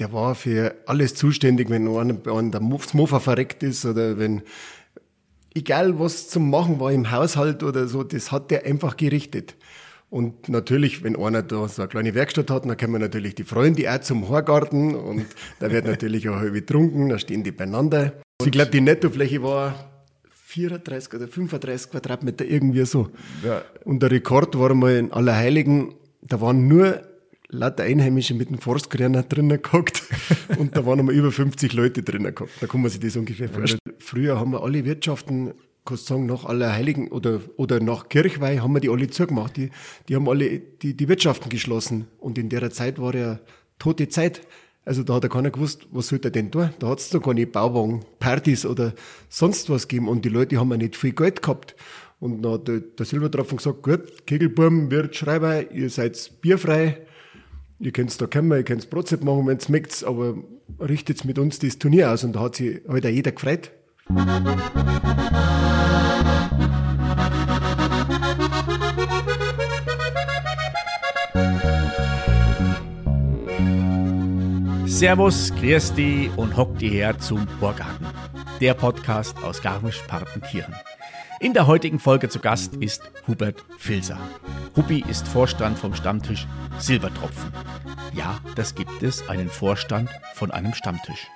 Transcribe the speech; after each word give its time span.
der 0.00 0.12
war 0.12 0.34
für 0.34 0.74
alles 0.86 1.14
zuständig, 1.14 1.70
wenn 1.70 1.86
einer, 1.86 2.16
einer 2.26 2.50
der 2.50 2.60
Mofa 2.60 3.20
verreckt 3.20 3.62
ist 3.62 3.84
oder 3.84 4.18
wenn, 4.18 4.42
egal 5.54 5.98
was 6.00 6.28
zum 6.28 6.50
Machen 6.50 6.80
war 6.80 6.90
im 6.90 7.10
Haushalt 7.10 7.62
oder 7.62 7.86
so, 7.86 8.02
das 8.02 8.32
hat 8.32 8.50
der 8.50 8.64
einfach 8.64 8.96
gerichtet. 8.96 9.56
Und 10.08 10.48
natürlich, 10.48 11.04
wenn 11.04 11.16
einer 11.16 11.42
da 11.42 11.68
so 11.68 11.82
eine 11.82 11.88
kleine 11.88 12.14
Werkstatt 12.14 12.50
hat, 12.50 12.64
dann 12.64 12.76
kommen 12.76 13.00
natürlich 13.00 13.36
die 13.36 13.44
Freunde 13.44 13.94
auch 13.94 14.00
zum 14.00 14.28
Horgarten 14.28 14.96
und 14.96 15.26
da 15.60 15.70
wird 15.70 15.86
natürlich 15.86 16.28
auch 16.28 16.36
halb 16.36 16.52
getrunken, 16.52 17.10
da 17.10 17.18
stehen 17.18 17.44
die 17.44 17.52
beieinander. 17.52 18.14
Und 18.40 18.46
ich 18.46 18.50
glaube, 18.50 18.72
die 18.72 18.80
Nettofläche 18.80 19.40
war 19.42 19.74
34 20.46 21.14
oder 21.14 21.28
35 21.28 21.92
Quadratmeter, 21.92 22.44
irgendwie 22.44 22.84
so. 22.86 23.10
Ja. 23.44 23.62
Und 23.84 24.02
der 24.02 24.10
Rekord 24.10 24.58
war 24.58 24.74
mal 24.74 24.96
in 24.96 25.12
Allerheiligen, 25.12 25.94
da 26.22 26.40
waren 26.40 26.66
nur 26.66 27.02
lauter 27.50 27.84
Einheimische 27.84 28.34
mit 28.34 28.50
dem 28.50 28.58
Forstkräner 28.58 29.22
drinnen 29.22 29.62
gehockt 29.62 30.02
und 30.58 30.76
da 30.76 30.86
waren 30.86 31.00
einmal 31.00 31.14
über 31.14 31.32
50 31.32 31.72
Leute 31.72 32.02
drinnen 32.02 32.34
gehabt. 32.34 32.50
Da 32.60 32.66
kann 32.66 32.82
man 32.82 32.90
sich 32.90 33.00
das 33.00 33.16
ungefähr 33.16 33.48
vorstellen. 33.48 33.80
Früher 33.98 34.38
haben 34.38 34.52
wir 34.52 34.62
alle 34.62 34.84
Wirtschaften, 34.84 35.52
kannst 35.84 36.06
sagen, 36.06 36.26
nach 36.26 36.44
Allerheiligen 36.44 37.08
oder, 37.08 37.40
oder 37.56 37.80
nach 37.80 38.08
Kirchweih 38.08 38.58
haben 38.58 38.74
wir 38.74 38.80
die 38.80 38.88
alle 38.88 39.08
zugemacht. 39.08 39.56
Die, 39.56 39.70
die 40.08 40.16
haben 40.16 40.28
alle 40.28 40.58
die, 40.58 40.96
die 40.96 41.08
Wirtschaften 41.08 41.48
geschlossen 41.48 42.06
und 42.18 42.38
in 42.38 42.48
der 42.48 42.70
Zeit 42.70 42.98
war 43.00 43.14
ja 43.14 43.40
tote 43.78 44.08
Zeit. 44.08 44.42
Also 44.84 45.02
da 45.02 45.14
hat 45.14 45.24
er 45.24 45.30
keiner 45.30 45.50
gewusst, 45.50 45.86
was 45.92 46.08
soll 46.08 46.20
er 46.22 46.30
denn 46.30 46.50
tun? 46.50 46.70
Da 46.78 46.88
hat 46.88 47.00
es 47.00 47.10
doch 47.10 47.20
keine 47.20 47.46
Bauwagen, 47.46 48.04
Partys 48.18 48.64
oder 48.64 48.94
sonst 49.28 49.68
was 49.68 49.88
gegeben 49.88 50.08
und 50.08 50.24
die 50.24 50.30
Leute 50.30 50.58
haben 50.58 50.70
ja 50.70 50.78
nicht 50.78 50.96
viel 50.96 51.12
Geld 51.12 51.42
gehabt. 51.42 51.76
Und 52.18 52.42
dann 52.42 52.52
hat 52.52 52.68
der, 52.68 53.06
Silbertropfen 53.06 53.56
gesagt, 53.56 53.82
gut, 53.82 54.26
Kegelburm 54.26 54.90
wird 54.90 55.16
Schreiber, 55.16 55.70
ihr 55.70 55.88
seid 55.88 56.32
bierfrei, 56.42 56.98
ihr 57.80 57.92
könnt 57.92 58.20
da 58.20 58.26
kommen, 58.26 58.52
ihr 58.52 58.62
könnt 58.62 58.90
Brotzeit 58.90 59.24
machen, 59.24 59.46
wenn 59.46 59.56
es 59.56 59.68
mögt, 59.68 60.04
aber 60.04 60.36
richtet 60.78 61.24
mit 61.24 61.38
uns 61.38 61.58
das 61.58 61.78
Turnier 61.78 62.10
aus. 62.10 62.22
Und 62.22 62.34
da 62.34 62.40
hat 62.40 62.56
sich 62.56 62.80
halt 62.86 63.04
auch 63.04 63.10
jeder 63.10 63.32
gefreut. 63.32 63.70
Servus, 74.86 75.52
grüß 75.54 75.94
und 76.36 76.56
hockt 76.56 76.82
die 76.82 76.90
her 76.90 77.18
zum 77.18 77.48
Vorgarten. 77.58 78.06
Der 78.60 78.74
Podcast 78.74 79.42
aus 79.42 79.62
Garmisch-Partenkirchen. 79.62 80.74
In 81.42 81.54
der 81.54 81.66
heutigen 81.66 81.98
Folge 81.98 82.28
zu 82.28 82.38
Gast 82.38 82.74
ist 82.76 83.10
Hubert 83.26 83.64
Filser. 83.78 84.18
Hubi 84.76 85.02
ist 85.08 85.26
Vorstand 85.26 85.78
vom 85.78 85.94
Stammtisch 85.94 86.46
Silbertropfen. 86.78 87.50
Ja, 88.12 88.38
das 88.56 88.74
gibt 88.74 89.02
es, 89.02 89.26
einen 89.26 89.48
Vorstand 89.48 90.10
von 90.34 90.50
einem 90.50 90.74
Stammtisch. 90.74 91.28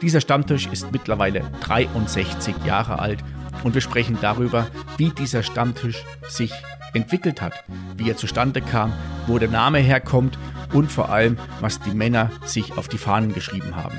Dieser 0.00 0.20
Stammtisch 0.20 0.68
ist 0.68 0.92
mittlerweile 0.92 1.42
63 1.60 2.54
Jahre 2.64 3.00
alt 3.00 3.18
und 3.64 3.74
wir 3.74 3.80
sprechen 3.80 4.16
darüber, 4.20 4.68
wie 4.96 5.10
dieser 5.10 5.42
Stammtisch 5.42 6.04
sich 6.28 6.52
entwickelt 6.94 7.42
hat, 7.42 7.64
wie 7.96 8.08
er 8.08 8.16
zustande 8.16 8.60
kam, 8.60 8.92
wo 9.26 9.40
der 9.40 9.50
Name 9.50 9.80
herkommt 9.80 10.38
und 10.72 10.92
vor 10.92 11.10
allem, 11.10 11.36
was 11.60 11.80
die 11.80 11.90
Männer 11.90 12.30
sich 12.44 12.78
auf 12.78 12.86
die 12.86 12.98
Fahnen 12.98 13.34
geschrieben 13.34 13.74
haben. 13.74 13.98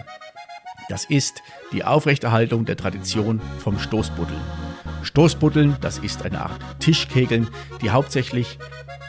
Das 0.88 1.04
ist 1.04 1.44
die 1.74 1.84
Aufrechterhaltung 1.84 2.64
der 2.64 2.78
Tradition 2.78 3.42
vom 3.60 3.78
Stoßbuddeln. 3.78 4.73
Stoßbuddeln, 5.04 5.78
das 5.82 6.00
ist 6.00 6.24
eine 6.24 6.42
Art 6.42 6.60
Tischkegeln, 6.80 7.48
die 7.82 7.92
hauptsächlich 7.92 8.58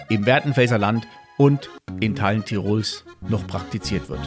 im 0.08 0.26
Werdenfelser 0.26 0.78
Land 0.78 1.06
und 1.36 1.70
in 2.00 2.14
Teilen 2.14 2.44
Tirols 2.44 3.04
noch 3.20 3.46
praktiziert 3.46 4.08
wird. 4.08 4.20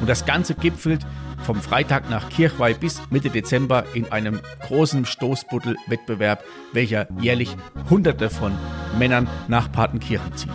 Und 0.00 0.08
das 0.08 0.24
Ganze 0.26 0.54
gipfelt 0.54 1.04
vom 1.44 1.60
Freitag 1.60 2.08
nach 2.10 2.28
Kirchweih 2.28 2.74
bis 2.74 3.02
Mitte 3.10 3.30
Dezember 3.30 3.84
in 3.94 4.10
einem 4.10 4.40
großen 4.66 5.04
Stoßbuddel-Wettbewerb, 5.04 6.42
welcher 6.72 7.06
jährlich 7.20 7.56
Hunderte 7.90 8.30
von 8.30 8.52
Männern 8.98 9.28
nach 9.48 9.70
Patenkirchen 9.70 10.34
zieht. 10.36 10.50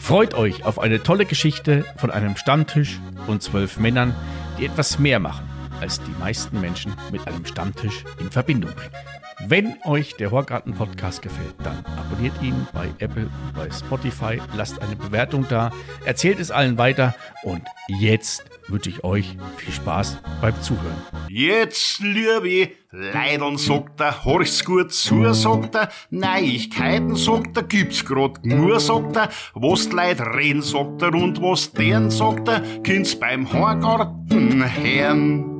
Freut 0.00 0.34
euch 0.34 0.64
auf 0.64 0.78
eine 0.78 1.02
tolle 1.02 1.24
Geschichte 1.24 1.84
von 1.96 2.10
einem 2.10 2.36
Stammtisch 2.36 3.00
und 3.26 3.42
zwölf 3.42 3.78
Männern, 3.78 4.14
die 4.58 4.66
etwas 4.66 4.98
mehr 4.98 5.18
machen, 5.18 5.48
als 5.80 6.00
die 6.00 6.14
meisten 6.20 6.60
Menschen 6.60 6.94
mit 7.10 7.26
einem 7.26 7.44
Stammtisch 7.46 8.04
in 8.18 8.30
Verbindung 8.30 8.72
bringen. 8.72 9.15
Wenn 9.44 9.76
euch 9.84 10.16
der 10.16 10.30
Horgarten 10.30 10.72
Podcast 10.72 11.20
gefällt, 11.20 11.54
dann 11.62 11.84
abonniert 11.98 12.32
ihn 12.42 12.66
bei 12.72 12.88
Apple 12.98 13.28
bei 13.54 13.70
Spotify, 13.70 14.40
lasst 14.56 14.80
eine 14.80 14.96
Bewertung 14.96 15.46
da, 15.48 15.72
erzählt 16.06 16.40
es 16.40 16.50
allen 16.50 16.78
weiter. 16.78 17.14
Und 17.42 17.62
jetzt 18.00 18.44
wünsche 18.66 18.88
ich 18.88 19.04
euch 19.04 19.36
viel 19.58 19.74
Spaß 19.74 20.18
beim 20.40 20.60
Zuhören. 20.62 20.96
Jetzt, 21.28 22.00
liebe 22.00 22.72
Leidern, 22.90 23.58
sagt 23.58 24.00
er, 24.00 24.24
horch's 24.24 24.64
gut 24.64 24.92
zu, 24.92 25.32
sagt 25.34 25.74
er, 25.74 25.90
Neuigkeiten, 26.08 27.14
sagt 27.14 27.58
er, 27.58 27.64
gibt's 27.64 28.06
grad 28.06 28.44
nur, 28.44 28.80
sagt 28.80 29.16
er, 29.16 29.28
was 29.54 29.90
die 29.90 29.96
Leute 29.96 30.24
reden, 30.34 30.62
sagt 30.62 31.02
er, 31.02 31.14
und 31.14 31.42
was 31.42 31.72
deren, 31.72 32.10
sagt 32.10 32.48
er, 32.48 32.60
kind's 32.82 33.14
beim 33.14 33.52
Horgarten 33.52 34.64
hören. 34.64 35.55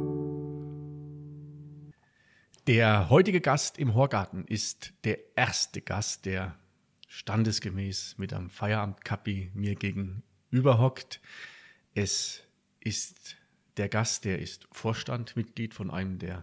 Der 2.67 3.11
heutige 3.11 3.41
Gast 3.41 3.79
im 3.79 3.95
Horgarten 3.95 4.45
ist 4.45 4.93
der 5.05 5.21
erste 5.37 5.81
Gast, 5.81 6.27
der 6.27 6.57
standesgemäß 7.07 8.17
mit 8.19 8.33
einem 8.33 8.51
Feierabendkappi 8.51 9.53
mir 9.55 9.77
gegenüber 9.77 10.81
hockt. 10.81 11.21
Es 11.95 12.43
ist 12.81 13.37
der 13.77 13.89
Gast, 13.89 14.25
der 14.25 14.41
ist 14.41 14.67
Vorstandmitglied 14.73 15.75
von 15.75 15.93
einem 15.93 16.19
der 16.19 16.43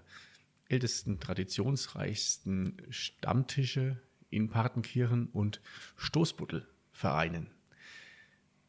ältesten, 0.69 1.19
traditionsreichsten 1.19 2.77
Stammtische 2.89 4.01
in 4.29 4.49
Partenkirchen 4.49 5.27
und 5.27 5.59
Stoßbuddelvereinen. 5.97 7.51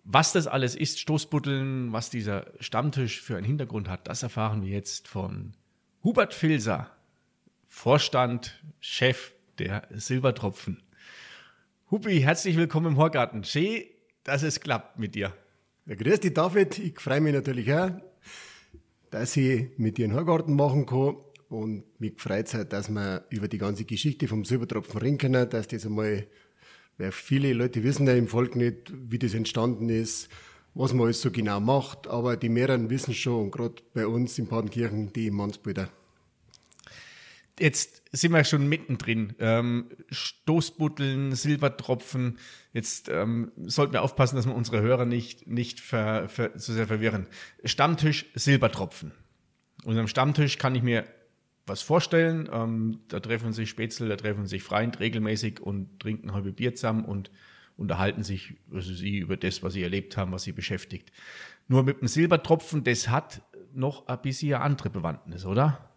Was 0.02 0.32
das 0.32 0.48
alles 0.48 0.74
ist, 0.74 0.98
Stoßbuddeln, 0.98 1.92
was 1.92 2.10
dieser 2.10 2.52
Stammtisch 2.58 3.22
für 3.22 3.36
einen 3.36 3.46
Hintergrund 3.46 3.88
hat, 3.88 4.08
das 4.08 4.24
erfahren 4.24 4.62
wir 4.62 4.70
jetzt 4.70 5.06
von 5.06 5.52
Hubert 6.02 6.34
Filser. 6.34 6.90
Vorstand, 7.76 8.62
Chef 8.80 9.34
der 9.58 9.86
Silbertropfen. 9.90 10.82
Hubi, 11.90 12.20
herzlich 12.20 12.56
willkommen 12.56 12.92
im 12.92 12.96
Horgarten. 12.96 13.42
Schön, 13.44 13.82
dass 14.22 14.42
es 14.42 14.60
klappt 14.60 14.98
mit 14.98 15.16
dir. 15.16 15.34
Ja, 15.84 15.96
grüß 15.96 16.20
dich, 16.20 16.32
David. 16.32 16.78
Ich 16.78 16.98
freue 16.98 17.20
mich 17.20 17.34
natürlich 17.34 17.70
auch, 17.74 17.90
dass 19.10 19.36
ich 19.36 19.76
mit 19.76 19.98
dir 19.98 20.04
einen 20.04 20.14
Horgarten 20.14 20.54
machen 20.54 20.86
kann. 20.86 21.16
Und 21.50 21.84
mich 22.00 22.14
freut 22.16 22.54
es 22.54 22.68
dass 22.68 22.88
wir 22.88 23.26
über 23.28 23.48
die 23.48 23.58
ganze 23.58 23.84
Geschichte 23.84 24.28
vom 24.28 24.44
Silbertropfen 24.46 25.00
reden 25.00 25.18
können, 25.18 25.50
dass 25.50 25.66
das 25.66 25.84
einmal, 25.84 26.26
weil 26.96 27.12
viele 27.12 27.52
Leute 27.52 27.82
wissen 27.82 28.06
ja 28.06 28.14
im 28.14 28.28
Volk 28.28 28.54
nicht, 28.54 28.92
wie 28.94 29.18
das 29.18 29.34
entstanden 29.34 29.90
ist, 29.90 30.28
was 30.74 30.94
man 30.94 31.06
alles 31.06 31.20
so 31.20 31.30
genau 31.30 31.58
macht, 31.60 32.06
aber 32.06 32.36
die 32.36 32.48
mehreren 32.48 32.88
wissen 32.88 33.12
schon, 33.12 33.42
und 33.42 33.50
gerade 33.50 33.82
bei 33.92 34.06
uns 34.06 34.38
in 34.38 34.46
Padenkirchen, 34.46 35.12
die 35.12 35.30
Mannsbilder. 35.30 35.90
Jetzt 37.58 38.02
sind 38.10 38.32
wir 38.32 38.42
schon 38.44 38.68
mittendrin. 38.68 39.34
Ähm, 39.38 39.90
Stoßbutteln, 40.10 41.32
Silbertropfen. 41.32 42.38
Jetzt 42.72 43.08
ähm, 43.08 43.52
sollten 43.56 43.92
wir 43.92 44.02
aufpassen, 44.02 44.36
dass 44.36 44.46
wir 44.46 44.54
unsere 44.54 44.80
Hörer 44.80 45.04
nicht, 45.04 45.46
nicht 45.46 45.80
ver, 45.80 46.28
ver, 46.28 46.56
zu 46.56 46.72
sehr 46.72 46.88
verwirren. 46.88 47.28
Stammtisch, 47.64 48.26
Silbertropfen. 48.34 49.12
Unserem 49.84 50.08
Stammtisch 50.08 50.58
kann 50.58 50.74
ich 50.74 50.82
mir 50.82 51.04
was 51.66 51.82
vorstellen. 51.82 52.48
Ähm, 52.52 53.00
da 53.08 53.20
treffen 53.20 53.52
sich 53.52 53.70
Spätzle, 53.70 54.08
da 54.08 54.16
treffen 54.16 54.46
sich 54.46 54.62
Freund 54.62 54.98
regelmäßig 54.98 55.60
und 55.60 56.00
trinken 56.00 56.32
halbe 56.32 56.52
Bier 56.52 56.74
zusammen 56.74 57.04
und 57.04 57.30
unterhalten 57.76 58.22
sich 58.22 58.54
also 58.72 58.92
sie 58.92 59.18
über 59.18 59.36
das, 59.36 59.62
was 59.62 59.72
sie 59.72 59.82
erlebt 59.82 60.16
haben, 60.16 60.32
was 60.32 60.42
sie 60.42 60.52
beschäftigt. 60.52 61.12
Nur 61.68 61.84
mit 61.84 62.00
dem 62.00 62.08
Silbertropfen, 62.08 62.84
das 62.84 63.08
hat 63.08 63.42
noch 63.72 64.06
ein 64.06 64.20
bisschen 64.22 64.54
andere 64.54 64.90
Bewandtnis, 64.90 65.44
oder? 65.44 65.90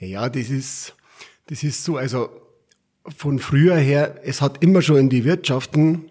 Ja, 0.00 0.30
das 0.30 0.48
ist, 0.48 0.94
das 1.46 1.62
ist 1.62 1.84
so, 1.84 1.98
also 1.98 2.30
von 3.06 3.38
früher 3.38 3.76
her, 3.76 4.18
es 4.24 4.40
hat 4.40 4.62
immer 4.62 4.80
schon 4.80 4.96
in 4.96 5.10
die 5.10 5.24
Wirtschaften 5.24 6.06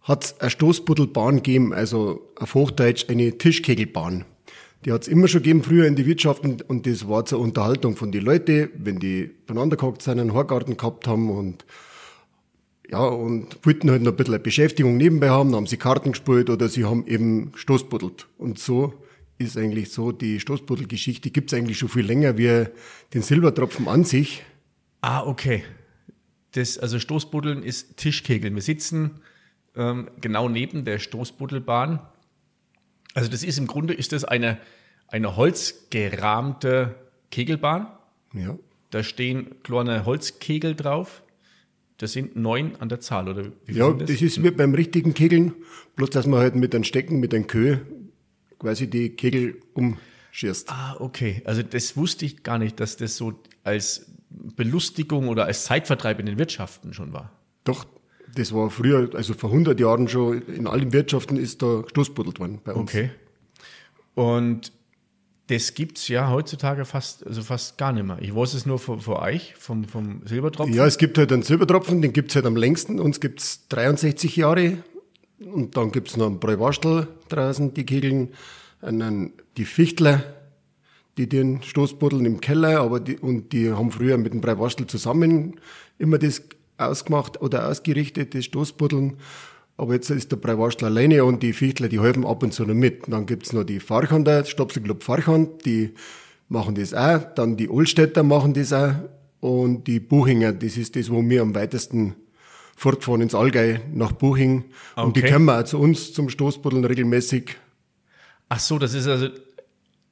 hat 0.00 0.36
eine 0.40 0.48
Stoßbuddelbahn 0.48 1.36
gegeben, 1.36 1.74
also 1.74 2.32
auf 2.36 2.54
Hochdeutsch 2.54 3.10
eine 3.10 3.36
Tischkegelbahn. 3.36 4.24
Die 4.86 4.92
hat 4.92 5.02
es 5.02 5.08
immer 5.08 5.28
schon 5.28 5.42
gegeben 5.42 5.62
früher 5.62 5.86
in 5.86 5.96
die 5.96 6.06
Wirtschaften 6.06 6.62
und 6.66 6.86
das 6.86 7.06
war 7.06 7.26
zur 7.26 7.40
Unterhaltung 7.40 7.94
von 7.96 8.10
den 8.10 8.24
Leuten, 8.24 8.70
wenn 8.74 8.98
die 8.98 9.30
beieinander 9.46 9.76
gehockt 9.76 10.00
sind, 10.00 10.18
einen 10.18 10.32
Horgarten 10.32 10.78
gehabt 10.78 11.06
haben 11.06 11.30
und 11.30 11.66
ja, 12.90 13.04
und 13.04 13.58
wollten 13.64 13.90
halt 13.90 14.02
noch 14.02 14.12
ein 14.12 14.16
bisschen 14.16 14.42
Beschäftigung 14.42 14.96
nebenbei 14.96 15.28
haben, 15.28 15.50
dann 15.50 15.58
haben 15.58 15.66
sie 15.66 15.76
Karten 15.76 16.12
gespielt 16.12 16.48
oder 16.48 16.70
sie 16.70 16.86
haben 16.86 17.06
eben 17.06 17.52
Stoßbuddelt. 17.54 18.26
Und 18.38 18.58
so 18.58 18.94
ist 19.40 19.56
eigentlich 19.56 19.90
so, 19.90 20.12
die 20.12 20.38
Stoßbuddelgeschichte 20.38 21.30
gibt 21.30 21.52
es 21.52 21.58
eigentlich 21.58 21.78
schon 21.78 21.88
viel 21.88 22.04
länger 22.04 22.36
wie 22.36 22.66
den 23.14 23.22
Silbertropfen 23.22 23.88
an 23.88 24.04
sich. 24.04 24.42
Ah, 25.00 25.24
okay. 25.26 25.64
Das, 26.52 26.78
also 26.78 26.98
Stoßbuddeln 26.98 27.62
ist 27.62 27.96
Tischkegeln. 27.96 28.54
Wir 28.54 28.62
sitzen 28.62 29.20
ähm, 29.74 30.10
genau 30.20 30.48
neben 30.48 30.84
der 30.84 30.98
Stoßbuddelbahn 30.98 32.00
Also 33.14 33.30
das 33.30 33.42
ist 33.42 33.58
im 33.58 33.66
Grunde 33.66 33.94
ist 33.94 34.12
das 34.12 34.24
eine, 34.24 34.58
eine 35.08 35.36
holzgerahmte 35.36 36.96
Kegelbahn. 37.30 37.86
Ja. 38.34 38.58
Da 38.90 39.02
stehen 39.02 39.62
kleine 39.62 40.04
Holzkegel 40.04 40.74
drauf. 40.74 41.22
Das 41.96 42.12
sind 42.12 42.34
neun 42.34 42.76
an 42.76 42.88
der 42.88 43.00
Zahl, 43.00 43.28
oder 43.28 43.44
wie 43.44 43.52
viel 43.72 43.76
Ja, 43.76 43.88
sind 43.88 44.02
das 44.02 44.22
ist 44.22 44.42
wie 44.42 44.50
beim 44.50 44.74
richtigen 44.74 45.14
Kegeln, 45.14 45.52
bloß 45.96 46.10
dass 46.10 46.26
man 46.26 46.40
halt 46.40 46.56
mit 46.56 46.74
einem 46.74 46.84
Stecken, 46.84 47.20
mit 47.20 47.34
einem 47.34 47.46
Köh 47.46 47.78
quasi 48.60 48.88
die 48.88 49.10
Kegel 49.10 49.60
umschießt. 49.74 50.70
Ah, 50.70 50.96
okay. 51.00 51.42
Also 51.44 51.62
das 51.62 51.96
wusste 51.96 52.24
ich 52.24 52.44
gar 52.44 52.58
nicht, 52.58 52.78
dass 52.78 52.96
das 52.96 53.16
so 53.16 53.40
als 53.64 54.06
Belustigung 54.30 55.28
oder 55.28 55.46
als 55.46 55.64
Zeitvertreib 55.64 56.20
in 56.20 56.26
den 56.26 56.38
Wirtschaften 56.38 56.94
schon 56.94 57.12
war. 57.12 57.32
Doch, 57.64 57.86
das 58.36 58.54
war 58.54 58.70
früher, 58.70 59.10
also 59.14 59.34
vor 59.34 59.50
100 59.50 59.80
Jahren 59.80 60.06
schon, 60.06 60.42
in 60.42 60.68
allen 60.68 60.92
Wirtschaften 60.92 61.36
ist 61.36 61.62
da 61.62 61.80
gestoßbuddelt 61.82 62.38
worden 62.38 62.60
bei 62.62 62.72
uns. 62.72 62.82
Okay. 62.82 63.10
Und 64.14 64.72
das 65.48 65.74
gibt's 65.74 66.06
ja 66.06 66.30
heutzutage 66.30 66.84
fast, 66.84 67.26
also 67.26 67.42
fast 67.42 67.76
gar 67.76 67.92
nicht 67.92 68.06
mehr. 68.06 68.18
Ich 68.20 68.34
weiß 68.34 68.54
es 68.54 68.66
nur 68.66 68.78
von, 68.78 69.00
von 69.00 69.14
euch, 69.14 69.54
vom, 69.58 69.84
vom 69.84 70.22
Silbertropfen. 70.24 70.72
Ja, 70.72 70.86
es 70.86 70.96
gibt 70.96 71.18
halt 71.18 71.32
einen 71.32 71.42
Silbertropfen, 71.42 72.00
den 72.02 72.12
gibt's 72.12 72.36
halt 72.36 72.46
am 72.46 72.56
längsten. 72.56 73.00
Uns 73.00 73.18
gibt's 73.18 73.66
63 73.68 74.36
Jahre. 74.36 74.78
Und 75.40 75.76
dann 75.76 75.90
gibt's 75.90 76.16
noch 76.16 76.26
einen 76.26 76.38
Bräuwarstel 76.38 77.08
draußen, 77.28 77.74
die 77.74 77.84
Kegeln. 77.84 78.28
Einen, 78.82 79.32
die 79.56 79.66
Fichtler, 79.66 80.22
die 81.18 81.28
den 81.28 81.62
Stoßbuddeln 81.62 82.24
im 82.24 82.40
Keller, 82.40 82.80
aber 82.80 83.00
die, 83.00 83.18
und 83.18 83.52
die 83.52 83.70
haben 83.70 83.90
früher 83.90 84.16
mit 84.16 84.32
dem 84.32 84.40
Bräuwarstel 84.40 84.86
zusammen 84.86 85.60
immer 85.98 86.18
das 86.18 86.42
ausgemacht 86.78 87.40
oder 87.42 87.68
ausgerichtet, 87.68 88.34
das 88.34 88.46
Stoßbuddeln. 88.46 89.18
Aber 89.76 89.94
jetzt 89.94 90.10
ist 90.10 90.30
der 90.30 90.36
Breiwarstel 90.36 90.88
alleine 90.88 91.24
und 91.24 91.42
die 91.42 91.54
Fichtler, 91.54 91.88
die 91.88 92.00
helfen 92.00 92.26
ab 92.26 92.42
und 92.42 92.52
zu 92.52 92.64
noch 92.64 92.74
mit. 92.74 93.04
Und 93.04 93.12
dann 93.12 93.24
gibt's 93.26 93.52
noch 93.52 93.64
die 93.64 93.80
Farchander, 93.80 94.44
Stopselclub 94.44 95.02
Farchand, 95.02 95.64
die 95.64 95.94
machen 96.48 96.74
das 96.74 96.92
auch. 96.92 97.20
Dann 97.34 97.56
die 97.56 97.70
Oldstädter 97.70 98.22
machen 98.22 98.52
das 98.52 98.72
auch. 98.74 98.92
Und 99.40 99.86
die 99.86 100.00
Buchinger, 100.00 100.52
das 100.52 100.76
ist 100.76 100.96
das, 100.96 101.10
wo 101.10 101.26
wir 101.26 101.40
am 101.40 101.54
weitesten 101.54 102.14
fortfahren 102.80 103.20
ins 103.20 103.34
Allgäu 103.34 103.76
nach 103.92 104.12
Buching. 104.12 104.64
Und 104.96 105.14
die 105.14 105.20
Okay. 105.22 105.32
kommen 105.32 105.50
auch 105.50 105.64
zu 105.64 105.78
uns 105.78 106.14
zum 106.14 106.30
Stoßbuddeln 106.30 106.82
regelmäßig. 106.86 107.56
Ach 108.48 108.58
so, 108.58 108.78
das 108.78 108.94
ist 108.94 109.06
also, 109.06 109.28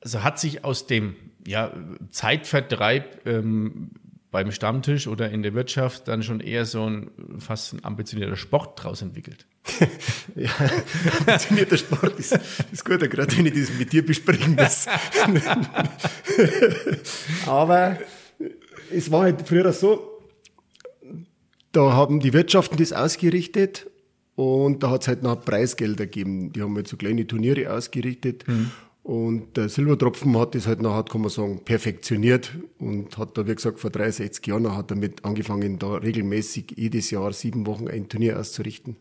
also 0.02 0.22
hat 0.22 0.38
sich 0.38 0.64
aus 0.64 0.86
dem 0.86 1.16
ja, 1.46 1.72
Zeitvertreib 2.10 3.26
ähm, 3.26 3.92
beim 4.30 4.52
Stammtisch 4.52 5.06
oder 5.06 5.30
in 5.30 5.42
der 5.42 5.54
Wirtschaft 5.54 6.08
dann 6.08 6.22
schon 6.22 6.40
eher 6.40 6.66
so 6.66 6.84
ein 6.84 7.10
fast 7.38 7.72
ein 7.72 7.82
ambitionierter 7.86 8.36
Sport 8.36 8.84
draus 8.84 9.00
entwickelt. 9.00 9.46
Ja, 10.36 10.50
ambitionierter 11.20 11.78
Sport 11.78 12.18
ist, 12.18 12.38
ist 12.70 12.84
gut, 12.84 13.00
gerade 13.00 13.34
wenn 13.36 13.46
ich 13.46 13.54
das 13.54 13.70
mit 13.78 13.92
dir 13.92 14.04
besprechen 14.04 14.56
muss. 14.56 14.86
Aber 17.46 17.98
es 18.92 19.10
war 19.10 19.22
halt 19.22 19.48
früher 19.48 19.72
so, 19.72 20.17
da 21.72 21.92
haben 21.92 22.20
die 22.20 22.32
Wirtschaften 22.32 22.76
das 22.76 22.92
ausgerichtet 22.92 23.86
und 24.34 24.82
da 24.82 24.90
hat 24.90 25.02
es 25.02 25.08
halt 25.08 25.22
noch 25.22 25.44
Preisgelder 25.44 26.06
gegeben. 26.06 26.52
Die 26.52 26.62
haben 26.62 26.74
halt 26.76 26.88
so 26.88 26.96
kleine 26.96 27.26
Turniere 27.26 27.72
ausgerichtet. 27.72 28.44
Und 29.08 29.56
der 29.56 29.70
Silbertropfen 29.70 30.38
hat 30.38 30.54
das 30.54 30.66
halt 30.66 30.82
nachher, 30.82 31.04
kann 31.04 31.22
man 31.22 31.30
sagen, 31.30 31.64
perfektioniert 31.64 32.52
und 32.78 33.16
hat 33.16 33.38
da, 33.38 33.46
wie 33.46 33.54
gesagt, 33.54 33.80
vor 33.80 33.88
63 33.88 34.46
Jahren 34.46 34.76
hat 34.76 34.90
damit 34.90 35.24
angefangen, 35.24 35.78
da 35.78 35.94
regelmäßig 35.94 36.74
jedes 36.76 37.10
Jahr 37.10 37.32
sieben 37.32 37.66
Wochen 37.66 37.88
ein 37.88 38.10
Turnier 38.10 38.38
auszurichten. 38.38 38.96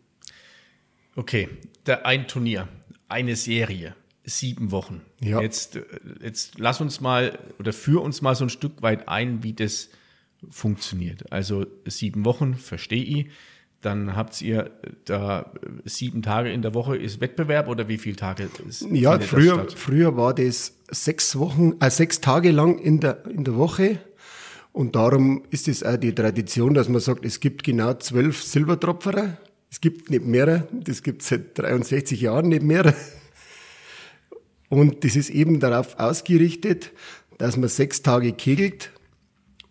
Okay, 1.18 1.50
der, 1.86 2.06
ein 2.06 2.26
Turnier, 2.28 2.70
eine 3.10 3.36
Serie, 3.36 3.96
sieben 4.24 4.72
Wochen. 4.72 5.02
Ja. 5.20 5.42
Jetzt, 5.42 5.76
äh, 5.76 5.84
jetzt 6.22 6.58
lass 6.58 6.80
uns 6.80 7.02
mal 7.02 7.38
oder 7.60 7.74
führ 7.74 8.02
uns 8.02 8.22
mal 8.22 8.34
so 8.34 8.46
ein 8.46 8.50
Stück 8.50 8.82
weit 8.82 9.10
ein, 9.10 9.44
wie 9.44 9.52
das 9.52 9.90
funktioniert. 10.50 11.32
Also 11.32 11.66
sieben 11.86 12.26
Wochen, 12.26 12.56
verstehe 12.56 13.04
ich. 13.04 13.28
Dann 13.82 14.16
habt 14.16 14.42
ihr 14.42 14.72
da 15.06 15.52
äh, 15.62 15.88
sieben 15.88 16.24
Tage 16.24 16.52
in 16.52 16.64
der 16.64 16.74
Woche 16.74 16.98
ist 16.98 17.22
Wettbewerb 17.22 17.68
oder 17.68 17.88
wie 17.88 18.00
viele 18.00 18.16
Tage 18.16 18.50
ist, 18.68 18.88
Ja, 18.92 19.20
früher, 19.20 19.68
früher 19.70 20.18
war 20.18 20.34
das 20.34 20.74
sechs 20.90 21.38
Wochen, 21.38 21.76
äh, 21.80 21.92
sechs 21.92 22.20
Tage 22.20 22.52
lang 22.52 22.80
in 22.80 23.00
der, 23.00 23.26
in 23.28 23.44
der 23.44 23.56
Woche. 23.56 24.00
Und 24.74 24.96
darum 24.96 25.44
ist 25.52 25.68
es 25.68 25.84
auch 25.84 25.98
die 25.98 26.14
Tradition, 26.14 26.74
dass 26.74 26.90
man 26.90 27.02
sagt, 27.02 27.26
es 27.26 27.40
gibt 27.40 27.64
genau 27.64 27.94
zwölf 27.96 28.44
Silbertropferer. 28.44 29.38
Es 29.70 29.82
gibt 29.82 30.10
nicht 30.10 30.26
mehrere. 30.26 30.68
Das 30.72 31.04
gibt 31.04 31.22
es 31.22 31.30
seit 31.30 31.58
63 31.58 32.22
Jahren 32.22 32.50
nicht 32.50 32.64
mehr. 32.64 32.94
Und 34.70 35.04
das 35.04 35.16
ist 35.16 35.30
eben 35.30 35.60
darauf 35.60 35.98
ausgerichtet, 36.00 36.92
dass 37.38 37.58
man 37.58 37.70
sechs 37.70 38.02
Tage 38.02 38.34
kegelt 38.34 38.92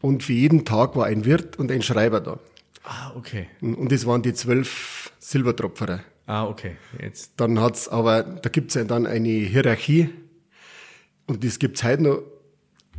und 0.00 0.22
für 0.22 0.32
jeden 0.32 0.64
Tag 0.64 0.96
war 0.96 1.06
ein 1.06 1.24
Wirt 1.24 1.58
und 1.58 1.70
ein 1.70 1.82
Schreiber 1.82 2.20
da. 2.20 2.38
Ah, 2.84 3.12
okay. 3.16 3.48
Und 3.60 3.90
das 3.90 4.06
waren 4.06 4.22
die 4.22 4.34
zwölf 4.34 5.12
Silbertropferer. 5.18 6.00
Ah, 6.26 6.46
okay. 6.46 6.76
Jetzt. 7.00 7.32
Dann 7.36 7.60
hat's 7.60 7.88
aber, 7.88 8.22
da 8.22 8.48
gibt's 8.48 8.74
ja 8.74 8.84
dann 8.84 9.06
eine 9.06 9.28
Hierarchie 9.28 10.10
und 11.26 11.44
das 11.44 11.58
gibt's 11.58 11.82
heute 11.82 12.02
noch, 12.02 12.22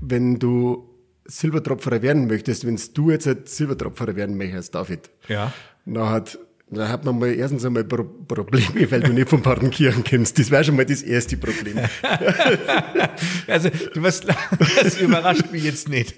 wenn 0.01 0.39
du 0.39 0.89
Silbertropferer 1.25 2.01
werden 2.01 2.27
möchtest, 2.27 2.65
wenn 2.65 2.79
du 2.93 3.11
jetzt 3.11 3.27
ein 3.27 3.45
Silbertropferer 3.45 4.15
werden 4.15 4.37
möchtest, 4.37 4.75
David. 4.75 5.09
Ja. 5.27 5.53
Dann 5.85 6.09
hat, 6.09 6.39
dann 6.69 6.89
hat 6.89 7.05
man 7.05 7.17
mal 7.17 7.33
erstens 7.33 7.63
einmal 7.63 7.85
Pro 7.85 8.03
Probleme, 8.03 8.91
weil 8.91 8.99
du 8.99 9.13
nicht 9.13 9.29
von 9.29 9.41
Partenkirchen 9.41 10.03
kommst. 10.03 10.37
Das 10.37 10.51
wäre 10.51 10.65
schon 10.65 10.75
mal 10.75 10.85
das 10.85 11.01
erste 11.01 11.37
Problem. 11.37 11.79
Also, 13.47 13.69
du 13.69 14.03
was, 14.03 14.21
das 14.21 14.99
überrascht 14.99 15.51
mich 15.51 15.63
jetzt 15.63 15.87
nicht. 15.87 16.15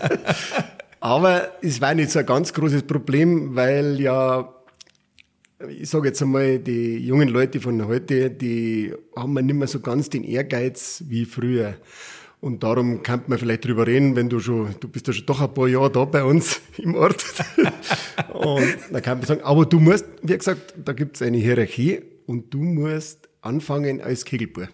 Aber 1.00 1.48
es 1.60 1.80
war 1.80 1.94
nicht 1.94 2.10
so 2.10 2.20
ein 2.20 2.26
ganz 2.26 2.52
großes 2.52 2.84
Problem, 2.84 3.54
weil 3.56 4.00
ja, 4.00 4.54
ich 5.68 5.90
sage 5.90 6.08
jetzt 6.08 6.22
einmal, 6.22 6.58
die 6.58 6.98
jungen 6.98 7.28
Leute 7.28 7.60
von 7.60 7.86
heute, 7.86 8.30
die 8.30 8.94
haben 9.16 9.34
nicht 9.34 9.54
mehr 9.54 9.66
so 9.66 9.80
ganz 9.80 10.08
den 10.08 10.24
Ehrgeiz 10.24 11.02
wie 11.08 11.24
früher. 11.24 11.74
Und 12.40 12.62
darum 12.62 13.02
kann 13.02 13.22
man 13.26 13.38
vielleicht 13.38 13.66
drüber 13.66 13.86
reden, 13.86 14.16
wenn 14.16 14.30
du 14.30 14.40
schon, 14.40 14.74
du 14.80 14.88
bist 14.88 15.06
ja 15.06 15.12
schon 15.12 15.26
doch 15.26 15.42
ein 15.42 15.52
paar 15.52 15.68
Jahre 15.68 15.90
da 15.90 16.06
bei 16.06 16.24
uns 16.24 16.60
im 16.78 16.94
Ort. 16.94 17.22
und 18.32 18.78
dann 18.90 19.02
kann 19.02 19.18
man 19.18 19.26
sagen, 19.26 19.42
aber 19.42 19.66
du 19.66 19.78
musst, 19.78 20.06
wie 20.22 20.36
gesagt, 20.36 20.74
da 20.82 20.94
gibt's 20.94 21.20
eine 21.20 21.36
Hierarchie 21.36 22.00
und 22.26 22.52
du 22.54 22.62
musst 22.62 23.28
anfangen 23.42 24.00
als 24.00 24.24
Kegelbauer. 24.24 24.68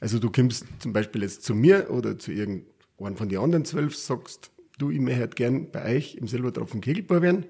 Also 0.00 0.18
du 0.18 0.30
kommst 0.30 0.66
zum 0.80 0.92
Beispiel 0.92 1.22
jetzt 1.22 1.44
zu 1.44 1.54
mir 1.54 1.88
oder 1.90 2.18
zu 2.18 2.32
irgendeinem 2.32 3.16
von 3.16 3.28
den 3.28 3.38
anderen 3.38 3.64
zwölf, 3.64 3.96
sagst, 3.96 4.50
du, 4.78 4.90
ich 4.90 4.98
möchte 4.98 5.20
halt 5.20 5.36
gern 5.36 5.70
bei 5.70 5.96
euch 5.96 6.16
im 6.16 6.26
Silbertropfen 6.26 6.80
Kegelbauer 6.80 7.22
werden. 7.22 7.46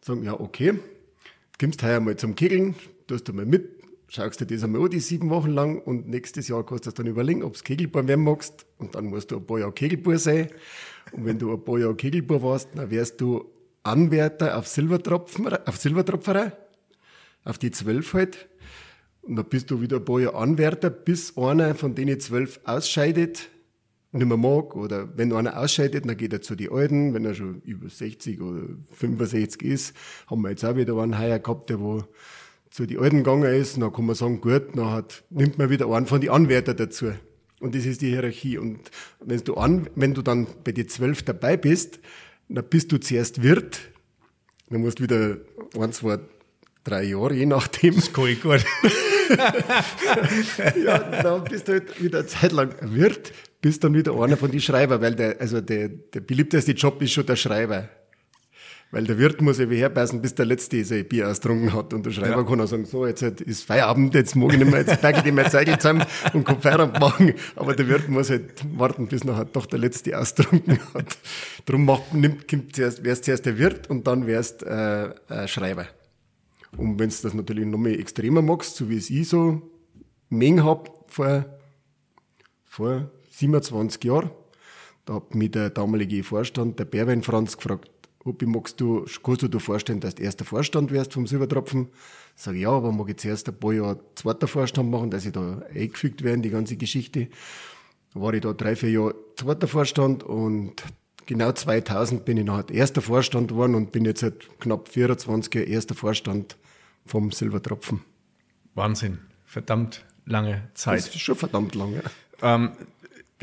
Sagen, 0.00 0.22
ja, 0.22 0.38
okay. 0.38 0.78
Kommst 1.60 1.82
heuer 1.82 2.00
mal 2.00 2.16
zum 2.16 2.34
Kegeln, 2.34 2.74
tust 3.06 3.28
du 3.28 3.34
mal 3.34 3.44
mit, 3.44 3.83
schaust 4.14 4.40
dir 4.40 4.46
das 4.46 4.62
einmal 4.62 4.82
an, 4.82 4.90
die 4.90 5.00
sieben 5.00 5.30
Wochen 5.30 5.50
lang 5.50 5.80
und 5.80 6.08
nächstes 6.08 6.48
Jahr 6.48 6.64
kannst 6.64 6.86
du 6.86 6.90
dann 6.92 7.06
überlegen, 7.06 7.42
ob 7.42 7.54
du 7.54 7.62
Kegelbauer 7.62 8.06
werden 8.06 8.24
magst 8.24 8.64
und 8.78 8.94
dann 8.94 9.06
musst 9.06 9.30
du 9.30 9.36
ein 9.36 9.46
paar 9.46 9.58
Jahre 9.58 9.72
Kegelbauer 9.72 10.18
sein. 10.18 10.48
Und 11.12 11.24
wenn 11.24 11.38
du 11.38 11.52
ein 11.52 11.64
paar 11.64 11.78
Jahre 11.78 11.96
Kegelbauer 11.96 12.42
warst, 12.42 12.68
dann 12.74 12.90
wärst 12.90 13.20
du 13.20 13.50
Anwärter 13.82 14.56
auf 14.56 14.68
Silbertropfen, 14.68 15.48
auf 15.48 15.76
Silbertropferer, 15.76 16.52
auf 17.44 17.58
die 17.58 17.70
zwölf 17.70 18.14
halt. 18.14 18.48
Und 19.22 19.36
dann 19.36 19.46
bist 19.46 19.70
du 19.70 19.80
wieder 19.80 19.96
ein 19.96 20.04
paar 20.04 20.20
Jahre 20.20 20.36
Anwärter, 20.36 20.90
bis 20.90 21.36
einer 21.36 21.74
von 21.74 21.94
denen 21.94 22.20
zwölf 22.20 22.60
ausscheidet, 22.64 23.50
nicht 24.12 24.26
mehr 24.26 24.36
mag. 24.36 24.76
Oder 24.76 25.08
wenn 25.16 25.32
einer 25.32 25.58
ausscheidet, 25.58 26.08
dann 26.08 26.16
geht 26.16 26.32
er 26.32 26.40
zu 26.40 26.54
den 26.54 26.70
Alten. 26.70 27.14
Wenn 27.14 27.24
er 27.24 27.34
schon 27.34 27.62
über 27.62 27.88
60 27.88 28.40
oder 28.40 28.62
65 28.92 29.62
ist, 29.62 29.96
haben 30.28 30.42
wir 30.42 30.50
jetzt 30.50 30.64
auch 30.64 30.76
wieder 30.76 30.96
einen 30.98 31.18
heuer 31.18 31.38
gehabt, 31.40 31.68
der 31.70 31.80
wo 31.80 32.04
zu 32.74 32.86
den 32.86 32.98
Alten 32.98 33.18
gegangen 33.18 33.54
ist. 33.54 33.80
Dann 33.80 33.92
kann 33.92 34.04
man 34.04 34.16
sagen, 34.16 34.40
gut, 34.40 34.76
dann 34.76 34.90
hat, 34.90 35.22
nimmt 35.30 35.58
man 35.58 35.70
wieder 35.70 35.88
einen 35.88 36.06
von 36.06 36.20
den 36.20 36.30
Anwärter 36.30 36.74
dazu. 36.74 37.12
Und 37.60 37.76
das 37.76 37.86
ist 37.86 38.02
die 38.02 38.08
Hierarchie. 38.08 38.58
Und 38.58 38.80
wenn 39.20 39.38
du, 39.38 39.54
an, 39.54 39.88
wenn 39.94 40.12
du 40.12 40.22
dann 40.22 40.48
bei 40.64 40.72
den 40.72 40.88
zwölf 40.88 41.22
dabei 41.22 41.56
bist, 41.56 42.00
dann 42.48 42.64
bist 42.64 42.90
du 42.90 42.98
zuerst 42.98 43.44
Wirt. 43.44 43.78
Dann 44.70 44.80
musst 44.80 44.98
du 44.98 45.04
wieder 45.04 45.36
ein, 45.78 45.92
zwei, 45.92 46.18
drei 46.82 47.04
Jahre, 47.04 47.34
je 47.34 47.46
nachdem. 47.46 47.94
Das 47.94 48.12
kann 48.12 48.26
ich 48.26 48.42
gut. 48.42 48.64
ja, 50.84 50.98
dann 51.22 51.44
bist 51.44 51.68
du 51.68 51.74
halt 51.74 52.02
wieder 52.02 52.18
eine 52.18 52.26
Zeit 52.26 52.50
lang 52.50 52.74
Wirt, 52.80 53.32
bist 53.60 53.84
dann 53.84 53.94
wieder 53.94 54.20
einer 54.20 54.36
von 54.36 54.50
den 54.50 54.60
Schreiber, 54.60 55.00
weil 55.00 55.14
der, 55.14 55.40
also 55.40 55.60
der, 55.60 55.90
der 55.90 56.20
beliebteste 56.20 56.72
Job 56.72 57.00
ist 57.00 57.12
schon 57.12 57.24
der 57.24 57.36
Schreiber. 57.36 57.88
Weil 58.94 59.04
der 59.04 59.18
Wirt 59.18 59.42
muss 59.42 59.58
wie 59.58 59.76
herbeißen, 59.76 60.22
bis 60.22 60.36
der 60.36 60.46
Letzte 60.46 60.84
sein 60.84 61.04
Bier 61.04 61.28
austrunken 61.28 61.72
hat. 61.72 61.92
Und 61.92 62.06
der 62.06 62.12
Schreiber 62.12 62.36
Ja. 62.36 62.42
kann 62.44 62.60
auch 62.60 62.66
sagen, 62.68 62.84
so, 62.84 63.04
jetzt 63.04 63.22
halt 63.22 63.40
ist 63.40 63.64
Feierabend, 63.64 64.14
jetzt 64.14 64.36
mag 64.36 64.52
ich 64.52 64.58
nicht 64.60 64.70
mehr, 64.70 64.82
jetzt 64.82 65.00
packe 65.00 65.18
ich 65.18 65.24
die 65.24 65.32
mein 65.32 65.50
Zeigel 65.50 65.76
zusammen 65.78 66.04
und 66.32 66.44
kann 66.44 66.60
Feierabend 66.60 67.00
machen. 67.00 67.34
Aber 67.56 67.74
der 67.74 67.88
Wirt 67.88 68.08
muss 68.08 68.30
halt 68.30 68.64
warten, 68.78 69.08
bis 69.08 69.24
nachher 69.24 69.46
doch 69.46 69.66
der 69.66 69.80
Letzte 69.80 70.16
austrunken 70.16 70.78
hat. 70.94 71.18
Drum 71.66 71.86
macht, 71.86 72.14
nimmt, 72.14 72.46
kommt 72.46 72.76
zuerst, 72.76 73.02
wärst 73.02 73.24
zuerst 73.24 73.44
der 73.46 73.58
Wirt 73.58 73.90
und 73.90 74.06
dann 74.06 74.28
wärst 74.28 74.62
äh, 74.62 75.06
äh, 75.06 75.48
Schreiber. 75.48 75.86
Und 76.76 77.00
wenn 77.00 77.10
du 77.10 77.16
das 77.20 77.34
natürlich 77.34 77.66
noch 77.66 77.78
mehr 77.78 77.98
extremer 77.98 78.42
magst, 78.42 78.76
so 78.76 78.88
wie 78.88 78.96
es 78.96 79.10
ich 79.10 79.28
so 79.28 79.60
mengen 80.28 80.62
habe 80.64 80.88
vor, 81.08 81.46
vor 82.64 83.10
27 83.30 84.04
Jahren. 84.04 84.30
Da 85.04 85.14
hat 85.14 85.34
mich 85.34 85.50
der 85.50 85.70
damalige 85.70 86.22
Vorstand, 86.22 86.78
der 86.78 86.84
Berwein 86.84 87.22
Franz, 87.22 87.56
gefragt, 87.56 87.90
ich 88.26 88.48
magst 88.48 88.80
du, 88.80 89.04
kannst 89.22 89.42
du 89.42 89.48
dir 89.48 89.60
vorstellen, 89.60 90.00
dass 90.00 90.14
du 90.14 90.22
erster 90.22 90.44
Vorstand 90.44 90.90
wärst 90.90 91.12
vom 91.12 91.26
Silbertropfen? 91.26 91.88
Sag 92.36 92.54
ich, 92.54 92.62
ja, 92.62 92.70
aber 92.70 92.90
mag 92.90 93.08
ich 93.10 93.18
zuerst 93.18 93.48
ein 93.48 93.58
paar 93.58 93.72
Jahre 93.72 94.00
zweiter 94.14 94.48
Vorstand 94.48 94.90
machen, 94.90 95.10
dass 95.10 95.26
ich 95.26 95.32
da 95.32 95.62
eingefügt 95.74 96.22
werde 96.22 96.36
in 96.36 96.42
die 96.42 96.50
ganze 96.50 96.76
Geschichte. 96.76 97.28
War 98.14 98.32
ich 98.32 98.40
da 98.40 98.52
drei, 98.52 98.76
vier 98.76 98.90
Jahre 98.90 99.14
zweiter 99.36 99.68
Vorstand 99.68 100.22
und 100.22 100.82
genau 101.26 101.52
2000 101.52 102.24
bin 102.24 102.38
ich 102.38 102.44
nachher 102.44 102.70
erster 102.70 103.02
Vorstand 103.02 103.48
geworden 103.48 103.74
und 103.74 103.92
bin 103.92 104.04
jetzt 104.04 104.20
seit 104.20 104.48
knapp 104.60 104.88
24 104.88 105.54
Jahren 105.54 105.68
erster 105.68 105.94
Vorstand 105.94 106.56
vom 107.06 107.30
Silbertropfen. 107.30 108.00
Wahnsinn. 108.74 109.18
Verdammt 109.44 110.04
lange 110.24 110.68
Zeit. 110.74 110.98
Das 110.98 111.08
ist 111.08 111.20
schon 111.20 111.36
verdammt 111.36 111.74
lange. 111.74 112.02
Ähm, 112.42 112.72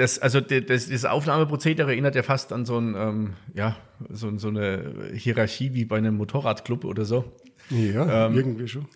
das, 0.02 0.18
also 0.18 0.42
das, 0.42 0.90
das 0.90 1.06
Aufnahmeprozedere 1.06 1.92
erinnert 1.92 2.16
ja 2.16 2.24
fast 2.24 2.52
an 2.52 2.66
so, 2.66 2.80
ein, 2.80 2.96
ähm, 2.96 3.34
ja, 3.54 3.78
so, 4.10 4.36
so 4.38 4.48
eine 4.48 5.12
Hierarchie 5.14 5.76
wie 5.76 5.86
bei 5.86 5.98
einem 5.98 6.18
Motorradclub 6.18 6.86
oder 6.86 7.06
so. 7.06 7.32
Ja, 7.70 8.28
ähm, 8.28 8.36
irgendwie 8.36 8.68
schon. 8.68 8.88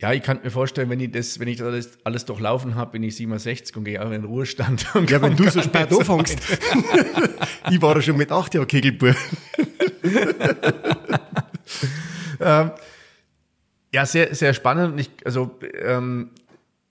Ja, 0.00 0.12
ich 0.12 0.22
kann 0.22 0.40
mir 0.42 0.50
vorstellen, 0.50 0.88
wenn 0.90 1.00
ich 1.00 1.10
das, 1.10 1.40
wenn 1.40 1.48
ich 1.48 1.58
das 1.58 1.66
alles, 1.66 1.98
alles 2.04 2.24
durchlaufen 2.24 2.76
habe, 2.76 2.92
bin 2.92 3.02
ich 3.02 3.16
67 3.16 3.76
und 3.76 3.84
gehe 3.84 4.00
auch 4.00 4.06
in 4.06 4.12
den 4.12 4.24
Ruhestand. 4.24 4.86
ja, 5.08 5.20
wenn 5.20 5.36
du 5.36 5.50
so 5.50 5.60
spät 5.60 5.92
anfängst. 5.92 6.38
ich 7.70 7.82
war 7.82 7.96
ja 7.96 8.02
schon 8.02 8.16
mit 8.16 8.30
acht 8.30 8.54
Jahren 8.54 8.68
Kegelbub. 8.68 9.16
ähm, 12.40 12.70
ja, 13.92 14.06
sehr, 14.06 14.34
sehr 14.34 14.54
spannend. 14.54 15.00
Ich, 15.00 15.10
also 15.24 15.58
ähm, 15.82 16.30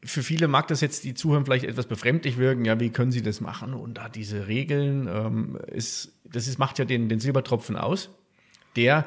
für 0.03 0.23
viele 0.23 0.47
mag 0.47 0.67
das 0.67 0.81
jetzt 0.81 1.03
die 1.03 1.13
Zuhörer 1.13 1.45
vielleicht 1.45 1.65
etwas 1.65 1.85
befremdlich 1.85 2.37
wirken. 2.37 2.65
Ja, 2.65 2.79
wie 2.79 2.89
können 2.89 3.11
sie 3.11 3.21
das 3.21 3.39
machen? 3.39 3.73
Und 3.73 3.97
da 3.97 4.09
diese 4.09 4.47
Regeln, 4.47 5.07
ähm, 5.07 5.57
ist, 5.67 6.13
das 6.23 6.47
ist, 6.47 6.57
macht 6.57 6.79
ja 6.79 6.85
den, 6.85 7.07
den 7.07 7.19
Silbertropfen 7.19 7.75
aus, 7.75 8.09
der 8.75 9.05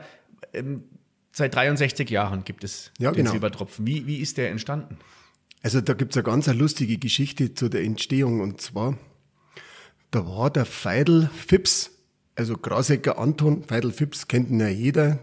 ähm, 0.52 0.84
seit 1.32 1.54
63 1.54 2.08
Jahren 2.10 2.44
gibt 2.44 2.62
es 2.64 2.92
ja, 2.98 3.10
den 3.10 3.18
genau. 3.18 3.32
Silbertropfen. 3.32 3.86
Wie, 3.86 4.06
wie 4.06 4.18
ist 4.18 4.36
der 4.36 4.50
entstanden? 4.50 4.98
Also 5.62 5.80
da 5.80 5.94
gibt's 5.94 6.16
eine 6.16 6.24
ganz 6.24 6.46
lustige 6.46 6.98
Geschichte 6.98 7.54
zu 7.54 7.68
der 7.68 7.82
Entstehung. 7.82 8.40
Und 8.40 8.60
zwar, 8.60 8.96
da 10.10 10.26
war 10.26 10.50
der 10.50 10.64
Feidel 10.64 11.28
Fips, 11.34 11.90
also 12.36 12.56
Grasecker 12.56 13.18
Anton, 13.18 13.64
Feidel 13.64 13.90
Fips 13.90 14.28
kennt 14.28 14.50
ihn 14.50 14.60
ja 14.60 14.68
jeder, 14.68 15.18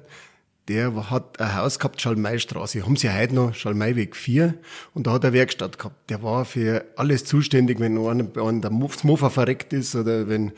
der 0.68 1.10
hat 1.10 1.40
ein 1.40 1.56
Haus 1.56 1.80
gehabt, 1.80 2.02
Schalmeistraße. 2.02 2.84
Haben 2.84 2.96
sie 2.96 3.10
heute 3.10 3.36
noch, 3.36 3.54
Schalmeiweg 3.54 4.16
4. 4.16 4.54
Und 4.94 5.08
da 5.08 5.14
hat 5.14 5.24
er 5.24 5.34
Werkstatt 5.34 5.78
gehabt. 5.78 6.10
Der 6.10 6.22
war 6.24 6.46
für 6.46 6.86
alles 6.96 7.26
zuständig, 7.26 7.80
wenn 7.80 7.98
einer, 7.98 8.26
einer 8.38 8.62
der 8.62 8.72
Mofa 8.72 9.30
verreckt 9.30 9.74
ist 9.74 9.96
oder 9.96 10.28
wenn, 10.30 10.52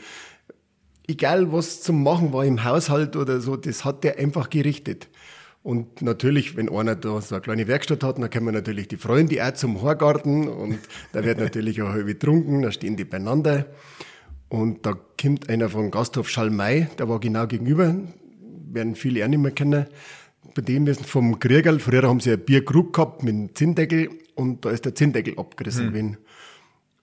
egal 1.08 1.52
was 1.52 1.80
zum 1.80 2.02
Machen 2.02 2.32
war 2.32 2.44
im 2.44 2.64
Haushalt 2.64 3.16
oder 3.16 3.40
so, 3.40 3.56
das 3.56 3.84
hat 3.84 4.04
der 4.04 4.18
einfach 4.18 4.50
gerichtet. 4.50 5.08
Und 5.62 6.02
natürlich, 6.02 6.58
wenn 6.58 6.68
einer 6.68 6.94
da 6.94 7.22
so 7.22 7.34
eine 7.34 7.42
kleine 7.42 7.66
Werkstatt 7.66 8.04
hat, 8.04 8.18
dann 8.18 8.28
kommen 8.28 8.52
natürlich 8.52 8.86
die 8.86 8.98
Freunde 8.98 9.42
auch 9.42 9.54
zum 9.54 9.80
Horgarten 9.80 10.46
und 10.46 10.78
da 11.12 11.24
wird 11.24 11.38
natürlich 11.38 11.80
auch 11.80 11.88
halb 11.88 12.06
getrunken, 12.06 12.60
da 12.60 12.70
stehen 12.70 12.96
die 12.96 13.06
beieinander. 13.06 13.64
Und 14.50 14.84
da 14.84 14.94
kommt 15.20 15.48
einer 15.48 15.70
vom 15.70 15.90
Gasthof 15.90 16.28
Schalmei, 16.28 16.90
der 16.98 17.08
war 17.08 17.18
genau 17.18 17.46
gegenüber, 17.46 17.94
werden 18.74 18.94
viele 18.94 19.24
auch 19.24 19.28
nicht 19.28 19.38
mehr 19.38 19.52
kennen. 19.52 19.86
Bei 20.54 20.62
dem 20.62 20.86
ist 20.86 21.06
vom 21.06 21.38
Kriegerl, 21.38 21.78
früher 21.78 22.02
haben 22.02 22.20
sie 22.20 22.32
ein 22.32 22.44
Bierkrug 22.44 22.92
gehabt 22.92 23.22
mit 23.22 23.34
einem 23.34 23.54
Zinndeckel 23.54 24.10
und 24.34 24.64
da 24.64 24.70
ist 24.70 24.84
der 24.84 24.94
Zinndeckel 24.94 25.38
abgerissen 25.38 25.94
hm. 25.94 26.16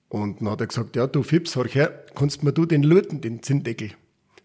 Und 0.10 0.42
dann 0.42 0.50
hat 0.50 0.60
er 0.60 0.68
gesagt, 0.68 0.98
ja, 0.98 1.08
du 1.08 1.24
Fips, 1.24 1.56
hör 1.56 1.66
her, 1.66 2.06
kannst 2.16 2.44
mir 2.44 2.52
du 2.52 2.66
den 2.66 2.84
löten, 2.84 3.22
den 3.22 3.42
Zinndeckel? 3.42 3.92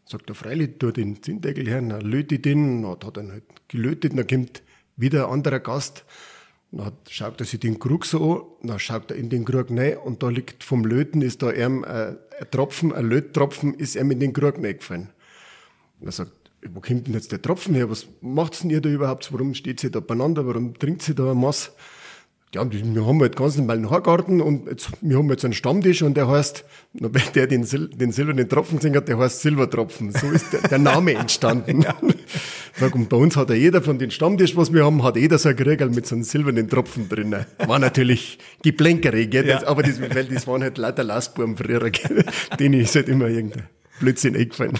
Sagt 0.04 0.30
er, 0.30 0.36
freilich, 0.36 0.78
tu 0.78 0.92
den 0.92 1.20
Zinndeckel 1.20 1.66
her, 1.66 1.82
dann 1.82 2.00
löte 2.00 2.36
ich 2.36 2.42
den, 2.42 2.82
dann 2.82 2.92
hat 2.92 3.16
er 3.16 3.28
halt 3.28 3.44
gelötet, 3.66 4.16
dann 4.16 4.26
kommt 4.28 4.62
wieder 4.96 5.26
ein 5.26 5.32
anderer 5.32 5.58
Gast, 5.58 6.04
dann 6.70 6.92
schaut 7.08 7.40
er 7.40 7.46
sich 7.46 7.58
den 7.58 7.80
Krug 7.80 8.06
so 8.06 8.56
an, 8.62 8.68
dann 8.68 8.78
schaut 8.78 9.10
er 9.10 9.16
in 9.16 9.28
den 9.28 9.44
Krug 9.44 9.70
rein 9.70 9.96
und 9.98 10.22
da 10.22 10.28
liegt 10.28 10.62
vom 10.62 10.84
Löten, 10.84 11.20
ist 11.20 11.42
da 11.42 11.50
ihm 11.50 11.84
ein, 11.84 12.16
Tropfen, 12.52 12.92
ein 12.92 13.08
Löttropfen, 13.08 13.74
ist 13.74 13.96
ihm 13.96 14.12
in 14.12 14.20
den 14.20 14.32
Krug 14.32 14.58
reingefallen. 14.58 15.08
Dann 16.00 16.12
sagt, 16.12 16.45
wo 16.72 16.80
kommt 16.80 17.06
denn 17.06 17.14
jetzt 17.14 17.32
der 17.32 17.42
Tropfen 17.42 17.74
her? 17.74 17.90
Was 17.90 18.06
macht's 18.20 18.60
denn 18.60 18.70
ihr 18.70 18.80
da 18.80 18.88
überhaupt? 18.88 19.32
Warum 19.32 19.54
steht 19.54 19.80
sie 19.80 19.90
da 19.90 20.00
beieinander? 20.00 20.46
Warum 20.46 20.78
trinkt 20.78 21.02
sie 21.02 21.14
da 21.14 21.32
ein 21.32 21.38
Mass? 21.38 21.72
ja, 22.56 22.64
wir 22.70 23.06
haben 23.06 23.20
halt 23.20 23.36
ganz 23.36 23.56
normal 23.56 23.76
einen 23.76 23.90
Haargarten 23.90 24.40
und 24.40 24.66
jetzt, 24.66 24.90
wir 25.00 25.18
haben 25.18 25.28
jetzt 25.28 25.44
einen 25.44 25.52
Stammtisch 25.52 26.02
und 26.02 26.16
der 26.16 26.28
heißt, 26.28 26.64
der 27.34 27.46
den, 27.46 27.64
Sil 27.68 27.90
den 27.90 28.12
silbernen 28.12 28.48
Tropfen 28.48 28.78
gesehen 28.78 28.96
hat, 28.96 29.08
der 29.08 29.18
heißt 29.18 29.42
Silbertropfen. 29.42 30.12
So 30.12 30.30
ist 30.30 30.52
der, 30.52 30.60
der 30.62 30.78
Name 30.78 31.14
entstanden. 31.14 31.82
ja. 31.82 31.94
Sag, 32.74 32.94
und 32.94 33.08
bei 33.08 33.16
uns 33.16 33.36
hat 33.36 33.50
ja 33.50 33.56
jeder 33.56 33.82
von 33.82 33.98
den 33.98 34.10
Stammtisch, 34.10 34.56
was 34.56 34.72
wir 34.72 34.84
haben, 34.84 35.02
hat 35.02 35.16
jeder 35.16 35.38
so 35.38 35.50
ein 35.50 35.56
Kriegel 35.56 35.90
mit 35.90 36.06
so 36.06 36.14
einem 36.14 36.24
silbernen 36.24 36.68
Tropfen 36.68 37.08
drin. 37.08 37.34
War 37.58 37.78
natürlich 37.78 38.38
Geplänkerei, 38.62 39.24
gell? 39.24 39.46
Ja. 39.46 39.56
Das, 39.56 39.64
aber 39.64 39.82
das, 39.82 40.00
weil 40.00 40.24
das 40.24 40.46
waren 40.46 40.62
halt 40.62 40.78
lauter 40.78 41.04
Lastbuben 41.04 41.56
früher, 41.56 41.90
gell? 41.90 42.24
denen 42.58 42.80
ist 42.80 42.94
halt 42.94 43.08
immer 43.08 43.26
irgendein 43.28 43.64
Blödsinn 44.00 44.34
eingefallen. 44.36 44.78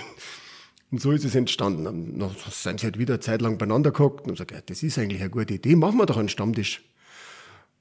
Und 0.91 1.01
so 1.01 1.11
ist 1.11 1.25
es 1.25 1.35
entstanden. 1.35 1.85
Dann 1.85 2.31
sind 2.51 2.81
sie 2.81 2.87
halt 2.87 2.99
wieder 2.99 3.15
eine 3.15 3.21
Zeit 3.21 3.43
lang 3.43 3.59
beieinander 3.59 3.91
gehockt 3.91 4.27
und 4.27 4.35
gesagt, 4.35 4.53
ja, 4.53 4.59
das 4.65 4.83
ist 4.83 4.99
eigentlich 4.99 5.21
eine 5.21 5.31
gute 5.31 5.55
Idee, 5.55 5.75
machen 5.77 5.99
wir 5.99 6.07
doch 6.07 6.17
einen 6.17 6.29
Stammtisch. 6.29 6.83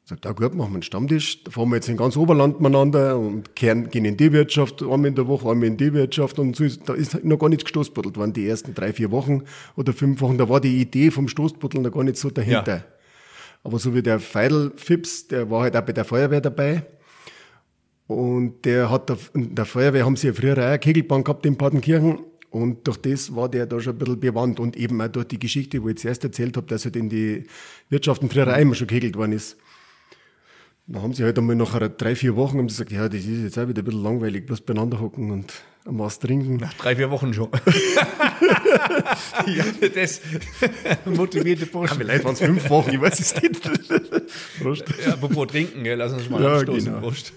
Sagt, 0.07 0.25
ja 0.25 0.33
gut, 0.33 0.53
machen 0.53 0.69
wir 0.69 0.75
einen 0.75 0.83
Stammtisch. 0.83 1.43
Da 1.43 1.51
fahren 1.51 1.69
wir 1.69 1.77
jetzt 1.77 1.89
in 1.89 1.97
ganz 1.97 2.15
Oberland 2.15 2.61
miteinander 2.61 3.17
und 3.17 3.55
kehren, 3.55 3.89
gehen 3.89 4.05
in 4.05 4.17
die 4.17 4.31
Wirtschaft, 4.31 4.83
einmal 4.83 5.07
in 5.07 5.15
der 5.15 5.27
Woche, 5.27 5.49
einmal 5.49 5.67
in 5.67 5.77
die 5.77 5.93
Wirtschaft. 5.93 6.37
Und 6.37 6.55
so 6.55 6.63
ist, 6.63 6.87
da 6.87 6.93
ist 6.93 7.23
noch 7.23 7.39
gar 7.39 7.49
nichts 7.49 7.65
gestoßbuddelt 7.65 8.15
waren 8.17 8.31
die 8.31 8.47
ersten 8.47 8.75
drei, 8.75 8.93
vier 8.93 9.09
Wochen 9.09 9.43
oder 9.75 9.93
fünf 9.93 10.21
Wochen. 10.21 10.37
Da 10.37 10.47
war 10.47 10.61
die 10.61 10.79
Idee 10.79 11.09
vom 11.09 11.27
Stoßbuddeln 11.27 11.83
noch 11.83 11.91
gar 11.91 12.03
nicht 12.03 12.17
so 12.17 12.29
dahinter. 12.29 12.75
Ja. 12.77 12.85
Aber 13.63 13.79
so 13.79 13.95
wie 13.95 14.03
der 14.03 14.19
Feidel 14.19 14.73
Fips, 14.75 15.27
der 15.27 15.49
war 15.49 15.63
halt 15.63 15.75
auch 15.75 15.81
bei 15.81 15.93
der 15.93 16.05
Feuerwehr 16.05 16.41
dabei. 16.41 16.85
Und 18.05 18.63
der 18.63 18.91
hat, 18.91 19.11
in 19.33 19.55
der 19.55 19.65
Feuerwehr 19.65 20.05
haben 20.05 20.15
sie 20.17 20.27
ja 20.27 20.33
früher 20.33 20.53
auch 20.53 20.61
eine 20.61 20.77
Kegelbahn 20.77 21.23
gehabt 21.23 21.47
in 21.47 21.57
Partenkirchen. 21.57 22.19
Und 22.55 22.87
durch 22.87 22.95
das 22.95 23.35
war 23.35 23.49
der 23.49 23.65
da 23.65 23.81
schon 23.81 23.95
ein 23.95 23.97
bisschen 23.97 24.17
bewandt 24.17 24.61
und 24.61 24.77
eben 24.77 25.01
auch 25.01 25.09
durch 25.09 25.27
die 25.27 25.39
Geschichte, 25.39 25.83
wo 25.83 25.89
ich 25.89 25.97
zuerst 25.97 26.23
erzählt 26.23 26.55
habe, 26.55 26.65
dass 26.67 26.83
er 26.83 26.85
halt 26.85 26.95
in 26.95 27.09
die 27.09 27.43
Wirtschaften 27.89 28.29
früher 28.29 28.47
auch 28.47 28.57
immer 28.57 28.75
schon 28.75 28.87
kegelt 28.87 29.17
worden 29.17 29.33
ist. 29.33 29.57
Dann 30.87 31.01
haben 31.01 31.11
sie 31.11 31.25
halt 31.25 31.37
einmal 31.37 31.57
nach 31.57 31.77
drei, 31.89 32.15
vier 32.15 32.37
Wochen 32.37 32.59
haben 32.59 32.69
sie 32.69 32.75
gesagt, 32.75 32.93
ja, 32.93 33.09
das 33.09 33.25
ist 33.25 33.43
jetzt 33.43 33.59
auch 33.59 33.67
wieder 33.67 33.81
ein 33.81 33.85
bisschen 33.85 34.03
langweilig, 34.03 34.45
bloß 34.45 34.61
beieinander 34.61 35.01
hocken 35.01 35.31
und 35.31 35.51
am 35.83 35.99
was 35.99 36.17
trinken. 36.17 36.55
Nach 36.55 36.73
drei, 36.75 36.95
vier 36.95 37.11
Wochen 37.11 37.33
schon. 37.33 37.49
ja, 39.47 39.65
das 39.93 40.21
motivierte 41.03 41.65
Burschen. 41.65 41.99
Ja, 41.99 42.05
vielleicht 42.05 42.23
waren 42.23 42.35
es 42.35 42.39
fünf 42.39 42.69
Wochen, 42.69 42.91
ich 42.91 43.01
weiß 43.01 43.19
es 43.19 43.41
nicht. 43.41 43.61
Prost. 44.61 44.85
Ja, 45.05 45.11
apropos 45.11 45.47
trinken, 45.47 45.83
gell, 45.83 45.97
lass 45.97 46.13
uns 46.13 46.29
mal 46.29 46.41
ja, 46.41 46.53
anstoßen. 46.53 46.85
Genau. 46.85 47.01
Prost. 47.01 47.33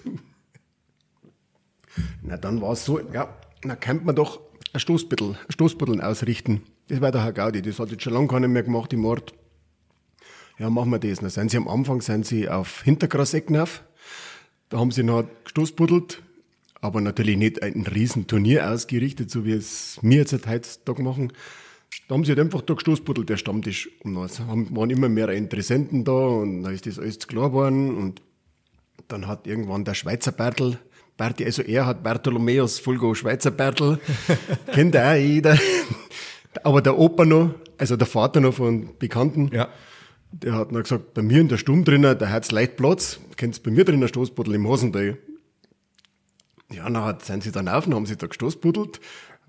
Na, 2.21 2.37
dann 2.37 2.61
war 2.61 2.71
es 2.71 2.85
so, 2.85 3.01
ja, 3.11 3.35
na, 3.65 3.75
könnte 3.75 4.05
man 4.05 4.15
doch 4.15 4.39
ein 4.73 4.79
Stoßbüttel, 4.79 5.37
Stoßbütteln 5.49 6.01
ausrichten. 6.01 6.61
Das 6.87 7.01
war 7.01 7.11
der 7.11 7.23
Herr 7.23 7.33
Gaudi, 7.33 7.61
das 7.61 7.79
hat 7.79 7.91
jetzt 7.91 8.03
schon 8.03 8.13
lange 8.13 8.27
keiner 8.27 8.47
mehr 8.47 8.63
gemacht 8.63 8.93
im 8.93 9.05
Ort 9.05 9.33
ja, 10.59 10.69
machen 10.69 10.91
wir 10.91 10.99
das. 10.99 11.19
Dann 11.19 11.29
sind 11.29 11.51
sie 11.51 11.57
am 11.57 11.67
Anfang 11.67 12.01
sind 12.01 12.25
sie 12.25 12.49
auf 12.49 12.83
Hintergrassecken 12.83 13.57
auf. 13.57 13.83
Da 14.67 14.77
haben 14.77 14.91
sie 14.91 15.03
noch 15.03 15.23
gestoßbuddelt, 15.45 16.21
aber 16.81 17.01
natürlich 17.01 17.37
nicht 17.37 17.63
ein 17.63 17.87
Riesenturnier 17.87 18.69
ausgerichtet, 18.69 19.31
so 19.31 19.45
wie 19.45 19.53
es 19.53 19.97
wir 20.01 20.17
jetzt 20.17 20.47
heutzutage 20.47 21.01
machen. 21.01 21.33
Da 22.07 22.15
haben 22.15 22.23
sie 22.23 22.31
halt 22.31 22.39
einfach 22.39 22.61
da 22.61 22.73
gestoßbuddelt, 22.75 23.29
der 23.29 23.37
Stammtisch. 23.37 23.89
Und 24.03 24.15
dann 24.15 24.75
waren 24.75 24.89
immer 24.89 25.09
mehr 25.09 25.29
Interessenten 25.29 26.03
da 26.03 26.11
und 26.11 26.63
dann 26.63 26.73
ist 26.73 26.85
das 26.85 26.99
alles 26.99 27.19
klar 27.19 27.49
geworden. 27.49 27.95
Und 27.95 28.21
dann 29.07 29.27
hat 29.27 29.47
irgendwann 29.47 29.85
der 29.85 29.93
Schweizer 29.93 30.31
Bertel, 30.31 30.77
Berti, 31.19 31.43
also 31.43 31.61
er 31.61 31.85
hat 31.85 32.01
Bartholomäus 32.01 32.79
Fulgo 32.79 33.13
Schweizer 33.13 33.51
Bertel, 33.51 33.99
kennt 34.73 34.95
auch 34.95 35.13
jeder. 35.13 35.59
Aber 36.63 36.81
der 36.81 36.97
Opa 36.97 37.25
noch, 37.25 37.53
also 37.77 37.97
der 37.97 38.07
Vater 38.07 38.39
noch 38.39 38.53
von 38.53 38.97
Bekannten, 38.97 39.49
ja. 39.53 39.67
Der 40.31 40.53
hat 40.53 40.71
noch 40.71 40.83
gesagt, 40.83 41.15
bei 41.15 41.23
mir 41.23 41.41
in 41.41 41.47
der 41.47 41.57
Stumm 41.57 41.83
drinnen, 41.83 42.17
da 42.17 42.29
hat's 42.29 42.51
leicht 42.51 42.77
Platz. 42.77 43.19
Kennst 43.35 43.63
bei 43.63 43.71
mir 43.71 43.83
drinnen 43.83 44.07
Stoßbuddel 44.07 44.53
im 44.53 44.67
Hosenteil. 44.67 45.17
Ja, 46.71 46.87
nachher 46.87 47.17
sind 47.23 47.43
sie 47.43 47.51
dann 47.51 47.67
auf 47.67 47.87
und 47.87 47.95
haben 47.95 48.05
sie 48.05 48.15
da 48.15 48.27
gestoßbuddelt, 48.27 48.99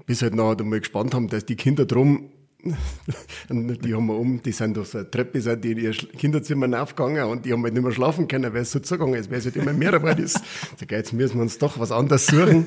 bis 0.06 0.22
halt 0.22 0.34
nachher 0.34 0.58
einmal 0.58 0.80
gespannt 0.80 1.12
haben, 1.12 1.28
dass 1.28 1.44
die 1.44 1.56
Kinder 1.56 1.84
drum, 1.84 2.32
die 2.62 3.94
haben 3.94 4.06
wir 4.06 4.14
um, 4.14 4.42
die 4.42 4.52
sind 4.52 4.78
auf 4.78 4.90
der 4.90 5.10
Treppe, 5.10 5.40
sind 5.40 5.64
die 5.64 5.72
in 5.72 5.78
ihr 5.78 5.92
Kinderzimmer 5.92 6.82
aufgegangen 6.82 7.24
und 7.24 7.44
die 7.44 7.52
haben 7.52 7.62
halt 7.62 7.74
nicht 7.74 7.82
mehr 7.82 7.92
schlafen 7.92 8.28
können, 8.28 8.52
weil 8.52 8.62
es 8.62 8.72
so 8.72 8.80
zugegangen 8.80 9.18
ist, 9.18 9.30
weil 9.30 9.38
es 9.38 9.44
halt 9.46 9.56
immer 9.56 9.72
mehr 9.72 9.92
geworden 9.92 10.22
ist. 10.22 10.40
Sag, 10.78 10.90
jetzt 10.90 11.12
müssen 11.12 11.36
wir 11.36 11.42
uns 11.42 11.58
doch 11.58 11.78
was 11.78 11.92
anderes 11.92 12.26
suchen. 12.26 12.66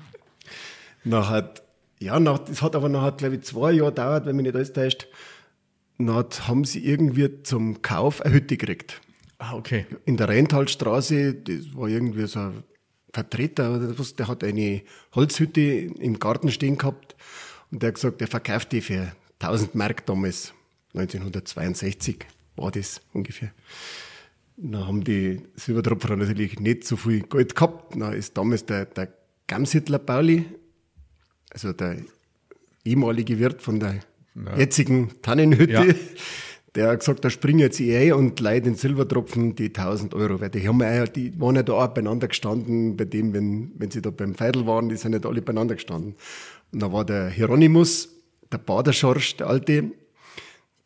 nachher, 1.04 1.54
ja, 2.00 2.18
nach, 2.18 2.38
das 2.38 2.62
hat 2.62 2.74
aber 2.76 2.88
nachher, 2.88 3.12
glaube 3.12 3.36
ich, 3.36 3.42
zwei 3.42 3.72
Jahre 3.72 3.90
gedauert, 3.90 4.26
wenn 4.26 4.36
mich 4.36 4.44
nicht 4.44 4.56
alles 4.56 4.72
täuscht, 4.72 5.08
dann 5.98 6.24
haben 6.46 6.64
sie 6.64 6.84
irgendwie 6.84 7.42
zum 7.42 7.82
Kauf 7.82 8.22
eine 8.22 8.34
Hütte 8.34 8.56
gekriegt. 8.56 9.00
Ah, 9.38 9.54
okay. 9.54 9.86
In 10.04 10.16
der 10.16 10.28
Rheintalstraße, 10.28 11.34
das 11.34 11.74
war 11.74 11.88
irgendwie 11.88 12.26
so 12.26 12.40
ein 12.40 12.64
Vertreter 13.12 13.76
oder 13.76 13.98
was, 13.98 14.14
der 14.14 14.28
hat 14.28 14.44
eine 14.44 14.82
Holzhütte 15.14 15.60
im 15.60 16.18
Garten 16.18 16.50
stehen 16.50 16.78
gehabt 16.78 17.16
und 17.70 17.82
der 17.82 17.88
hat 17.88 17.94
gesagt, 17.96 18.20
der 18.20 18.28
verkauft 18.28 18.72
die 18.72 18.80
für 18.80 19.12
1000 19.40 19.74
Mark 19.74 20.06
damals. 20.06 20.52
1962 20.94 22.24
war 22.56 22.70
das 22.70 23.00
ungefähr. 23.12 23.50
Dann 24.56 24.86
haben 24.86 25.04
die 25.04 25.40
Silbertropfer 25.54 26.16
natürlich 26.16 26.58
nicht 26.58 26.84
so 26.84 26.96
viel 26.96 27.22
Geld 27.22 27.54
gehabt. 27.54 27.94
Dann 27.94 28.12
ist 28.14 28.36
damals 28.36 28.64
der, 28.66 28.86
der 28.86 29.08
Gamshittler 29.46 29.98
Pauli, 29.98 30.46
also 31.50 31.72
der 31.72 31.98
ehemalige 32.84 33.38
Wirt 33.38 33.62
von 33.62 33.78
der 33.78 34.00
ja. 34.34 34.56
jetzigen 34.56 35.10
Tannenhütte, 35.22 35.72
ja. 35.72 35.84
der 36.74 36.90
hat 36.90 37.00
gesagt, 37.00 37.24
da 37.24 37.30
springe 37.30 37.62
jetzt 37.62 37.80
ich 37.80 37.94
ein 37.94 38.12
und 38.12 38.40
leih 38.40 38.60
den 38.60 38.74
Silbertropfen 38.74 39.54
die 39.54 39.68
1000 39.68 40.14
Euro. 40.14 40.40
Weil 40.40 40.50
die, 40.50 40.66
haben 40.66 40.80
ja, 40.80 41.06
die 41.06 41.38
waren 41.40 41.56
ja 41.56 41.62
da 41.62 41.74
auch 41.74 41.88
beieinander 41.88 42.28
gestanden, 42.28 42.96
bei 42.96 43.04
dem, 43.04 43.32
wenn, 43.32 43.72
wenn 43.76 43.90
sie 43.90 44.02
da 44.02 44.10
beim 44.10 44.34
Feidel 44.34 44.66
waren, 44.66 44.88
die 44.88 44.96
sind 44.96 45.12
ja 45.12 45.20
alle 45.28 45.42
beieinander 45.42 45.76
gestanden. 45.76 46.16
Und 46.72 46.80
da 46.80 46.92
war 46.92 47.04
der 47.04 47.30
Hieronymus, 47.30 48.08
der 48.52 48.58
Baderschorsch, 48.58 49.36
der 49.36 49.46
Alte, 49.48 49.92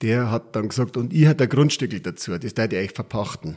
der 0.00 0.30
hat 0.30 0.56
dann 0.56 0.68
gesagt, 0.68 0.96
und 0.96 1.12
ich 1.12 1.26
hatte 1.26 1.44
ein 1.44 1.50
Grundstückel 1.50 2.00
dazu, 2.00 2.36
das 2.36 2.54
da 2.54 2.64
ich 2.64 2.74
euch 2.74 2.92
verpachten. 2.92 3.56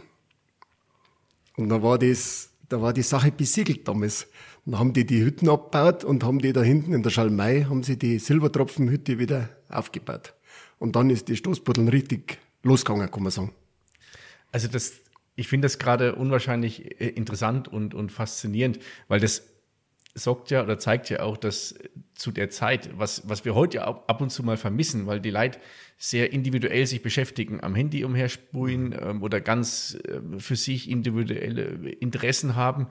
Und 1.58 1.70
dann 1.70 1.82
war 1.82 1.98
das, 1.98 2.50
da 2.70 2.82
war 2.82 2.94
die 2.94 3.02
Sache 3.02 3.32
besiegelt 3.32 3.88
damals. 3.88 4.28
Dann 4.66 4.80
haben 4.80 4.94
die 4.94 5.06
die 5.06 5.24
Hütten 5.24 5.50
abgebaut 5.50 6.04
und 6.04 6.24
haben 6.24 6.40
die 6.40 6.54
da 6.54 6.62
hinten 6.62 6.94
in 6.94 7.04
der 7.04 7.10
Schalmei, 7.10 7.66
haben 7.66 7.84
sie 7.84 7.98
die 7.98 8.20
Silbertropfenhütte 8.20 9.20
wieder 9.20 9.50
aufgebaut. 9.70 10.34
Und 10.80 10.96
dann 10.96 11.10
ist 11.10 11.28
die 11.30 11.36
Stoßbuddeln 11.36 11.88
richtig 11.88 12.40
losgegangen, 12.64 13.10
kann 13.10 13.24
man 13.24 13.32
sagen. 13.32 13.52
Also 14.52 14.68
das, 14.68 14.94
ich 15.36 15.48
finde 15.48 15.66
das 15.66 15.80
gerade 15.80 16.16
unwahrscheinlich 16.16 17.00
äh, 17.00 17.10
interessant 17.10 17.68
und, 17.68 17.94
und 17.94 18.12
faszinierend, 18.12 18.80
weil 19.08 19.20
das 19.20 19.44
sorgt 20.16 20.50
ja 20.50 20.64
oder 20.64 20.80
zeigt 20.80 21.10
ja 21.10 21.20
auch, 21.20 21.38
dass 21.38 21.76
zu 22.16 22.32
der 22.32 22.50
Zeit, 22.50 22.90
was, 22.98 23.28
was 23.28 23.44
wir 23.44 23.54
heute 23.54 23.78
ja 23.78 23.84
ab 23.84 24.22
und 24.22 24.32
zu 24.32 24.44
mal 24.44 24.58
vermissen, 24.58 25.06
weil 25.06 25.20
die 25.20 25.30
Leute 25.30 25.60
sehr 25.98 26.32
individuell 26.32 26.88
sich 26.88 27.04
beschäftigen, 27.04 27.62
am 27.62 27.76
Handy 27.76 28.04
umhersprühen 28.06 28.96
ähm, 29.00 29.22
oder 29.22 29.42
ganz 29.42 29.98
äh, 30.08 30.40
für 30.40 30.56
sich 30.56 30.90
individuelle 30.90 31.90
Interessen 31.90 32.56
haben, 32.56 32.88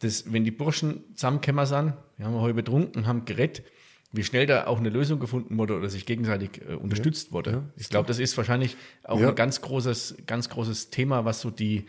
dass 0.00 0.32
wenn 0.32 0.44
die 0.44 0.50
Burschen 0.50 1.04
zusammengekommen 1.14 1.66
sind, 1.66 1.94
wir 2.16 2.26
haben 2.26 2.34
heute 2.34 2.54
betrunken, 2.54 3.06
haben 3.06 3.24
gerettet, 3.24 3.64
wie 4.10 4.24
schnell 4.24 4.46
da 4.46 4.66
auch 4.66 4.78
eine 4.78 4.88
Lösung 4.88 5.20
gefunden 5.20 5.58
wurde 5.58 5.76
oder 5.76 5.88
sich 5.88 6.06
gegenseitig 6.06 6.62
äh, 6.66 6.74
unterstützt 6.74 7.28
ja, 7.28 7.32
wurde. 7.34 7.50
Ja, 7.50 7.64
ich 7.76 7.88
glaube, 7.88 8.08
das 8.08 8.18
ist 8.18 8.36
wahrscheinlich 8.36 8.76
auch 9.04 9.20
ja. 9.20 9.28
ein 9.28 9.34
ganz 9.34 9.60
großes, 9.60 10.16
ganz 10.26 10.48
großes 10.48 10.90
Thema, 10.90 11.24
was 11.24 11.40
so 11.40 11.50
die, 11.50 11.86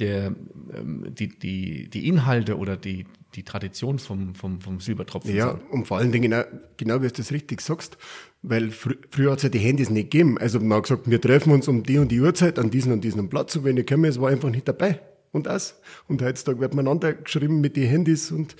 der, 0.00 0.34
ähm, 0.74 1.06
die, 1.14 1.28
die, 1.28 1.88
die 1.90 2.08
Inhalte 2.08 2.56
oder 2.58 2.76
die, 2.76 3.04
die 3.34 3.44
Tradition 3.44 3.98
vom, 3.98 4.34
vom, 4.34 4.60
vom 4.60 4.80
Silbertropfen 4.80 5.34
Ja, 5.34 5.50
sind. 5.52 5.70
und 5.70 5.86
vor 5.86 5.98
allen 5.98 6.10
Dingen 6.10 6.30
genau, 6.30 6.42
genau 6.76 7.02
wie 7.02 7.06
du 7.06 7.12
das 7.12 7.30
richtig 7.32 7.60
sagst, 7.60 7.96
weil 8.42 8.70
fr 8.70 8.94
früher 9.10 9.30
hat 9.32 9.38
es 9.38 9.42
ja 9.44 9.48
die 9.50 9.58
Handys 9.58 9.90
nicht 9.90 10.10
gegeben. 10.10 10.38
Also 10.38 10.58
man 10.58 10.78
hat 10.78 10.84
gesagt, 10.84 11.08
wir 11.10 11.20
treffen 11.20 11.52
uns 11.52 11.68
um 11.68 11.82
die 11.82 11.98
und 11.98 12.08
die 12.08 12.20
Uhrzeit 12.20 12.58
an 12.58 12.70
diesen 12.70 12.92
und 12.92 13.02
diesen 13.02 13.28
Platz 13.28 13.54
und 13.56 13.64
wenn 13.64 13.76
ich 13.76 13.86
komme, 13.86 14.08
es 14.08 14.20
war 14.20 14.30
einfach 14.30 14.50
nicht 14.50 14.66
dabei. 14.66 15.00
Und 15.32 15.46
das. 15.46 15.80
Und 16.08 16.22
heutzutage 16.22 16.58
wird 16.58 16.74
man 16.74 16.88
einander 16.88 17.12
geschrieben 17.12 17.60
mit 17.60 17.76
den 17.76 17.88
Handys 17.88 18.32
und, 18.32 18.56